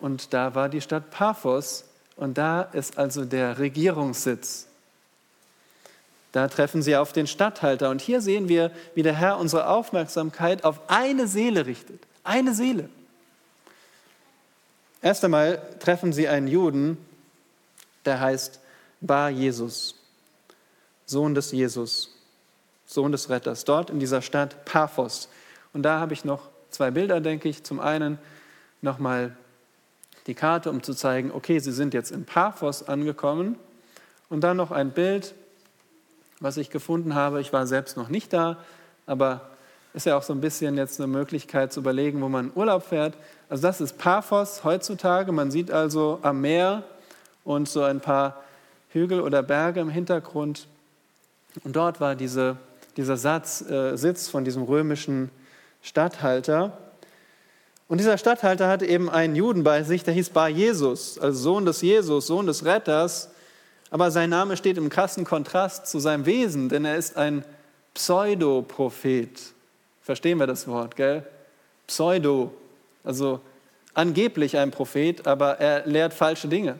Und 0.00 0.32
da 0.32 0.54
war 0.54 0.70
die 0.70 0.80
Stadt 0.80 1.10
Paphos 1.10 1.84
und 2.16 2.38
da 2.38 2.62
ist 2.62 2.96
also 2.96 3.26
der 3.26 3.58
Regierungssitz. 3.58 4.68
Da 6.32 6.48
treffen 6.48 6.80
sie 6.80 6.96
auf 6.96 7.12
den 7.12 7.26
Statthalter. 7.26 7.90
Und 7.90 8.00
hier 8.00 8.22
sehen 8.22 8.48
wir, 8.48 8.70
wie 8.94 9.02
der 9.02 9.12
Herr 9.12 9.36
unsere 9.36 9.68
Aufmerksamkeit 9.68 10.64
auf 10.64 10.80
eine 10.88 11.26
Seele 11.26 11.66
richtet. 11.66 12.00
Eine 12.24 12.54
Seele. 12.54 12.88
Erst 15.02 15.24
einmal 15.24 15.60
treffen 15.80 16.12
sie 16.12 16.28
einen 16.28 16.48
Juden, 16.48 16.96
der 18.04 18.20
heißt 18.20 18.60
Bar 19.00 19.30
Jesus, 19.30 19.96
Sohn 21.06 21.34
des 21.34 21.52
Jesus. 21.52 22.12
Sohn 22.92 23.12
des 23.12 23.30
Retters, 23.30 23.64
dort 23.64 23.90
in 23.90 24.00
dieser 24.00 24.22
Stadt 24.22 24.64
Paphos. 24.64 25.28
Und 25.72 25.82
da 25.82 25.98
habe 25.98 26.12
ich 26.12 26.24
noch 26.24 26.48
zwei 26.70 26.90
Bilder, 26.90 27.20
denke 27.20 27.48
ich. 27.48 27.64
Zum 27.64 27.80
einen 27.80 28.18
nochmal 28.80 29.36
die 30.26 30.34
Karte, 30.34 30.70
um 30.70 30.82
zu 30.82 30.94
zeigen, 30.94 31.30
okay, 31.32 31.58
sie 31.58 31.72
sind 31.72 31.94
jetzt 31.94 32.10
in 32.10 32.24
Paphos 32.24 32.82
angekommen. 32.82 33.56
Und 34.28 34.42
dann 34.42 34.56
noch 34.56 34.70
ein 34.70 34.90
Bild, 34.90 35.34
was 36.40 36.56
ich 36.56 36.70
gefunden 36.70 37.14
habe. 37.14 37.40
Ich 37.40 37.52
war 37.52 37.66
selbst 37.66 37.96
noch 37.96 38.08
nicht 38.08 38.32
da, 38.32 38.58
aber 39.06 39.51
ist 39.94 40.06
ja 40.06 40.16
auch 40.16 40.22
so 40.22 40.32
ein 40.32 40.40
bisschen 40.40 40.76
jetzt 40.76 41.00
eine 41.00 41.06
Möglichkeit 41.06 41.72
zu 41.72 41.80
überlegen, 41.80 42.20
wo 42.22 42.28
man 42.28 42.50
Urlaub 42.54 42.84
fährt. 42.84 43.14
Also 43.48 43.62
das 43.62 43.80
ist 43.80 43.98
Paphos 43.98 44.64
heutzutage. 44.64 45.32
Man 45.32 45.50
sieht 45.50 45.70
also 45.70 46.18
am 46.22 46.40
Meer 46.40 46.84
und 47.44 47.68
so 47.68 47.82
ein 47.82 48.00
paar 48.00 48.42
Hügel 48.90 49.20
oder 49.20 49.42
Berge 49.42 49.80
im 49.80 49.90
Hintergrund. 49.90 50.66
Und 51.64 51.76
dort 51.76 52.00
war 52.00 52.14
diese 52.14 52.56
dieser 52.96 53.16
Satz, 53.16 53.62
äh, 53.62 53.96
Sitz 53.96 54.28
von 54.28 54.44
diesem 54.44 54.62
römischen 54.62 55.30
Statthalter. 55.82 56.78
Und 57.88 57.98
dieser 57.98 58.18
Statthalter 58.18 58.68
hatte 58.68 58.86
eben 58.86 59.10
einen 59.10 59.36
Juden 59.36 59.64
bei 59.64 59.82
sich, 59.82 60.04
der 60.04 60.14
hieß 60.14 60.30
Bar 60.30 60.48
Jesus, 60.48 61.18
also 61.18 61.38
Sohn 61.38 61.66
des 61.66 61.82
Jesus, 61.82 62.26
Sohn 62.26 62.46
des 62.46 62.64
Retters. 62.64 63.30
Aber 63.90 64.10
sein 64.10 64.30
Name 64.30 64.56
steht 64.56 64.78
im 64.78 64.88
krassen 64.88 65.24
Kontrast 65.24 65.86
zu 65.86 65.98
seinem 65.98 66.24
Wesen, 66.24 66.68
denn 66.68 66.84
er 66.84 66.96
ist 66.96 67.16
ein 67.16 67.44
Pseudoprophet. 67.94 69.52
Verstehen 70.02 70.38
wir 70.38 70.46
das 70.46 70.66
Wort, 70.66 70.96
gell? 70.96 71.24
Pseudo, 71.86 72.52
also 73.04 73.40
angeblich 73.94 74.56
ein 74.56 74.70
Prophet, 74.70 75.26
aber 75.26 75.58
er 75.58 75.86
lehrt 75.86 76.14
falsche 76.14 76.48
Dinge. 76.48 76.78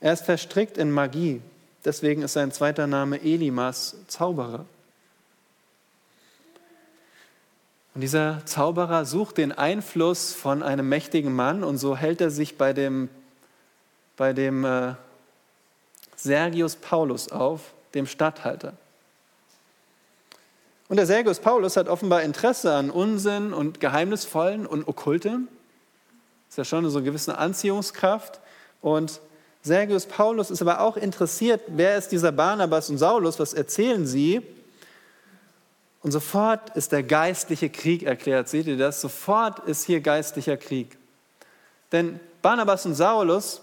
Er 0.00 0.12
ist 0.12 0.24
verstrickt 0.24 0.78
in 0.78 0.90
Magie. 0.90 1.40
Deswegen 1.84 2.22
ist 2.22 2.34
sein 2.34 2.52
zweiter 2.52 2.86
Name 2.86 3.20
Elimas, 3.20 3.96
Zauberer. 4.08 4.66
Und 7.94 8.02
dieser 8.02 8.44
Zauberer 8.44 9.04
sucht 9.04 9.38
den 9.38 9.52
Einfluss 9.52 10.32
von 10.32 10.62
einem 10.62 10.88
mächtigen 10.88 11.34
Mann 11.34 11.64
und 11.64 11.78
so 11.78 11.96
hält 11.96 12.20
er 12.20 12.30
sich 12.30 12.56
bei 12.58 12.72
dem, 12.72 13.08
bei 14.16 14.32
dem 14.32 14.64
äh, 14.64 14.94
Sergius 16.14 16.76
Paulus 16.76 17.32
auf, 17.32 17.72
dem 17.94 18.06
Statthalter. 18.06 18.74
Und 20.88 20.96
der 20.96 21.06
Sergius 21.06 21.38
Paulus 21.38 21.76
hat 21.76 21.88
offenbar 21.88 22.22
Interesse 22.22 22.74
an 22.74 22.90
Unsinn 22.90 23.52
und 23.52 23.78
Geheimnisvollen 23.78 24.66
und 24.66 24.88
Okkultem. 24.88 25.48
Ist 26.48 26.56
ja 26.56 26.64
schon 26.64 26.88
so 26.88 26.98
eine 26.98 27.04
gewisse 27.04 27.36
Anziehungskraft. 27.36 28.40
Und 28.80 29.20
Sergius 29.62 30.06
Paulus 30.06 30.50
ist 30.50 30.62
aber 30.62 30.80
auch 30.80 30.96
interessiert, 30.96 31.60
wer 31.68 31.98
ist 31.98 32.08
dieser 32.08 32.32
Barnabas 32.32 32.88
und 32.88 32.96
Saulus, 32.96 33.38
was 33.38 33.52
erzählen 33.52 34.06
sie? 34.06 34.40
Und 36.02 36.12
sofort 36.12 36.74
ist 36.74 36.92
der 36.92 37.02
geistliche 37.02 37.68
Krieg 37.68 38.04
erklärt. 38.04 38.48
Seht 38.48 38.66
ihr 38.66 38.78
das? 38.78 39.02
Sofort 39.02 39.58
ist 39.68 39.84
hier 39.84 40.00
geistlicher 40.00 40.56
Krieg. 40.56 40.96
Denn 41.92 42.18
Barnabas 42.40 42.86
und 42.86 42.94
Saulus, 42.94 43.60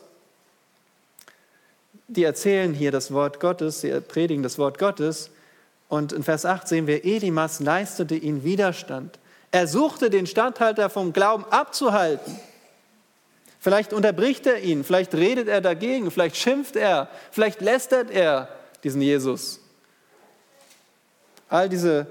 die 2.07 2.23
erzählen 2.23 2.73
hier 2.73 2.91
das 2.91 3.11
Wort 3.11 3.39
Gottes, 3.39 3.82
sie 3.82 3.99
predigen 4.01 4.43
das 4.43 4.59
Wort 4.59 4.78
Gottes. 4.78 5.32
Und 5.88 6.13
in 6.13 6.23
Vers 6.23 6.45
8 6.45 6.67
sehen 6.67 6.88
wir, 6.88 7.05
Elimas 7.05 7.59
leistete 7.59 8.15
ihnen 8.15 8.43
Widerstand. 8.43 9.19
Er 9.51 9.67
suchte 9.67 10.09
den 10.09 10.27
Statthalter 10.27 10.89
vom 10.89 11.13
Glauben 11.13 11.45
abzuhalten. 11.45 12.39
Vielleicht 13.59 13.93
unterbricht 13.93 14.45
er 14.45 14.59
ihn, 14.59 14.83
vielleicht 14.83 15.15
redet 15.15 15.47
er 15.47 15.61
dagegen, 15.61 16.11
vielleicht 16.11 16.36
schimpft 16.36 16.75
er, 16.75 17.07
vielleicht 17.31 17.61
lästert 17.61 18.11
er 18.11 18.47
diesen 18.83 19.01
Jesus. 19.01 19.59
All 21.49 21.69
diese 21.69 22.05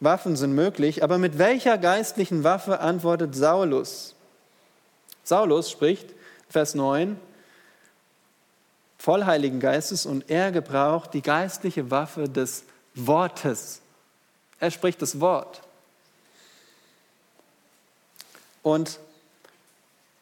Waffen 0.00 0.36
sind 0.36 0.52
möglich, 0.54 1.04
aber 1.04 1.18
mit 1.18 1.38
welcher 1.38 1.78
geistlichen 1.78 2.44
Waffe 2.44 2.80
antwortet 2.80 3.34
Saulus? 3.34 4.14
Saulus 5.22 5.70
spricht, 5.70 6.08
Vers 6.48 6.74
9, 6.74 7.18
voll 8.98 9.24
Heiligen 9.24 9.60
Geistes 9.60 10.06
und 10.06 10.30
er 10.30 10.50
gebraucht 10.50 11.14
die 11.14 11.22
geistliche 11.22 11.90
Waffe 11.90 12.28
des 12.28 12.64
Wortes. 12.96 13.80
Er 14.58 14.70
spricht 14.70 15.00
das 15.02 15.20
Wort. 15.20 15.60
Und 18.62 18.98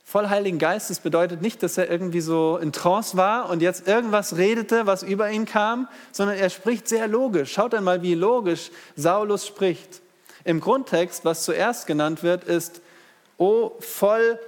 voll 0.04 0.28
Heiligen 0.28 0.58
Geistes 0.58 1.00
bedeutet 1.00 1.40
nicht, 1.40 1.62
dass 1.62 1.78
er 1.78 1.90
irgendwie 1.90 2.20
so 2.20 2.58
in 2.58 2.72
Trance 2.72 3.16
war 3.16 3.48
und 3.48 3.62
jetzt 3.62 3.88
irgendwas 3.88 4.36
redete, 4.36 4.86
was 4.86 5.02
über 5.02 5.30
ihn 5.30 5.46
kam, 5.46 5.88
sondern 6.12 6.36
er 6.36 6.50
spricht 6.50 6.88
sehr 6.88 7.08
logisch. 7.08 7.52
Schaut 7.52 7.74
einmal, 7.74 8.02
wie 8.02 8.14
logisch 8.14 8.70
Saulus 8.96 9.46
spricht. 9.46 10.02
Im 10.44 10.60
Grundtext, 10.60 11.24
was 11.24 11.44
zuerst 11.44 11.86
genannt 11.86 12.22
wird, 12.22 12.44
ist, 12.44 12.82
O 13.38 13.72
voll 13.80 14.38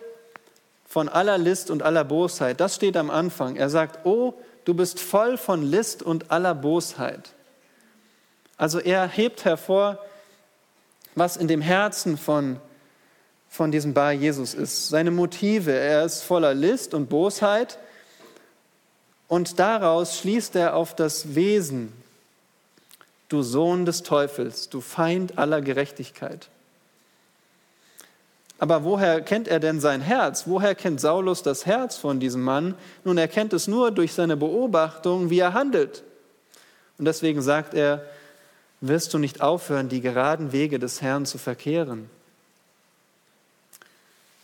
von 0.87 1.09
aller 1.09 1.39
List 1.39 1.70
und 1.70 1.83
aller 1.83 2.05
Bosheit. 2.05 2.61
Das 2.61 2.74
steht 2.74 2.97
am 2.97 3.11
Anfang. 3.11 3.57
Er 3.57 3.70
sagt, 3.70 4.05
O, 4.07 4.35
du 4.64 4.74
bist 4.74 5.01
voll 5.01 5.37
von 5.39 5.62
List 5.62 6.03
und 6.03 6.31
aller 6.31 6.55
Bosheit. 6.55 7.33
Also 8.57 8.78
er 8.78 9.09
hebt 9.09 9.44
hervor, 9.44 9.98
was 11.14 11.36
in 11.36 11.48
dem 11.48 11.61
Herzen 11.61 12.16
von 12.16 12.61
von 13.48 13.72
diesem 13.72 13.94
Bar 13.94 14.12
Jesus 14.12 14.54
ist. 14.54 14.88
Seine 14.88 15.11
Motive, 15.11 15.72
er 15.72 16.04
ist 16.04 16.22
voller 16.22 16.54
List 16.54 16.94
und 16.94 17.09
Bosheit 17.09 17.78
und 19.28 19.59
daraus 19.59 20.18
schließt 20.18 20.57
er 20.57 20.76
auf 20.76 20.94
das 20.94 21.34
Wesen, 21.34 21.92
du 23.28 23.42
Sohn 23.42 23.86
des 23.86 24.02
Teufels, 24.02 24.68
du 24.68 24.80
Feind 24.80 25.38
aller 25.38 25.62
Gerechtigkeit. 25.62 26.48
Aber 28.59 28.84
woher 28.84 29.20
kennt 29.20 29.48
er 29.48 29.61
denn 29.61 29.80
sein 29.80 30.00
Herz? 30.00 30.44
Woher 30.46 30.74
kennt 30.74 31.00
Saulus 31.00 31.42
das 31.42 31.66
Herz 31.66 31.96
von 31.96 32.20
diesem 32.20 32.42
Mann? 32.42 32.74
Nun, 33.04 33.18
er 33.18 33.28
kennt 33.28 33.52
es 33.52 33.68
nur 33.68 33.90
durch 33.90 34.14
seine 34.14 34.36
Beobachtung, 34.36 35.28
wie 35.28 35.40
er 35.40 35.52
handelt. 35.52 36.02
Und 36.98 37.04
deswegen 37.04 37.42
sagt 37.42 37.74
er, 37.74 38.07
wirst 38.81 39.14
du 39.14 39.18
nicht 39.18 39.41
aufhören, 39.41 39.89
die 39.89 40.01
geraden 40.01 40.53
Wege 40.53 40.79
des 40.79 41.03
Herrn 41.03 41.27
zu 41.27 41.39
verkehren. 41.39 42.11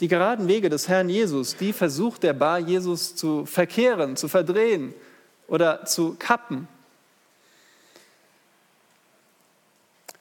Die 0.01 0.09
geraden 0.09 0.49
Wege 0.49 0.69
des 0.69 0.89
Herrn 0.89 1.09
Jesus, 1.09 1.57
die 1.57 1.73
versucht 1.73 2.23
der 2.23 2.33
Bar 2.33 2.59
Jesus 2.59 3.15
zu 3.15 3.47
verkehren, 3.47 4.17
zu 4.17 4.29
verdrehen 4.29 4.95
oder 5.47 5.85
zu 5.85 6.17
kappen. 6.19 6.67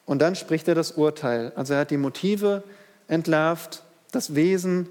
Und 0.06 0.20
dann 0.20 0.36
spricht 0.36 0.68
er 0.68 0.76
das 0.76 0.92
Urteil. 0.92 1.54
Also 1.56 1.74
er 1.74 1.80
hat 1.80 1.92
die 1.92 1.98
Motive 1.98 2.64
entlarvt, 3.08 3.84
das 4.12 4.36
Wesen 4.36 4.90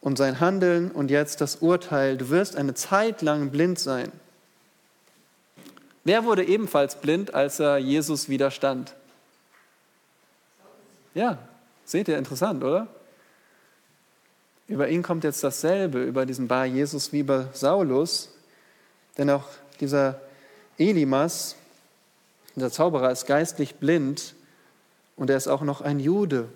und 0.00 0.18
sein 0.18 0.40
Handeln 0.40 0.90
und 0.90 1.10
jetzt 1.10 1.40
das 1.40 1.56
Urteil. 1.56 2.16
Du 2.16 2.28
wirst 2.30 2.56
eine 2.56 2.74
Zeit 2.74 3.22
lang 3.22 3.50
blind 3.50 3.78
sein. 3.78 4.10
Wer 6.08 6.24
wurde 6.24 6.42
ebenfalls 6.42 6.94
blind, 6.94 7.34
als 7.34 7.60
er 7.60 7.76
Jesus 7.76 8.30
widerstand? 8.30 8.94
Ja, 11.12 11.36
seht 11.84 12.08
ihr, 12.08 12.16
interessant, 12.16 12.64
oder? 12.64 12.86
Über 14.68 14.88
ihn 14.88 15.02
kommt 15.02 15.22
jetzt 15.22 15.44
dasselbe, 15.44 16.02
über 16.02 16.24
diesen 16.24 16.48
Bar 16.48 16.64
Jesus 16.64 17.12
wie 17.12 17.18
über 17.18 17.50
Saulus. 17.52 18.30
Denn 19.18 19.28
auch 19.28 19.44
dieser 19.80 20.18
Elimas, 20.78 21.56
der 22.54 22.70
Zauberer, 22.70 23.10
ist 23.10 23.26
geistlich 23.26 23.74
blind 23.74 24.34
und 25.14 25.28
er 25.28 25.36
ist 25.36 25.46
auch 25.46 25.60
noch 25.60 25.82
ein 25.82 26.00
Jude. 26.00 26.48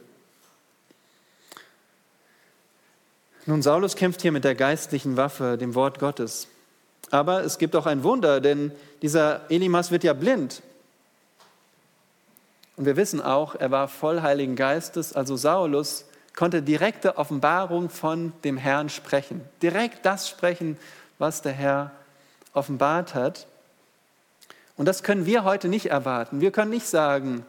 Nun, 3.45 3.61
Saulus 3.61 3.97
kämpft 3.97 4.23
hier 4.23 4.33
mit 4.33 4.45
der 4.45 4.55
geistlichen 4.55 5.19
Waffe, 5.19 5.59
dem 5.59 5.75
Wort 5.75 5.99
Gottes. 5.99 6.49
Aber 7.13 7.45
es 7.45 7.59
gibt 7.59 7.77
auch 7.77 7.85
ein 7.85 8.03
Wunder, 8.05 8.41
denn 8.41 8.73
dieser 9.03 9.43
Elimas 9.51 9.91
wird 9.91 10.03
ja 10.03 10.15
blind. 10.15 10.63
Und 12.79 12.87
wir 12.87 12.97
wissen 12.97 13.21
auch, 13.21 13.55
er 13.55 13.71
war 13.71 13.87
voll 13.87 14.23
Heiligen 14.23 14.57
Geistes, 14.57 15.13
also 15.13 15.37
Saulus 15.37 16.07
konnte 16.35 16.63
direkte 16.63 17.19
Offenbarung 17.19 17.91
von 17.91 18.33
dem 18.45 18.57
Herrn 18.57 18.89
sprechen. 18.89 19.43
Direkt 19.61 20.07
das 20.07 20.31
sprechen, 20.31 20.79
was 21.19 21.43
der 21.43 21.53
Herr 21.53 21.91
offenbart 22.55 23.15
hat. 23.15 23.47
Und 24.79 24.87
das 24.87 25.03
können 25.03 25.27
wir 25.27 25.45
heute 25.45 25.69
nicht 25.69 25.87
erwarten. 25.91 26.41
Wir 26.41 26.51
können 26.51 26.71
nicht 26.71 26.87
sagen, 26.87 27.45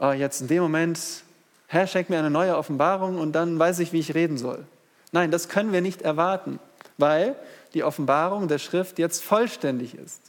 oh, 0.00 0.10
jetzt 0.10 0.40
in 0.40 0.48
dem 0.48 0.64
Moment, 0.64 0.98
Herr, 1.68 1.86
schenk 1.86 2.10
mir 2.10 2.18
eine 2.18 2.30
neue 2.30 2.56
Offenbarung 2.56 3.20
und 3.20 3.30
dann 3.32 3.60
weiß 3.60 3.78
ich, 3.78 3.92
wie 3.92 4.00
ich 4.00 4.14
reden 4.14 4.38
soll. 4.38 4.64
Nein, 5.12 5.30
das 5.30 5.48
können 5.48 5.72
wir 5.72 5.82
nicht 5.82 6.02
erwarten, 6.02 6.58
weil 6.98 7.36
die 7.76 7.84
Offenbarung 7.84 8.48
der 8.48 8.58
Schrift 8.58 8.98
jetzt 8.98 9.22
vollständig 9.22 9.94
ist. 9.94 10.22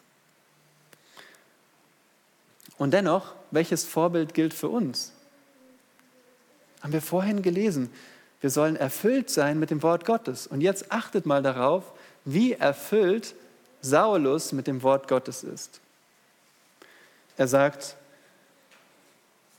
Und 2.77 2.91
dennoch, 2.91 3.33
welches 3.51 3.85
Vorbild 3.85 4.33
gilt 4.33 4.53
für 4.53 4.67
uns? 4.67 5.13
Haben 6.81 6.91
wir 6.91 7.01
vorhin 7.01 7.41
gelesen. 7.41 7.89
Wir 8.41 8.49
sollen 8.49 8.75
erfüllt 8.75 9.29
sein 9.29 9.59
mit 9.59 9.69
dem 9.69 9.81
Wort 9.81 10.03
Gottes. 10.03 10.45
Und 10.45 10.59
jetzt 10.59 10.91
achtet 10.91 11.25
mal 11.25 11.41
darauf, 11.41 11.85
wie 12.25 12.51
erfüllt 12.51 13.33
Saulus 13.81 14.51
mit 14.51 14.67
dem 14.67 14.83
Wort 14.83 15.07
Gottes 15.07 15.45
ist. 15.45 15.79
Er 17.37 17.47
sagt, 17.47 17.95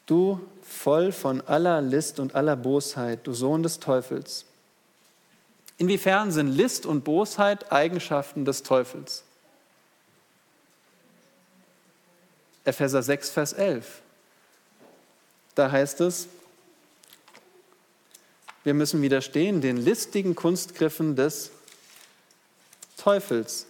du 0.04 0.46
voll 0.62 1.10
von 1.10 1.40
aller 1.40 1.80
List 1.80 2.20
und 2.20 2.34
aller 2.34 2.54
Bosheit, 2.54 3.20
du 3.26 3.32
Sohn 3.32 3.62
des 3.62 3.80
Teufels. 3.80 4.44
Inwiefern 5.78 6.32
sind 6.32 6.48
List 6.48 6.86
und 6.86 7.04
Bosheit 7.04 7.70
Eigenschaften 7.70 8.44
des 8.44 8.64
Teufels? 8.64 9.22
Epheser 12.64 13.02
6, 13.02 13.30
Vers 13.30 13.52
11. 13.52 14.02
Da 15.54 15.70
heißt 15.70 16.00
es, 16.00 16.28
wir 18.64 18.74
müssen 18.74 19.00
widerstehen 19.00 19.60
den 19.60 19.76
listigen 19.76 20.34
Kunstgriffen 20.34 21.16
des 21.16 21.52
Teufels, 22.96 23.66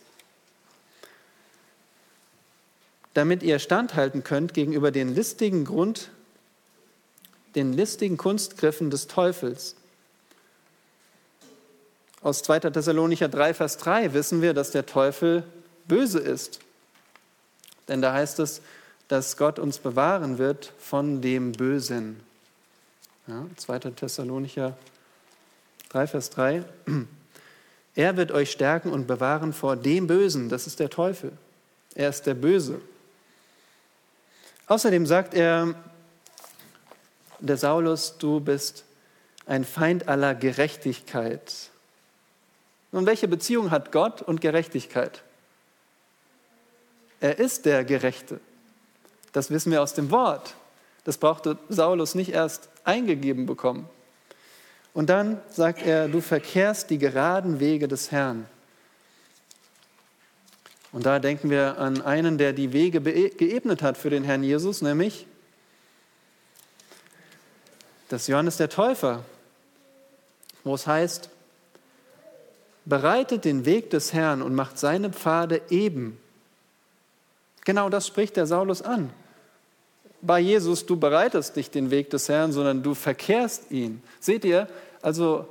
damit 3.15 3.43
ihr 3.43 3.59
standhalten 3.59 4.25
könnt 4.25 4.55
gegenüber 4.55 4.91
den 4.91 5.15
listigen 5.15 5.65
Grund, 5.65 6.11
den 7.55 7.73
listigen 7.75 8.17
Kunstgriffen 8.17 8.91
des 8.91 9.07
Teufels. 9.07 9.77
Aus 12.21 12.43
2. 12.43 12.61
Thessalonicher 12.61 13.29
3, 13.29 13.55
Vers 13.55 13.77
3 13.79 14.13
wissen 14.13 14.43
wir, 14.43 14.55
dass 14.55 14.71
der 14.71 14.87
Teufel 14.87 15.45
böse 15.87 16.19
ist. 16.19 16.61
Denn 17.87 18.03
da 18.03 18.13
heißt 18.13 18.41
es, 18.41 18.61
dass 19.07 19.37
Gott 19.37 19.59
uns 19.59 19.79
bewahren 19.79 20.39
wird 20.39 20.73
von 20.79 21.23
dem 21.23 21.53
Bösen. 21.53 22.21
Ja, 23.27 23.47
2. 23.57 23.79
Thessalonicher 23.79 24.77
3, 25.91 26.07
Vers 26.07 26.31
3. 26.31 26.65
Er 27.95 28.17
wird 28.17 28.31
euch 28.31 28.53
stärken 28.53 28.93
und 28.93 29.09
bewahren 29.09 29.53
vor 29.53 29.75
dem 29.75 30.07
Bösen, 30.07 30.49
das 30.49 30.69
ist 30.69 30.79
der 30.79 30.89
Teufel. 30.89 31.33
Er 31.97 32.11
ist 32.11 32.27
der 32.27 32.35
Böse. 32.35 32.81
Außerdem 34.69 35.05
sagt 35.05 35.35
er, 35.35 35.75
der 37.41 37.57
Saulus, 37.57 38.19
du 38.19 38.39
bist 38.39 38.85
ein 39.47 39.65
Feind 39.65 40.07
aller 40.07 40.37
Gerechtigkeit. 40.37 41.71
Nun, 42.93 43.07
welche 43.07 43.29
Beziehung 43.29 43.71
hat 43.71 43.93
Gott 43.93 44.23
und 44.23 44.41
Gerechtigkeit? 44.41 45.23
Er 47.21 47.39
ist 47.39 47.67
der 47.67 47.85
Gerechte. 47.85 48.41
Das 49.33 49.51
wissen 49.51 49.71
wir 49.73 49.83
aus 49.83 49.95
dem 49.95 50.11
Wort. 50.11 50.55
Das 51.05 51.19
brauchte 51.19 51.59
Saulus 51.69 52.15
nicht 52.15 52.31
erst 52.31 52.69
eingegeben 52.85 53.47
bekommen. 53.47 53.89
Und 54.95 55.11
dann 55.11 55.41
sagt 55.51 55.83
er, 55.83 56.09
du 56.09 56.21
verkehrst 56.21 56.91
die 56.91 56.99
geraden 56.99 57.61
Wege 57.61 57.89
des 57.89 58.11
Herrn. 58.11 58.47
Und 60.91 61.05
da 61.05 61.19
denken 61.19 61.51
wir 61.51 61.79
an 61.79 62.01
einen, 62.01 62.39
der 62.39 62.53
die 62.53 62.73
Wege 62.73 63.01
geebnet 63.01 63.83
hat 63.83 63.99
für 63.99 64.11
den 64.11 64.25
Herrn 64.25 64.43
Jesus, 64.43 64.81
nämlich 64.81 65.27
Das 68.09 68.27
Johannes 68.27 68.57
der 68.57 68.71
Täufer, 68.71 69.23
wo 70.65 70.75
es 70.75 70.87
heißt, 70.87 71.29
bereitet 72.89 73.45
den 73.45 73.67
Weg 73.67 73.91
des 73.91 74.13
Herrn 74.13 74.41
und 74.41 74.55
macht 74.55 74.79
seine 74.79 75.11
Pfade 75.11 75.61
eben. 75.69 76.19
Genau 77.65 77.91
das 77.91 78.07
spricht 78.07 78.37
der 78.37 78.47
Saulus 78.47 78.81
an. 78.81 79.11
Bei 80.23 80.41
Jesus, 80.41 80.87
du 80.87 80.97
bereitest 80.97 81.55
nicht 81.57 81.75
den 81.75 81.91
Weg 81.91 82.11
des 82.11 82.29
Herrn, 82.29 82.53
sondern 82.53 82.83
du 82.83 82.95
verkehrst 82.95 83.71
ihn. 83.71 84.03
Seht 84.21 84.45
ihr 84.45 84.69
also, 85.03 85.47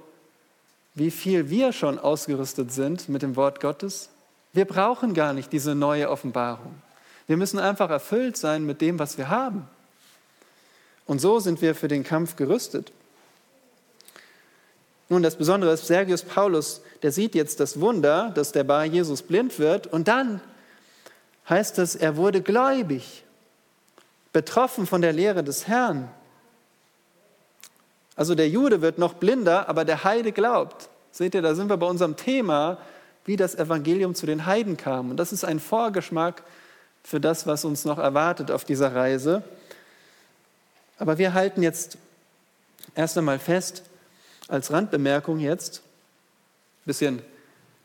wie 0.95 1.11
viel 1.11 1.49
wir 1.49 1.71
schon 1.71 1.99
ausgerüstet 1.99 2.71
sind 2.71 3.07
mit 3.07 3.21
dem 3.21 3.35
Wort 3.35 3.61
Gottes? 3.61 4.09
Wir 4.51 4.65
brauchen 4.65 5.13
gar 5.13 5.33
nicht 5.33 5.53
diese 5.53 5.75
neue 5.75 6.09
Offenbarung. 6.09 6.81
Wir 7.27 7.37
müssen 7.37 7.59
einfach 7.59 7.91
erfüllt 7.91 8.35
sein 8.35 8.65
mit 8.65 8.81
dem, 8.81 8.97
was 8.97 9.17
wir 9.17 9.29
haben. 9.29 9.67
Und 11.05 11.21
so 11.21 11.39
sind 11.39 11.61
wir 11.61 11.75
für 11.75 11.87
den 11.87 12.03
Kampf 12.03 12.35
gerüstet. 12.35 12.91
Nun, 15.09 15.23
das 15.23 15.37
Besondere 15.37 15.71
ist, 15.71 15.87
Sergius 15.87 16.23
Paulus, 16.23 16.81
der 17.01 17.11
sieht 17.11 17.33
jetzt 17.33 17.59
das 17.59 17.79
Wunder, 17.79 18.31
dass 18.35 18.51
der 18.51 18.63
Bar 18.63 18.85
Jesus 18.85 19.21
blind 19.21 19.57
wird 19.59 19.87
und 19.87 20.07
dann 20.07 20.41
heißt 21.49 21.79
es, 21.79 21.95
er 21.95 22.17
wurde 22.17 22.41
gläubig, 22.41 23.23
betroffen 24.33 24.85
von 24.85 25.01
der 25.01 25.13
Lehre 25.13 25.43
des 25.43 25.67
Herrn. 25.67 26.09
Also 28.15 28.35
der 28.35 28.49
Jude 28.49 28.81
wird 28.81 28.97
noch 28.97 29.13
blinder, 29.13 29.69
aber 29.69 29.85
der 29.85 30.03
Heide 30.03 30.31
glaubt. 30.31 30.89
Seht 31.11 31.35
ihr, 31.35 31.41
da 31.41 31.55
sind 31.55 31.69
wir 31.69 31.77
bei 31.77 31.87
unserem 31.87 32.15
Thema, 32.17 32.77
wie 33.25 33.35
das 33.35 33.55
Evangelium 33.55 34.15
zu 34.15 34.25
den 34.25 34.45
Heiden 34.45 34.75
kam. 34.75 35.11
Und 35.11 35.17
das 35.17 35.31
ist 35.31 35.45
ein 35.45 35.59
Vorgeschmack 35.59 36.43
für 37.03 37.19
das, 37.19 37.47
was 37.47 37.63
uns 37.63 37.85
noch 37.85 37.99
erwartet 37.99 38.51
auf 38.51 38.65
dieser 38.65 38.93
Reise. 38.93 39.43
Aber 40.97 41.17
wir 41.17 41.33
halten 41.33 41.61
jetzt 41.61 41.97
erst 42.95 43.17
einmal 43.17 43.39
fest, 43.39 43.83
als 44.47 44.71
Randbemerkung 44.71 45.39
jetzt, 45.39 45.79
ein 45.79 46.85
bisschen 46.85 47.21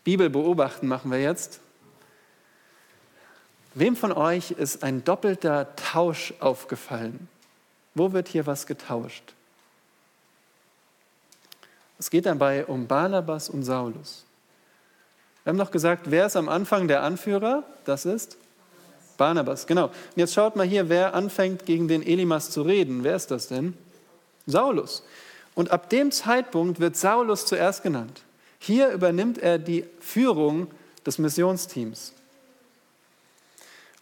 Bibel 0.05 0.31
beobachten 0.31 0.87
machen 0.89 1.11
wir 1.11 1.21
jetzt. 1.21 1.61
Wem 3.75 3.97
von 3.97 4.13
euch 4.13 4.51
ist 4.51 4.83
ein 4.83 5.05
doppelter 5.05 5.75
Tausch 5.77 6.35
aufgefallen? 6.41 7.29
Wo 7.95 8.13
wird 8.13 8.29
hier 8.29 8.47
was 8.47 8.67
getauscht? 8.67 9.35
Es 11.99 12.11
geht 12.11 12.27
dabei 12.27 12.67
um 12.67 12.87
Barnabas 12.87 13.49
und 13.49 13.63
Saulus. 13.63 14.25
Wir 15.45 15.51
haben 15.51 15.57
noch 15.57 15.71
gesagt, 15.71 16.11
wer 16.11 16.27
ist 16.27 16.37
am 16.37 16.49
Anfang 16.49 16.89
der 16.89 17.03
Anführer? 17.03 17.65
Das 17.85 18.05
ist 18.05 18.37
Barnabas, 19.17 19.67
genau. 19.67 19.87
Und 19.87 20.17
jetzt 20.17 20.35
schaut 20.35 20.57
mal 20.57 20.67
hier, 20.67 20.89
wer 20.89 21.15
anfängt 21.15 21.65
gegen 21.65 21.89
den 21.89 22.03
Elimas 22.03 22.51
zu 22.51 22.63
reden. 22.63 23.05
Wer 23.05 23.17
ist 23.17 23.31
das 23.31 23.49
denn? 23.49 23.77
Saulus. 24.47 25.05
Und 25.55 25.71
ab 25.71 25.91
dem 25.91 26.11
Zeitpunkt 26.11 26.81
wird 26.81 26.97
Saulus 26.97 27.47
zuerst 27.47 27.83
genannt. 27.83 28.23
Hier 28.59 28.91
übernimmt 28.91 29.39
er 29.39 29.59
die 29.59 29.85
Führung 30.01 30.69
des 31.05 31.19
Missionsteams. 31.19 32.13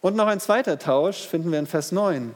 Und 0.01 0.15
noch 0.15 0.27
ein 0.27 0.39
zweiter 0.39 0.79
Tausch 0.79 1.27
finden 1.27 1.51
wir 1.51 1.59
in 1.59 1.67
Vers 1.67 1.91
9. 1.91 2.33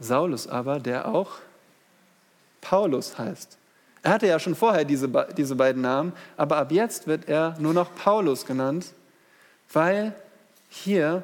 Saulus 0.00 0.46
aber, 0.46 0.80
der 0.80 1.08
auch 1.08 1.32
Paulus 2.60 3.18
heißt. 3.18 3.58
Er 4.02 4.12
hatte 4.12 4.26
ja 4.26 4.38
schon 4.38 4.54
vorher 4.54 4.84
diese, 4.84 5.08
diese 5.36 5.54
beiden 5.54 5.82
Namen, 5.82 6.14
aber 6.36 6.56
ab 6.56 6.72
jetzt 6.72 7.06
wird 7.06 7.28
er 7.28 7.54
nur 7.58 7.74
noch 7.74 7.94
Paulus 7.94 8.46
genannt, 8.46 8.94
weil 9.72 10.14
hier 10.70 11.22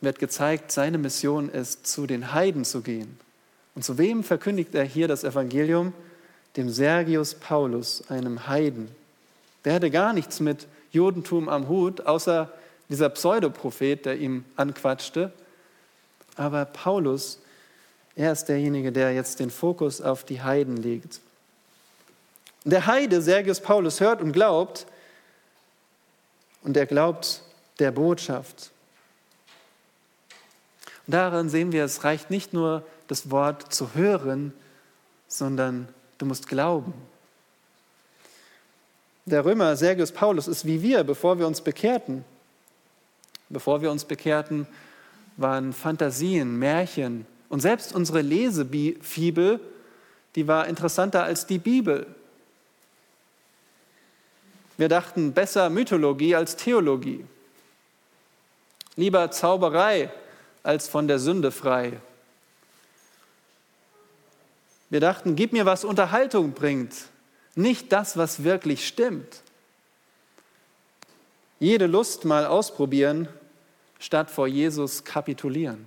wird 0.00 0.18
gezeigt, 0.18 0.72
seine 0.72 0.98
Mission 0.98 1.48
ist, 1.48 1.86
zu 1.86 2.06
den 2.06 2.32
Heiden 2.32 2.64
zu 2.64 2.82
gehen. 2.82 3.18
Und 3.74 3.84
zu 3.84 3.98
wem 3.98 4.24
verkündigt 4.24 4.74
er 4.74 4.84
hier 4.84 5.08
das 5.08 5.24
Evangelium? 5.24 5.92
Dem 6.56 6.70
Sergius 6.70 7.34
Paulus, 7.34 8.04
einem 8.08 8.46
Heiden. 8.46 8.88
Der 9.64 9.74
hatte 9.74 9.90
gar 9.90 10.12
nichts 10.12 10.40
mit 10.40 10.66
Judentum 10.92 11.48
am 11.48 11.68
Hut, 11.68 12.06
außer 12.06 12.50
dieser 12.88 13.08
Pseudoprophet, 13.10 14.06
der 14.06 14.16
ihm 14.16 14.44
anquatschte. 14.56 15.32
Aber 16.36 16.64
Paulus 16.64 17.38
er 18.16 18.32
ist 18.32 18.46
derjenige, 18.46 18.92
der 18.92 19.12
jetzt 19.12 19.40
den 19.40 19.50
Fokus 19.50 20.00
auf 20.00 20.24
die 20.24 20.42
Heiden 20.42 20.78
legt. 20.78 21.20
Der 22.64 22.86
Heide, 22.86 23.20
Sergius 23.20 23.60
Paulus, 23.60 24.00
hört 24.00 24.22
und 24.22 24.32
glaubt, 24.32 24.86
und 26.62 26.76
er 26.76 26.86
glaubt 26.86 27.42
der 27.78 27.92
Botschaft. 27.92 28.70
Und 31.06 31.12
daran 31.14 31.48
sehen 31.48 31.72
wir, 31.72 31.84
es 31.84 32.04
reicht 32.04 32.30
nicht 32.30 32.52
nur 32.52 32.84
das 33.06 33.30
Wort 33.30 33.72
zu 33.72 33.94
hören, 33.94 34.52
sondern 35.28 35.88
du 36.18 36.26
musst 36.26 36.48
glauben. 36.48 36.92
Der 39.24 39.44
Römer 39.44 39.76
Sergius 39.76 40.12
Paulus 40.12 40.48
ist 40.48 40.64
wie 40.64 40.82
wir, 40.82 41.04
bevor 41.04 41.38
wir 41.38 41.46
uns 41.46 41.60
bekehrten. 41.60 42.24
Bevor 43.48 43.80
wir 43.80 43.90
uns 43.90 44.04
bekehrten, 44.04 44.66
waren 45.36 45.72
Fantasien, 45.72 46.58
Märchen, 46.58 47.26
und 47.48 47.60
selbst 47.60 47.94
unsere 47.94 48.22
Lesefibel, 48.22 49.60
die 50.34 50.48
war 50.48 50.66
interessanter 50.66 51.22
als 51.22 51.46
die 51.46 51.58
Bibel. 51.58 52.06
Wir 54.76 54.88
dachten 54.88 55.32
besser 55.32 55.70
Mythologie 55.70 56.34
als 56.34 56.56
Theologie. 56.56 57.24
Lieber 58.96 59.30
Zauberei 59.30 60.10
als 60.66 60.88
von 60.88 61.06
der 61.06 61.18
Sünde 61.18 61.52
frei. 61.52 62.00
Wir 64.90 65.00
dachten, 65.00 65.36
gib 65.36 65.52
mir, 65.52 65.66
was 65.66 65.84
Unterhaltung 65.84 66.52
bringt, 66.52 66.94
nicht 67.54 67.92
das, 67.92 68.16
was 68.16 68.44
wirklich 68.44 68.86
stimmt. 68.86 69.42
Jede 71.58 71.86
Lust 71.86 72.24
mal 72.24 72.46
ausprobieren, 72.46 73.28
statt 73.98 74.30
vor 74.30 74.46
Jesus 74.46 75.04
kapitulieren. 75.04 75.86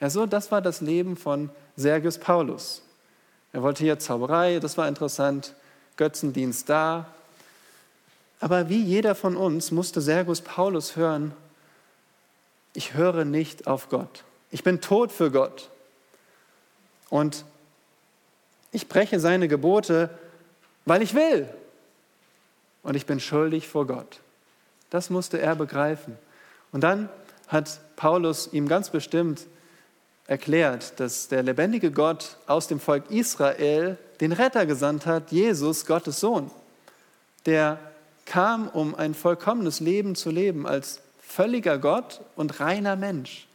Ja, 0.00 0.10
so, 0.10 0.26
das 0.26 0.50
war 0.50 0.60
das 0.60 0.80
Leben 0.80 1.16
von 1.16 1.50
Sergius 1.76 2.18
Paulus. 2.18 2.82
Er 3.52 3.62
wollte 3.62 3.84
hier 3.84 3.98
Zauberei, 3.98 4.58
das 4.58 4.76
war 4.76 4.88
interessant, 4.88 5.54
Götzendienst 5.96 6.68
da. 6.68 7.06
Aber 8.40 8.68
wie 8.68 8.82
jeder 8.82 9.14
von 9.14 9.36
uns 9.36 9.70
musste 9.70 10.00
Sergius 10.00 10.40
Paulus 10.40 10.96
hören, 10.96 11.32
ich 12.74 12.94
höre 12.94 13.24
nicht 13.24 13.66
auf 13.66 13.88
Gott. 13.88 14.24
Ich 14.50 14.62
bin 14.62 14.80
tot 14.80 15.12
für 15.12 15.30
Gott. 15.30 15.70
Und 17.08 17.44
ich 18.72 18.88
breche 18.88 19.18
seine 19.18 19.48
Gebote, 19.48 20.10
weil 20.84 21.02
ich 21.02 21.14
will. 21.14 21.48
Und 22.82 22.94
ich 22.94 23.06
bin 23.06 23.20
schuldig 23.20 23.68
vor 23.68 23.86
Gott. 23.86 24.20
Das 24.90 25.10
musste 25.10 25.40
er 25.40 25.56
begreifen. 25.56 26.16
Und 26.72 26.82
dann 26.82 27.08
hat 27.48 27.80
Paulus 27.96 28.52
ihm 28.52 28.68
ganz 28.68 28.90
bestimmt 28.90 29.46
erklärt, 30.26 31.00
dass 31.00 31.26
der 31.26 31.42
lebendige 31.42 31.90
Gott 31.90 32.36
aus 32.46 32.68
dem 32.68 32.78
Volk 32.78 33.10
Israel 33.10 33.98
den 34.20 34.32
Retter 34.32 34.66
gesandt 34.66 35.06
hat, 35.06 35.32
Jesus, 35.32 35.86
Gottes 35.86 36.20
Sohn, 36.20 36.50
der 37.46 37.78
kam, 38.26 38.68
um 38.68 38.94
ein 38.94 39.14
vollkommenes 39.14 39.80
Leben 39.80 40.14
zu 40.14 40.30
leben 40.30 40.66
als 40.66 41.00
völliger 41.30 41.78
Gott 41.78 42.20
und 42.34 42.60
reiner 42.60 42.96
Mensch. 42.96 43.46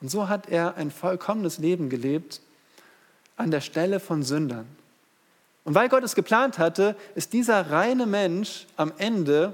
Und 0.00 0.10
so 0.10 0.28
hat 0.28 0.48
er 0.48 0.76
ein 0.76 0.90
vollkommenes 0.90 1.58
Leben 1.58 1.90
gelebt 1.90 2.40
an 3.36 3.50
der 3.50 3.60
Stelle 3.60 4.00
von 4.00 4.22
Sündern. 4.22 4.66
Und 5.64 5.74
weil 5.74 5.90
Gott 5.90 6.02
es 6.02 6.14
geplant 6.14 6.58
hatte, 6.58 6.96
ist 7.14 7.34
dieser 7.34 7.70
reine 7.70 8.06
Mensch 8.06 8.66
am 8.76 8.92
Ende 8.96 9.52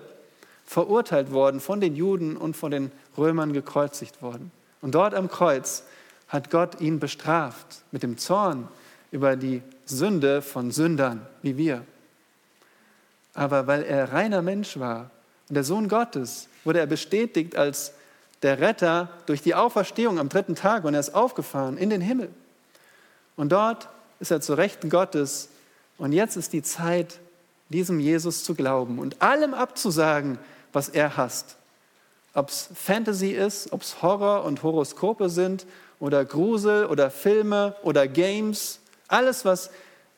verurteilt 0.64 1.33
worden 1.33 1.61
von 1.61 1.81
den 1.81 1.97
Juden 1.97 2.37
und 2.37 2.57
von 2.57 2.70
den 2.70 2.93
Römern 3.18 3.53
gekreuzigt 3.53 4.22
worden. 4.22 4.53
Und 4.81 4.95
dort 4.95 5.14
am 5.14 5.29
Kreuz 5.29 5.83
hat 6.29 6.51
Gott 6.51 6.81
ihn 6.81 7.01
bestraft 7.01 7.83
mit 7.91 8.03
dem 8.03 8.18
Zorn 8.18 8.68
über 9.11 9.35
die 9.37 9.62
Sünde 9.85 10.43
von 10.43 10.70
Sündern 10.70 11.27
wie 11.43 11.57
wir. 11.57 11.85
Aber 13.35 13.66
weil 13.66 13.83
er 13.83 14.12
reiner 14.12 14.43
Mensch 14.43 14.79
war 14.79 15.11
der 15.49 15.64
Sohn 15.64 15.88
Gottes, 15.88 16.49
wurde 16.64 16.80
er 16.80 16.86
bestätigt 16.86 17.57
als 17.57 17.92
der 18.42 18.61
Retter 18.61 19.09
durch 19.26 19.42
die 19.42 19.55
Auferstehung 19.55 20.18
am 20.18 20.28
dritten 20.28 20.55
Tag 20.55 20.84
und 20.84 20.95
er 20.95 21.01
ist 21.01 21.14
aufgefahren 21.14 21.76
in 21.76 21.90
den 21.90 22.01
Himmel. 22.01 22.30
Und 23.36 23.53
dort 23.53 23.88
ist 24.20 24.30
er 24.30 24.40
zu 24.40 24.55
Rechten 24.55 24.90
Gottes 24.90 25.49
und 25.99 26.12
jetzt 26.12 26.36
ist 26.36 26.53
die 26.53 26.62
Zeit, 26.62 27.20
diesem 27.68 28.01
Jesus 28.01 28.45
zu 28.45 28.55
glauben 28.55 28.99
und 28.99 29.22
allem 29.22 29.55
abzusagen, 29.55 30.38
was 30.72 30.88
er 30.88 31.16
hasst. 31.16 31.57
Ob 32.34 32.49
es 32.51 32.68
Fantasy 32.74 33.30
ist, 33.30 33.72
ob 33.72 33.82
es 33.82 34.03
Horror 34.03 34.45
und 34.45 34.62
Horoskope 34.62 35.28
sind 35.30 35.66
oder 36.01 36.24
Grusel 36.24 36.86
oder 36.86 37.11
Filme 37.11 37.76
oder 37.82 38.09
Games, 38.09 38.80
alles, 39.09 39.45
was 39.45 39.70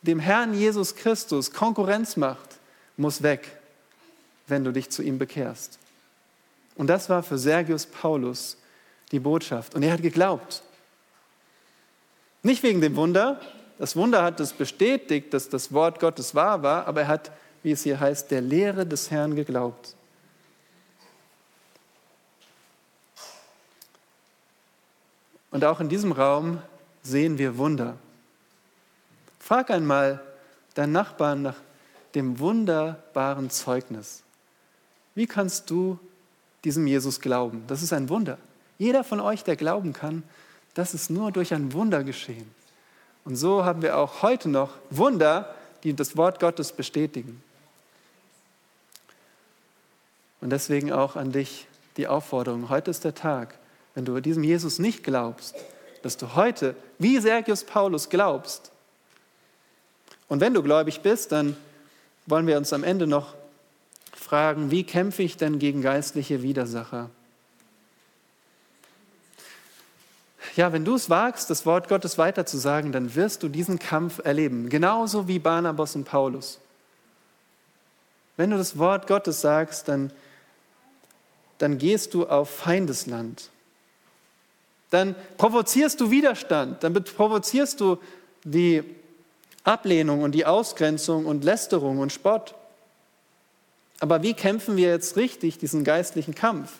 dem 0.02 0.18
Herrn 0.18 0.54
Jesus 0.54 0.94
Christus 0.96 1.52
Konkurrenz 1.52 2.16
macht, 2.16 2.58
muss 2.96 3.22
weg, 3.22 3.50
wenn 4.46 4.64
du 4.64 4.72
dich 4.72 4.90
zu 4.90 5.02
ihm 5.02 5.18
bekehrst. 5.18 5.78
Und 6.76 6.88
das 6.88 7.08
war 7.08 7.22
für 7.22 7.38
Sergius 7.38 7.86
Paulus 7.86 8.56
die 9.12 9.20
Botschaft. 9.20 9.74
Und 9.74 9.82
er 9.82 9.92
hat 9.92 10.02
geglaubt. 10.02 10.62
Nicht 12.42 12.62
wegen 12.62 12.80
dem 12.80 12.96
Wunder. 12.96 13.40
Das 13.78 13.96
Wunder 13.96 14.22
hat 14.22 14.40
es 14.40 14.52
bestätigt, 14.52 15.34
dass 15.34 15.48
das 15.48 15.72
Wort 15.72 16.00
Gottes 16.00 16.34
wahr 16.34 16.62
war, 16.62 16.86
aber 16.86 17.02
er 17.02 17.08
hat, 17.08 17.32
wie 17.62 17.72
es 17.72 17.82
hier 17.82 18.00
heißt, 18.00 18.30
der 18.30 18.40
Lehre 18.40 18.86
des 18.86 19.10
Herrn 19.10 19.34
geglaubt. 19.34 19.96
Und 25.50 25.64
auch 25.64 25.80
in 25.80 25.88
diesem 25.88 26.12
Raum 26.12 26.60
sehen 27.02 27.38
wir 27.38 27.56
Wunder. 27.56 27.96
Frag 29.38 29.70
einmal 29.70 30.22
deinen 30.74 30.92
Nachbarn 30.92 31.42
nach 31.42 31.56
dem 32.14 32.38
wunderbaren 32.38 33.48
Zeugnis. 33.50 34.22
Wie 35.16 35.26
kannst 35.26 35.70
du 35.70 35.98
diesem 36.62 36.86
Jesus 36.86 37.20
glauben? 37.20 37.64
Das 37.66 37.82
ist 37.82 37.92
ein 37.92 38.08
Wunder. 38.08 38.38
Jeder 38.78 39.02
von 39.02 39.18
euch, 39.18 39.42
der 39.42 39.56
glauben 39.56 39.92
kann, 39.92 40.22
das 40.74 40.94
ist 40.94 41.10
nur 41.10 41.32
durch 41.32 41.54
ein 41.54 41.72
Wunder 41.72 42.04
geschehen. 42.04 42.54
Und 43.24 43.34
so 43.36 43.64
haben 43.64 43.82
wir 43.82 43.96
auch 43.96 44.22
heute 44.22 44.48
noch 44.48 44.74
Wunder, 44.90 45.54
die 45.82 45.94
das 45.94 46.16
Wort 46.16 46.38
Gottes 46.38 46.70
bestätigen. 46.70 47.42
Und 50.40 50.50
deswegen 50.50 50.92
auch 50.92 51.16
an 51.16 51.32
dich 51.32 51.66
die 51.96 52.06
Aufforderung, 52.06 52.68
heute 52.68 52.90
ist 52.90 53.04
der 53.04 53.14
Tag, 53.14 53.54
wenn 53.94 54.04
du 54.04 54.20
diesem 54.20 54.44
Jesus 54.44 54.78
nicht 54.78 55.02
glaubst, 55.02 55.56
dass 56.02 56.18
du 56.18 56.34
heute, 56.34 56.76
wie 56.98 57.18
Sergius 57.18 57.64
Paulus, 57.64 58.10
glaubst. 58.10 58.70
Und 60.28 60.40
wenn 60.40 60.52
du 60.52 60.62
gläubig 60.62 61.00
bist, 61.00 61.32
dann 61.32 61.56
wollen 62.26 62.46
wir 62.46 62.58
uns 62.58 62.74
am 62.74 62.84
Ende 62.84 63.06
noch 63.06 63.34
fragen, 64.26 64.70
wie 64.72 64.84
kämpfe 64.84 65.22
ich 65.22 65.36
denn 65.36 65.58
gegen 65.58 65.82
geistliche 65.82 66.42
Widersacher? 66.42 67.10
Ja, 70.56 70.72
wenn 70.72 70.84
du 70.84 70.94
es 70.94 71.08
wagst, 71.08 71.48
das 71.48 71.64
Wort 71.64 71.88
Gottes 71.88 72.18
weiterzusagen, 72.18 72.90
dann 72.90 73.14
wirst 73.14 73.42
du 73.42 73.48
diesen 73.48 73.78
Kampf 73.78 74.20
erleben, 74.24 74.68
genauso 74.68 75.28
wie 75.28 75.38
Barnabas 75.38 75.94
und 75.94 76.04
Paulus. 76.04 76.58
Wenn 78.36 78.50
du 78.50 78.56
das 78.56 78.78
Wort 78.78 79.06
Gottes 79.06 79.40
sagst, 79.40 79.88
dann, 79.88 80.10
dann 81.58 81.78
gehst 81.78 82.12
du 82.12 82.26
auf 82.26 82.50
Feindesland. 82.50 83.50
Dann 84.90 85.14
provozierst 85.36 86.00
du 86.00 86.10
Widerstand, 86.10 86.82
dann 86.82 86.92
provozierst 86.94 87.80
du 87.80 87.98
die 88.44 88.82
Ablehnung 89.62 90.22
und 90.22 90.32
die 90.32 90.46
Ausgrenzung 90.46 91.26
und 91.26 91.44
Lästerung 91.44 91.98
und 91.98 92.12
Spott. 92.12 92.54
Aber 94.00 94.22
wie 94.22 94.34
kämpfen 94.34 94.76
wir 94.76 94.90
jetzt 94.90 95.16
richtig 95.16 95.58
diesen 95.58 95.84
geistlichen 95.84 96.34
Kampf? 96.34 96.70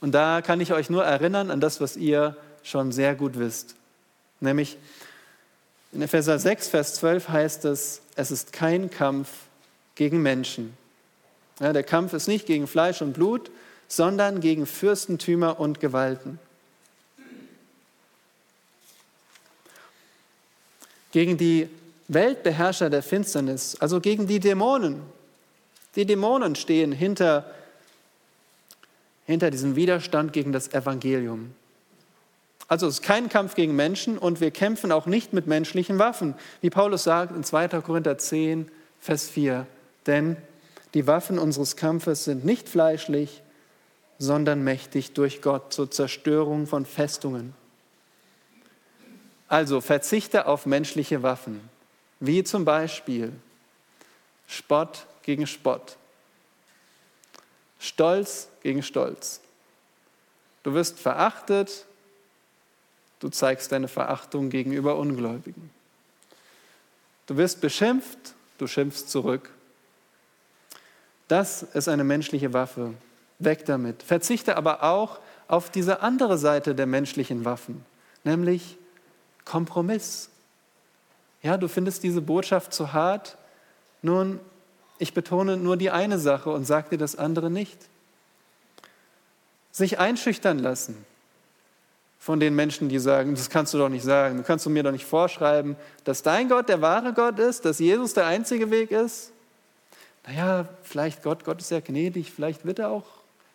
Und 0.00 0.12
da 0.12 0.42
kann 0.42 0.60
ich 0.60 0.72
euch 0.72 0.90
nur 0.90 1.04
erinnern 1.04 1.50
an 1.50 1.60
das, 1.60 1.80
was 1.80 1.96
ihr 1.96 2.36
schon 2.62 2.92
sehr 2.92 3.14
gut 3.14 3.38
wisst. 3.38 3.74
Nämlich 4.40 4.76
in 5.92 6.02
Epheser 6.02 6.38
6, 6.38 6.68
Vers 6.68 6.94
12 6.96 7.28
heißt 7.28 7.64
es, 7.64 8.02
es 8.14 8.30
ist 8.30 8.52
kein 8.52 8.90
Kampf 8.90 9.28
gegen 9.94 10.22
Menschen. 10.22 10.76
Ja, 11.60 11.72
der 11.72 11.82
Kampf 11.82 12.12
ist 12.12 12.28
nicht 12.28 12.46
gegen 12.46 12.66
Fleisch 12.66 13.02
und 13.02 13.14
Blut, 13.14 13.50
sondern 13.88 14.40
gegen 14.40 14.66
Fürstentümer 14.66 15.58
und 15.58 15.80
Gewalten. 15.80 16.38
Gegen 21.10 21.38
die 21.38 21.68
Weltbeherrscher 22.06 22.90
der 22.90 23.02
Finsternis, 23.02 23.76
also 23.80 24.00
gegen 24.00 24.26
die 24.26 24.40
Dämonen. 24.40 25.02
Die 25.96 26.06
Dämonen 26.06 26.54
stehen 26.54 26.92
hinter 26.92 27.44
hinter 29.28 29.50
diesem 29.50 29.76
Widerstand 29.76 30.32
gegen 30.32 30.52
das 30.52 30.72
Evangelium. 30.72 31.54
Also 32.66 32.86
es 32.86 32.94
ist 32.94 33.02
kein 33.02 33.28
Kampf 33.28 33.54
gegen 33.54 33.76
Menschen 33.76 34.16
und 34.16 34.40
wir 34.40 34.50
kämpfen 34.50 34.90
auch 34.90 35.04
nicht 35.04 35.34
mit 35.34 35.46
menschlichen 35.46 35.98
Waffen, 35.98 36.34
wie 36.62 36.70
Paulus 36.70 37.04
sagt 37.04 37.36
in 37.36 37.44
2. 37.44 37.68
Korinther 37.82 38.16
10, 38.16 38.70
Vers 39.00 39.28
4. 39.28 39.66
Denn 40.06 40.38
die 40.94 41.06
Waffen 41.06 41.38
unseres 41.38 41.76
Kampfes 41.76 42.24
sind 42.24 42.46
nicht 42.46 42.70
fleischlich, 42.70 43.42
sondern 44.18 44.64
mächtig 44.64 45.12
durch 45.12 45.42
Gott 45.42 45.74
zur 45.74 45.90
Zerstörung 45.90 46.66
von 46.66 46.86
Festungen. 46.86 47.52
Also 49.46 49.82
verzichte 49.82 50.46
auf 50.46 50.64
menschliche 50.64 51.22
Waffen, 51.22 51.60
wie 52.18 52.44
zum 52.44 52.64
Beispiel 52.64 53.32
Spott 54.46 55.06
gegen 55.28 55.46
Spott, 55.46 55.98
Stolz 57.78 58.48
gegen 58.62 58.82
Stolz. 58.82 59.42
Du 60.62 60.72
wirst 60.72 60.98
verachtet, 60.98 61.84
du 63.20 63.28
zeigst 63.28 63.70
deine 63.70 63.88
Verachtung 63.88 64.48
gegenüber 64.48 64.96
Ungläubigen. 64.96 65.68
Du 67.26 67.36
wirst 67.36 67.60
beschimpft, 67.60 68.18
du 68.56 68.66
schimpfst 68.66 69.10
zurück. 69.10 69.50
Das 71.28 71.62
ist 71.62 71.88
eine 71.88 72.04
menschliche 72.04 72.54
Waffe. 72.54 72.94
Weg 73.38 73.66
damit. 73.66 74.02
Verzichte 74.02 74.56
aber 74.56 74.82
auch 74.82 75.18
auf 75.46 75.68
diese 75.68 76.00
andere 76.00 76.38
Seite 76.38 76.74
der 76.74 76.86
menschlichen 76.86 77.44
Waffen, 77.44 77.84
nämlich 78.24 78.78
Kompromiss. 79.44 80.30
Ja, 81.42 81.58
du 81.58 81.68
findest 81.68 82.02
diese 82.02 82.22
Botschaft 82.22 82.72
zu 82.72 82.94
hart. 82.94 83.36
Nun, 84.00 84.40
ich 84.98 85.14
betone 85.14 85.56
nur 85.56 85.76
die 85.76 85.90
eine 85.90 86.18
Sache 86.18 86.50
und 86.50 86.64
sage 86.64 86.90
dir 86.90 86.98
das 86.98 87.16
andere 87.16 87.50
nicht. 87.50 87.78
Sich 89.70 89.98
einschüchtern 89.98 90.58
lassen 90.58 90.96
von 92.18 92.40
den 92.40 92.54
Menschen, 92.54 92.88
die 92.88 92.98
sagen, 92.98 93.34
das 93.34 93.48
kannst 93.48 93.72
du 93.74 93.78
doch 93.78 93.88
nicht 93.88 94.02
sagen, 94.02 94.38
du 94.38 94.42
kannst 94.42 94.66
du 94.66 94.70
mir 94.70 94.82
doch 94.82 94.92
nicht 94.92 95.06
vorschreiben, 95.06 95.76
dass 96.04 96.22
dein 96.22 96.48
Gott 96.48 96.68
der 96.68 96.82
wahre 96.82 97.12
Gott 97.12 97.38
ist, 97.38 97.64
dass 97.64 97.78
Jesus 97.78 98.12
der 98.12 98.26
einzige 98.26 98.70
Weg 98.70 98.90
ist. 98.90 99.32
Naja, 100.26 100.68
vielleicht 100.82 101.22
Gott, 101.22 101.44
Gott 101.44 101.60
ist 101.60 101.70
ja 101.70 101.80
gnädig, 101.80 102.32
vielleicht 102.32 102.66
wird 102.66 102.80
er 102.80 102.90
auch, 102.90 103.06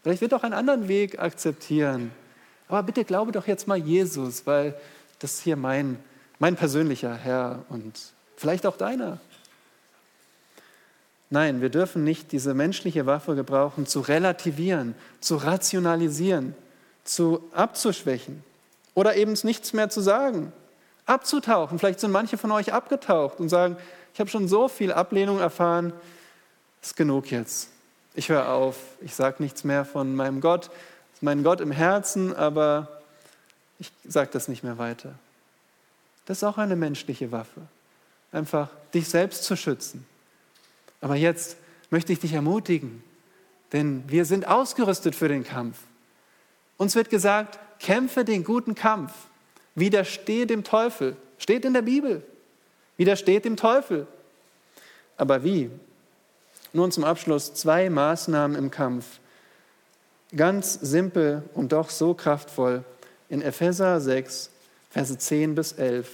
vielleicht 0.01 0.21
wird 0.21 0.31
er 0.31 0.39
auch 0.39 0.43
einen 0.43 0.53
anderen 0.53 0.87
Weg 0.87 1.19
akzeptieren. 1.19 2.11
Aber 2.67 2.81
bitte 2.81 3.03
glaube 3.03 3.31
doch 3.31 3.45
jetzt 3.45 3.67
mal 3.67 3.77
Jesus, 3.77 4.47
weil 4.47 4.75
das 5.19 5.33
ist 5.33 5.41
hier 5.41 5.57
mein, 5.57 5.99
mein 6.39 6.55
persönlicher 6.55 7.13
Herr 7.13 7.65
und 7.69 7.99
vielleicht 8.37 8.65
auch 8.65 8.77
deiner. 8.77 9.19
Nein, 11.33 11.61
wir 11.61 11.69
dürfen 11.69 12.03
nicht 12.03 12.31
diese 12.31 12.53
menschliche 12.53 13.07
Waffe 13.07 13.33
gebrauchen, 13.33 13.87
zu 13.87 14.01
relativieren, 14.01 14.93
zu 15.19 15.37
rationalisieren, 15.37 16.53
zu 17.05 17.43
abzuschwächen 17.53 18.43
oder 18.93 19.15
eben 19.15 19.35
nichts 19.41 19.73
mehr 19.73 19.89
zu 19.89 19.99
sagen, 20.01 20.53
abzutauchen. 21.07 21.79
Vielleicht 21.79 22.01
sind 22.01 22.11
manche 22.11 22.37
von 22.37 22.51
euch 22.51 22.71
abgetaucht 22.71 23.39
und 23.39 23.49
sagen, 23.49 23.77
ich 24.13 24.19
habe 24.19 24.29
schon 24.29 24.47
so 24.47 24.67
viel 24.67 24.93
Ablehnung 24.93 25.39
erfahren, 25.39 25.91
ist 26.83 26.95
genug 26.95 27.31
jetzt. 27.31 27.69
Ich 28.13 28.29
höre 28.29 28.49
auf, 28.49 28.77
ich 29.01 29.15
sage 29.15 29.41
nichts 29.41 29.63
mehr 29.63 29.85
von 29.85 30.15
meinem 30.15 30.39
Gott, 30.39 30.69
mein 31.19 31.41
Gott 31.41 31.61
im 31.61 31.71
Herzen, 31.71 32.35
aber 32.35 33.01
ich 33.79 33.91
sage 34.07 34.29
das 34.31 34.49
nicht 34.49 34.63
mehr 34.63 34.77
weiter. 34.77 35.15
Das 36.27 36.37
ist 36.37 36.43
auch 36.43 36.59
eine 36.59 36.75
menschliche 36.75 37.31
Waffe, 37.31 37.61
einfach 38.31 38.69
dich 38.93 39.09
selbst 39.09 39.45
zu 39.45 39.55
schützen 39.55 40.05
aber 41.03 41.15
jetzt 41.17 41.57
möchte 41.89 42.13
ich 42.13 42.19
dich 42.19 42.31
ermutigen, 42.31 43.03
denn 43.73 44.05
wir 44.07 44.23
sind 44.23 44.47
ausgerüstet 44.47 45.15
für 45.15 45.27
den 45.27 45.43
Kampf. 45.43 45.77
Uns 46.77 46.95
wird 46.95 47.09
gesagt, 47.09 47.59
kämpfe 47.79 48.23
den 48.23 48.45
guten 48.45 48.73
Kampf, 48.73 49.11
widerstehe 49.75 50.47
dem 50.47 50.63
Teufel. 50.63 51.17
Steht 51.37 51.65
in 51.65 51.73
der 51.73 51.81
Bibel. 51.81 52.23
Widersteht 52.95 53.43
dem 53.43 53.57
Teufel. 53.57 54.07
Aber 55.17 55.43
wie? 55.43 55.69
Nun 56.71 56.89
zum 56.89 57.03
Abschluss 57.03 57.53
zwei 57.53 57.89
Maßnahmen 57.89 58.55
im 58.55 58.71
Kampf. 58.71 59.05
Ganz 60.33 60.73
simpel 60.73 61.43
und 61.53 61.73
doch 61.73 61.89
so 61.89 62.13
kraftvoll. 62.13 62.85
In 63.27 63.41
Epheser 63.41 63.99
6, 63.99 64.49
Verse 64.89 65.17
10 65.17 65.53
bis 65.53 65.73
11. 65.73 66.09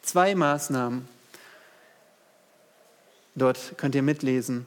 Zwei 0.00 0.34
Maßnahmen 0.34 1.06
Dort 3.40 3.78
könnt 3.78 3.94
ihr 3.94 4.02
mitlesen. 4.02 4.66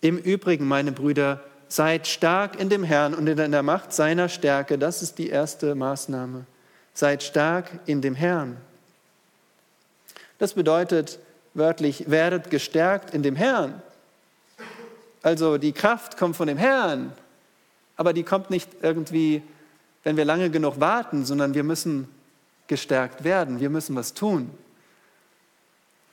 Im 0.00 0.18
Übrigen, 0.18 0.66
meine 0.66 0.90
Brüder, 0.90 1.40
seid 1.68 2.08
stark 2.08 2.58
in 2.58 2.68
dem 2.68 2.82
Herrn 2.82 3.14
und 3.14 3.28
in 3.28 3.52
der 3.52 3.62
Macht 3.62 3.92
seiner 3.92 4.28
Stärke. 4.28 4.76
Das 4.76 5.02
ist 5.02 5.18
die 5.18 5.28
erste 5.28 5.76
Maßnahme. 5.76 6.44
Seid 6.94 7.22
stark 7.22 7.70
in 7.86 8.00
dem 8.00 8.16
Herrn. 8.16 8.56
Das 10.38 10.54
bedeutet 10.54 11.20
wörtlich, 11.54 12.10
werdet 12.10 12.50
gestärkt 12.50 13.14
in 13.14 13.22
dem 13.22 13.36
Herrn. 13.36 13.82
Also 15.22 15.58
die 15.58 15.72
Kraft 15.72 16.16
kommt 16.16 16.36
von 16.36 16.48
dem 16.48 16.58
Herrn, 16.58 17.12
aber 17.96 18.12
die 18.12 18.22
kommt 18.24 18.50
nicht 18.50 18.68
irgendwie, 18.82 19.42
wenn 20.02 20.16
wir 20.16 20.24
lange 20.24 20.50
genug 20.50 20.80
warten, 20.80 21.24
sondern 21.24 21.54
wir 21.54 21.64
müssen 21.64 22.08
gestärkt 22.66 23.22
werden. 23.22 23.60
Wir 23.60 23.70
müssen 23.70 23.94
was 23.94 24.14
tun. 24.14 24.50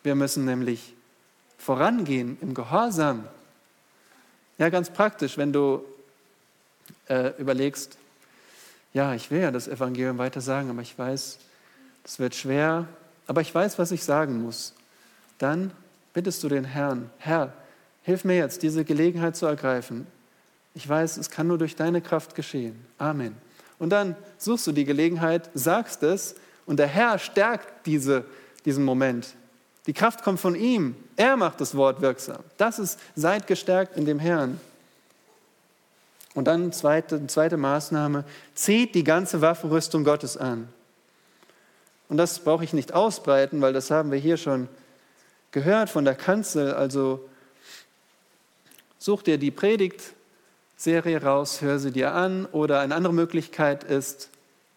Wir 0.03 0.16
müssen 0.16 0.45
nämlich 0.45 0.95
vorangehen 1.66 2.38
im 2.41 2.53
Gehorsam. 2.53 3.26
Ja, 4.59 4.70
ganz 4.70 4.91
praktisch, 4.91 5.36
wenn 5.38 5.51
du 5.51 5.84
äh, 7.09 7.34
überlegst, 7.39 7.97
ja, 8.93 9.16
ich 9.16 9.32
will 9.32 9.41
ja 9.41 9.49
das 9.49 9.68
Evangelium 9.68 10.20
weiter 10.20 10.41
sagen, 10.41 10.70
aber 10.70 10.84
ich 10.84 10.97
weiß, 10.97 11.39
es 12.03 12.20
wird 12.20 12.36
schwer, 12.36 12.88
aber 13.26 13.41
ich 13.41 13.53
weiß, 13.53 13.80
was 13.80 13.91
ich 13.91 14.03
sagen 14.03 14.43
muss. 14.43 14.74
Dann 15.39 15.72
bittest 16.13 16.43
du 16.43 16.49
den 16.49 16.66
Herrn, 16.66 17.09
Herr, 17.18 17.51
hilf 18.03 18.24
mir 18.26 18.38
jetzt, 18.38 18.61
diese 18.61 18.86
Gelegenheit 18.86 19.36
zu 19.36 19.47
ergreifen. 19.47 20.05
Ich 20.76 20.88
weiß, 20.88 21.18
es 21.18 21.32
kann 21.32 21.47
nur 21.47 21.57
durch 21.57 21.76
deine 21.76 21.99
Kraft 21.99 22.36
geschehen. 22.36 22.86
Amen. 22.99 23.36
Und 23.80 23.89
dann 23.89 24.16
suchst 24.38 24.68
du 24.68 24.72
die 24.72 24.86
Gelegenheit, 24.86 25.49
sagst 25.55 26.03
es 26.03 26.36
und 26.68 26.78
der 26.78 26.88
Herr 26.88 27.18
stärkt 27.18 27.88
diese, 27.88 28.24
diesen 28.66 28.86
Moment. 28.86 29.36
Die 29.88 29.94
Kraft 29.94 30.24
kommt 30.24 30.40
von 30.40 30.56
ihm. 30.56 30.96
Er 31.16 31.38
macht 31.38 31.62
das 31.62 31.76
Wort 31.76 32.02
wirksam. 32.02 32.44
Das 32.58 32.80
ist, 32.80 33.00
seid 33.16 33.48
gestärkt 33.48 33.98
in 33.98 34.06
dem 34.06 34.20
Herrn. 34.20 34.60
Und 36.34 36.46
dann 36.46 36.74
zweite, 36.74 37.26
zweite 37.28 37.56
Maßnahme, 37.56 38.26
zieht 38.56 38.96
die 38.96 39.04
ganze 39.04 39.42
Waffenrüstung 39.42 40.04
Gottes 40.04 40.36
an. 40.38 40.68
Und 42.10 42.18
das 42.18 42.40
brauche 42.40 42.64
ich 42.64 42.74
nicht 42.74 42.94
ausbreiten, 42.94 43.62
weil 43.62 43.74
das 43.74 43.90
haben 43.90 44.12
wir 44.12 44.20
hier 44.20 44.38
schon 44.38 44.68
gehört 45.52 45.90
von 45.90 46.04
der 46.04 46.16
Kanzel. 46.16 46.74
Also 46.74 47.28
such 49.00 49.24
dir 49.24 49.38
die 49.38 49.52
Predigtserie 49.52 51.22
raus, 51.22 51.62
hör 51.62 51.80
sie 51.80 51.92
dir 51.92 52.14
an. 52.14 52.46
Oder 52.48 52.82
eine 52.82 52.96
andere 52.96 53.14
Möglichkeit 53.14 53.84
ist, 53.84 54.30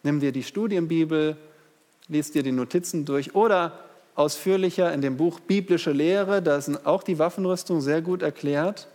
nimm 0.03 0.21
dir 0.21 0.33
die 0.33 0.45
Studienbibel, 0.45 1.37
lies 2.07 2.31
dir 2.31 2.43
die 2.43 2.53
Notizen 2.53 3.05
durch. 3.05 3.35
Oder 3.35 3.88
ausführlicher 4.19 4.93
in 4.93 5.01
dem 5.01 5.17
Buch 5.17 5.39
Biblische 5.39 5.93
Lehre, 5.93 6.43
da 6.43 6.61
sind 6.61 6.85
auch 6.87 7.05
die 7.05 7.21
Waffenrüstung 7.21 7.81
sehr 7.81 8.03
gut 8.03 8.21
erklärt. 8.21 8.89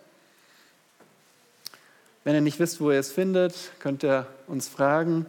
Wenn 2.26 2.36
ihr 2.36 2.42
nicht 2.42 2.60
wisst, 2.60 2.82
wo 2.82 2.92
ihr 2.92 3.00
es 3.00 3.12
findet, 3.12 3.56
könnt 3.80 4.04
ihr 4.04 4.28
uns 4.48 4.68
fragen. 4.68 5.26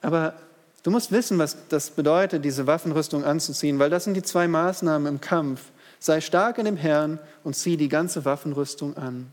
Aber 0.00 0.34
du 0.82 0.90
musst 0.90 1.12
wissen, 1.12 1.38
was 1.38 1.56
das 1.68 1.90
bedeutet, 1.90 2.44
diese 2.44 2.66
Waffenrüstung 2.66 3.24
anzuziehen, 3.24 3.78
weil 3.78 3.88
das 3.88 4.02
sind 4.04 4.14
die 4.14 4.22
zwei 4.22 4.48
Maßnahmen 4.48 5.06
im 5.06 5.20
Kampf. 5.20 5.62
Sei 6.00 6.20
stark 6.20 6.58
in 6.58 6.64
dem 6.64 6.76
Herrn 6.76 7.20
und 7.44 7.54
zieh 7.54 7.76
die 7.76 7.88
ganze 7.88 8.24
Waffenrüstung 8.24 8.96
an. 8.96 9.30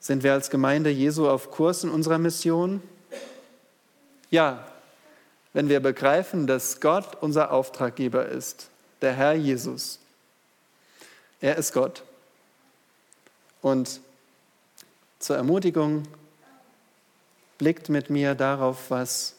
Sind 0.00 0.22
wir 0.22 0.34
als 0.34 0.50
Gemeinde 0.50 0.90
Jesu 0.90 1.28
auf 1.28 1.50
Kurs 1.50 1.82
in 1.82 1.90
unserer 1.90 2.18
Mission? 2.18 2.82
Ja, 4.30 4.66
wenn 5.52 5.68
wir 5.68 5.80
begreifen, 5.80 6.46
dass 6.46 6.80
Gott 6.80 7.16
unser 7.20 7.52
Auftraggeber 7.52 8.26
ist, 8.26 8.68
der 9.00 9.12
Herr 9.12 9.34
Jesus. 9.34 9.98
Er 11.40 11.56
ist 11.56 11.72
Gott. 11.72 12.02
Und 13.62 14.00
zur 15.18 15.36
Ermutigung 15.36 16.04
blickt 17.58 17.88
mit 17.88 18.10
mir 18.10 18.34
darauf, 18.34 18.90
was 18.90 19.34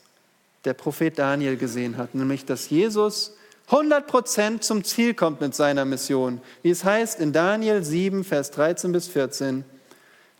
der 0.66 0.74
Prophet 0.74 1.18
Daniel 1.18 1.58
gesehen 1.58 1.98
hat, 1.98 2.16
nämlich 2.16 2.46
dass 2.46 2.70
Jesus 2.70 3.34
100% 3.70 4.62
zum 4.62 4.84
Ziel 4.84 5.14
kommt 5.14 5.42
mit 5.42 5.56
seiner 5.56 5.86
Mission. 5.86 6.42
Wie 6.64 6.72
es 6.72 6.84
heißt 6.84 7.20
in 7.20 7.32
Daniel 7.32 7.84
7, 7.84 8.24
Vers 8.24 8.52
13 8.52 8.92
bis 8.92 9.08
14, 9.08 9.64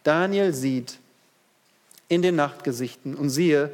Daniel 0.04 0.54
sieht 0.54 0.98
in 2.08 2.22
den 2.22 2.36
Nachtgesichten 2.36 3.16
und 3.16 3.30
siehe, 3.30 3.72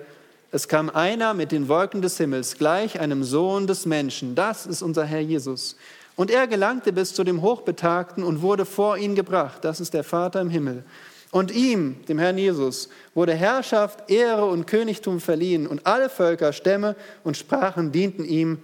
es 0.51 0.67
kam 0.67 0.89
einer 0.89 1.33
mit 1.33 1.51
den 1.51 1.67
Wolken 1.67 2.01
des 2.01 2.17
Himmels, 2.17 2.57
gleich 2.57 2.99
einem 2.99 3.23
Sohn 3.23 3.67
des 3.67 3.85
Menschen. 3.85 4.35
Das 4.35 4.65
ist 4.65 4.81
unser 4.81 5.05
Herr 5.05 5.19
Jesus. 5.19 5.75
Und 6.15 6.31
er 6.31 6.47
gelangte 6.47 6.93
bis 6.93 7.13
zu 7.13 7.23
dem 7.23 7.41
Hochbetagten 7.41 8.23
und 8.23 8.41
wurde 8.41 8.65
vor 8.65 8.97
ihn 8.97 9.15
gebracht. 9.15 9.65
Das 9.65 9.79
ist 9.79 9.93
der 9.93 10.03
Vater 10.03 10.39
im 10.39 10.49
Himmel. 10.49 10.83
Und 11.31 11.51
ihm, 11.51 12.05
dem 12.05 12.17
Herrn 12.17 12.37
Jesus, 12.37 12.87
wurde 13.13 13.33
Herrschaft, 13.33 14.09
Ehre 14.09 14.45
und 14.45 14.67
Königtum 14.67 15.19
verliehen. 15.19 15.67
Und 15.67 15.85
alle 15.85 16.09
Völker, 16.09 16.53
Stämme 16.53 16.95
und 17.25 17.35
Sprachen 17.35 17.91
dienten 17.91 18.23
ihm. 18.23 18.59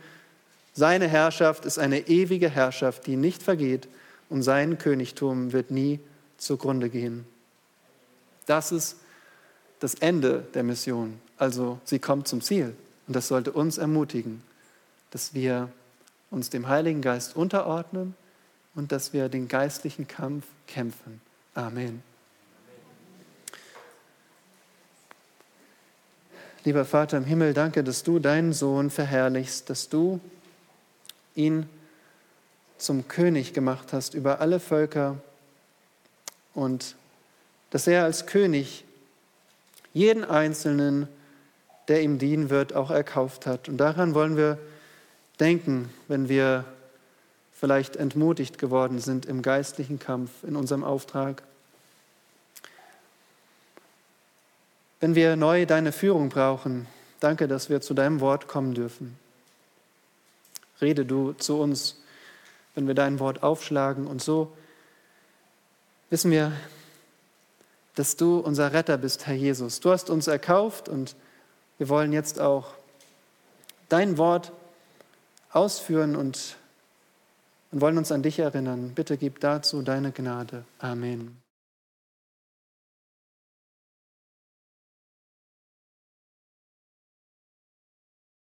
Seine 0.73 1.09
Herrschaft 1.09 1.65
ist 1.65 1.77
eine 1.77 2.07
ewige 2.07 2.49
Herrschaft, 2.49 3.07
die 3.07 3.17
nicht 3.17 3.43
vergeht. 3.43 3.89
Und 4.29 4.43
sein 4.43 4.77
Königtum 4.77 5.51
wird 5.51 5.71
nie 5.71 5.99
zugrunde 6.37 6.89
gehen. 6.89 7.25
Das 8.45 8.71
ist 8.71 8.95
das 9.81 9.95
Ende 9.95 10.45
der 10.53 10.63
Mission. 10.63 11.19
Also 11.41 11.79
sie 11.85 11.97
kommt 11.97 12.27
zum 12.27 12.39
Ziel. 12.39 12.75
Und 13.07 13.15
das 13.15 13.27
sollte 13.27 13.51
uns 13.51 13.79
ermutigen, 13.79 14.43
dass 15.09 15.33
wir 15.33 15.69
uns 16.29 16.51
dem 16.51 16.67
Heiligen 16.67 17.01
Geist 17.01 17.35
unterordnen 17.35 18.13
und 18.75 18.91
dass 18.91 19.11
wir 19.11 19.27
den 19.27 19.47
geistlichen 19.47 20.07
Kampf 20.07 20.45
kämpfen. 20.67 21.19
Amen. 21.55 22.03
Lieber 26.63 26.85
Vater 26.85 27.17
im 27.17 27.25
Himmel, 27.25 27.55
danke, 27.55 27.83
dass 27.83 28.03
du 28.03 28.19
deinen 28.19 28.53
Sohn 28.53 28.91
verherrlichst, 28.91 29.67
dass 29.67 29.89
du 29.89 30.19
ihn 31.33 31.67
zum 32.77 33.07
König 33.07 33.53
gemacht 33.53 33.93
hast 33.93 34.13
über 34.13 34.41
alle 34.41 34.59
Völker 34.59 35.17
und 36.53 36.95
dass 37.71 37.87
er 37.87 38.03
als 38.03 38.27
König 38.27 38.85
jeden 39.91 40.23
Einzelnen, 40.23 41.07
der 41.87 42.01
ihm 42.01 42.19
dienen 42.19 42.49
wird, 42.49 42.73
auch 42.73 42.91
erkauft 42.91 43.45
hat. 43.45 43.67
Und 43.69 43.77
daran 43.77 44.13
wollen 44.13 44.37
wir 44.37 44.57
denken, 45.39 45.89
wenn 46.07 46.29
wir 46.29 46.65
vielleicht 47.53 47.95
entmutigt 47.95 48.57
geworden 48.57 48.99
sind 48.99 49.25
im 49.25 49.41
geistlichen 49.41 49.99
Kampf, 49.99 50.31
in 50.43 50.55
unserem 50.55 50.83
Auftrag. 50.83 51.43
Wenn 54.99 55.15
wir 55.15 55.35
neu 55.35 55.65
deine 55.65 55.91
Führung 55.91 56.29
brauchen, 56.29 56.87
danke, 57.19 57.47
dass 57.47 57.69
wir 57.69 57.81
zu 57.81 57.93
deinem 57.93 58.19
Wort 58.19 58.47
kommen 58.47 58.73
dürfen. 58.73 59.17
Rede 60.81 61.05
du 61.05 61.33
zu 61.33 61.59
uns, 61.59 61.97
wenn 62.75 62.87
wir 62.87 62.95
dein 62.95 63.19
Wort 63.19 63.43
aufschlagen. 63.43 64.07
Und 64.07 64.21
so 64.21 64.51
wissen 66.09 66.31
wir, 66.31 66.51
dass 67.95 68.15
du 68.15 68.39
unser 68.39 68.73
Retter 68.73 68.97
bist, 68.97 69.27
Herr 69.27 69.35
Jesus. 69.35 69.79
Du 69.79 69.91
hast 69.91 70.09
uns 70.09 70.27
erkauft 70.27 70.89
und 70.89 71.15
wir 71.81 71.89
wollen 71.89 72.13
jetzt 72.13 72.39
auch 72.39 72.75
dein 73.89 74.19
Wort 74.19 74.51
ausführen 75.51 76.15
und, 76.15 76.57
und 77.71 77.81
wollen 77.81 77.97
uns 77.97 78.11
an 78.11 78.21
dich 78.21 78.37
erinnern. 78.37 78.91
Bitte 78.93 79.17
gib 79.17 79.39
dazu 79.39 79.81
deine 79.81 80.11
Gnade. 80.11 80.63
Amen. 80.77 81.40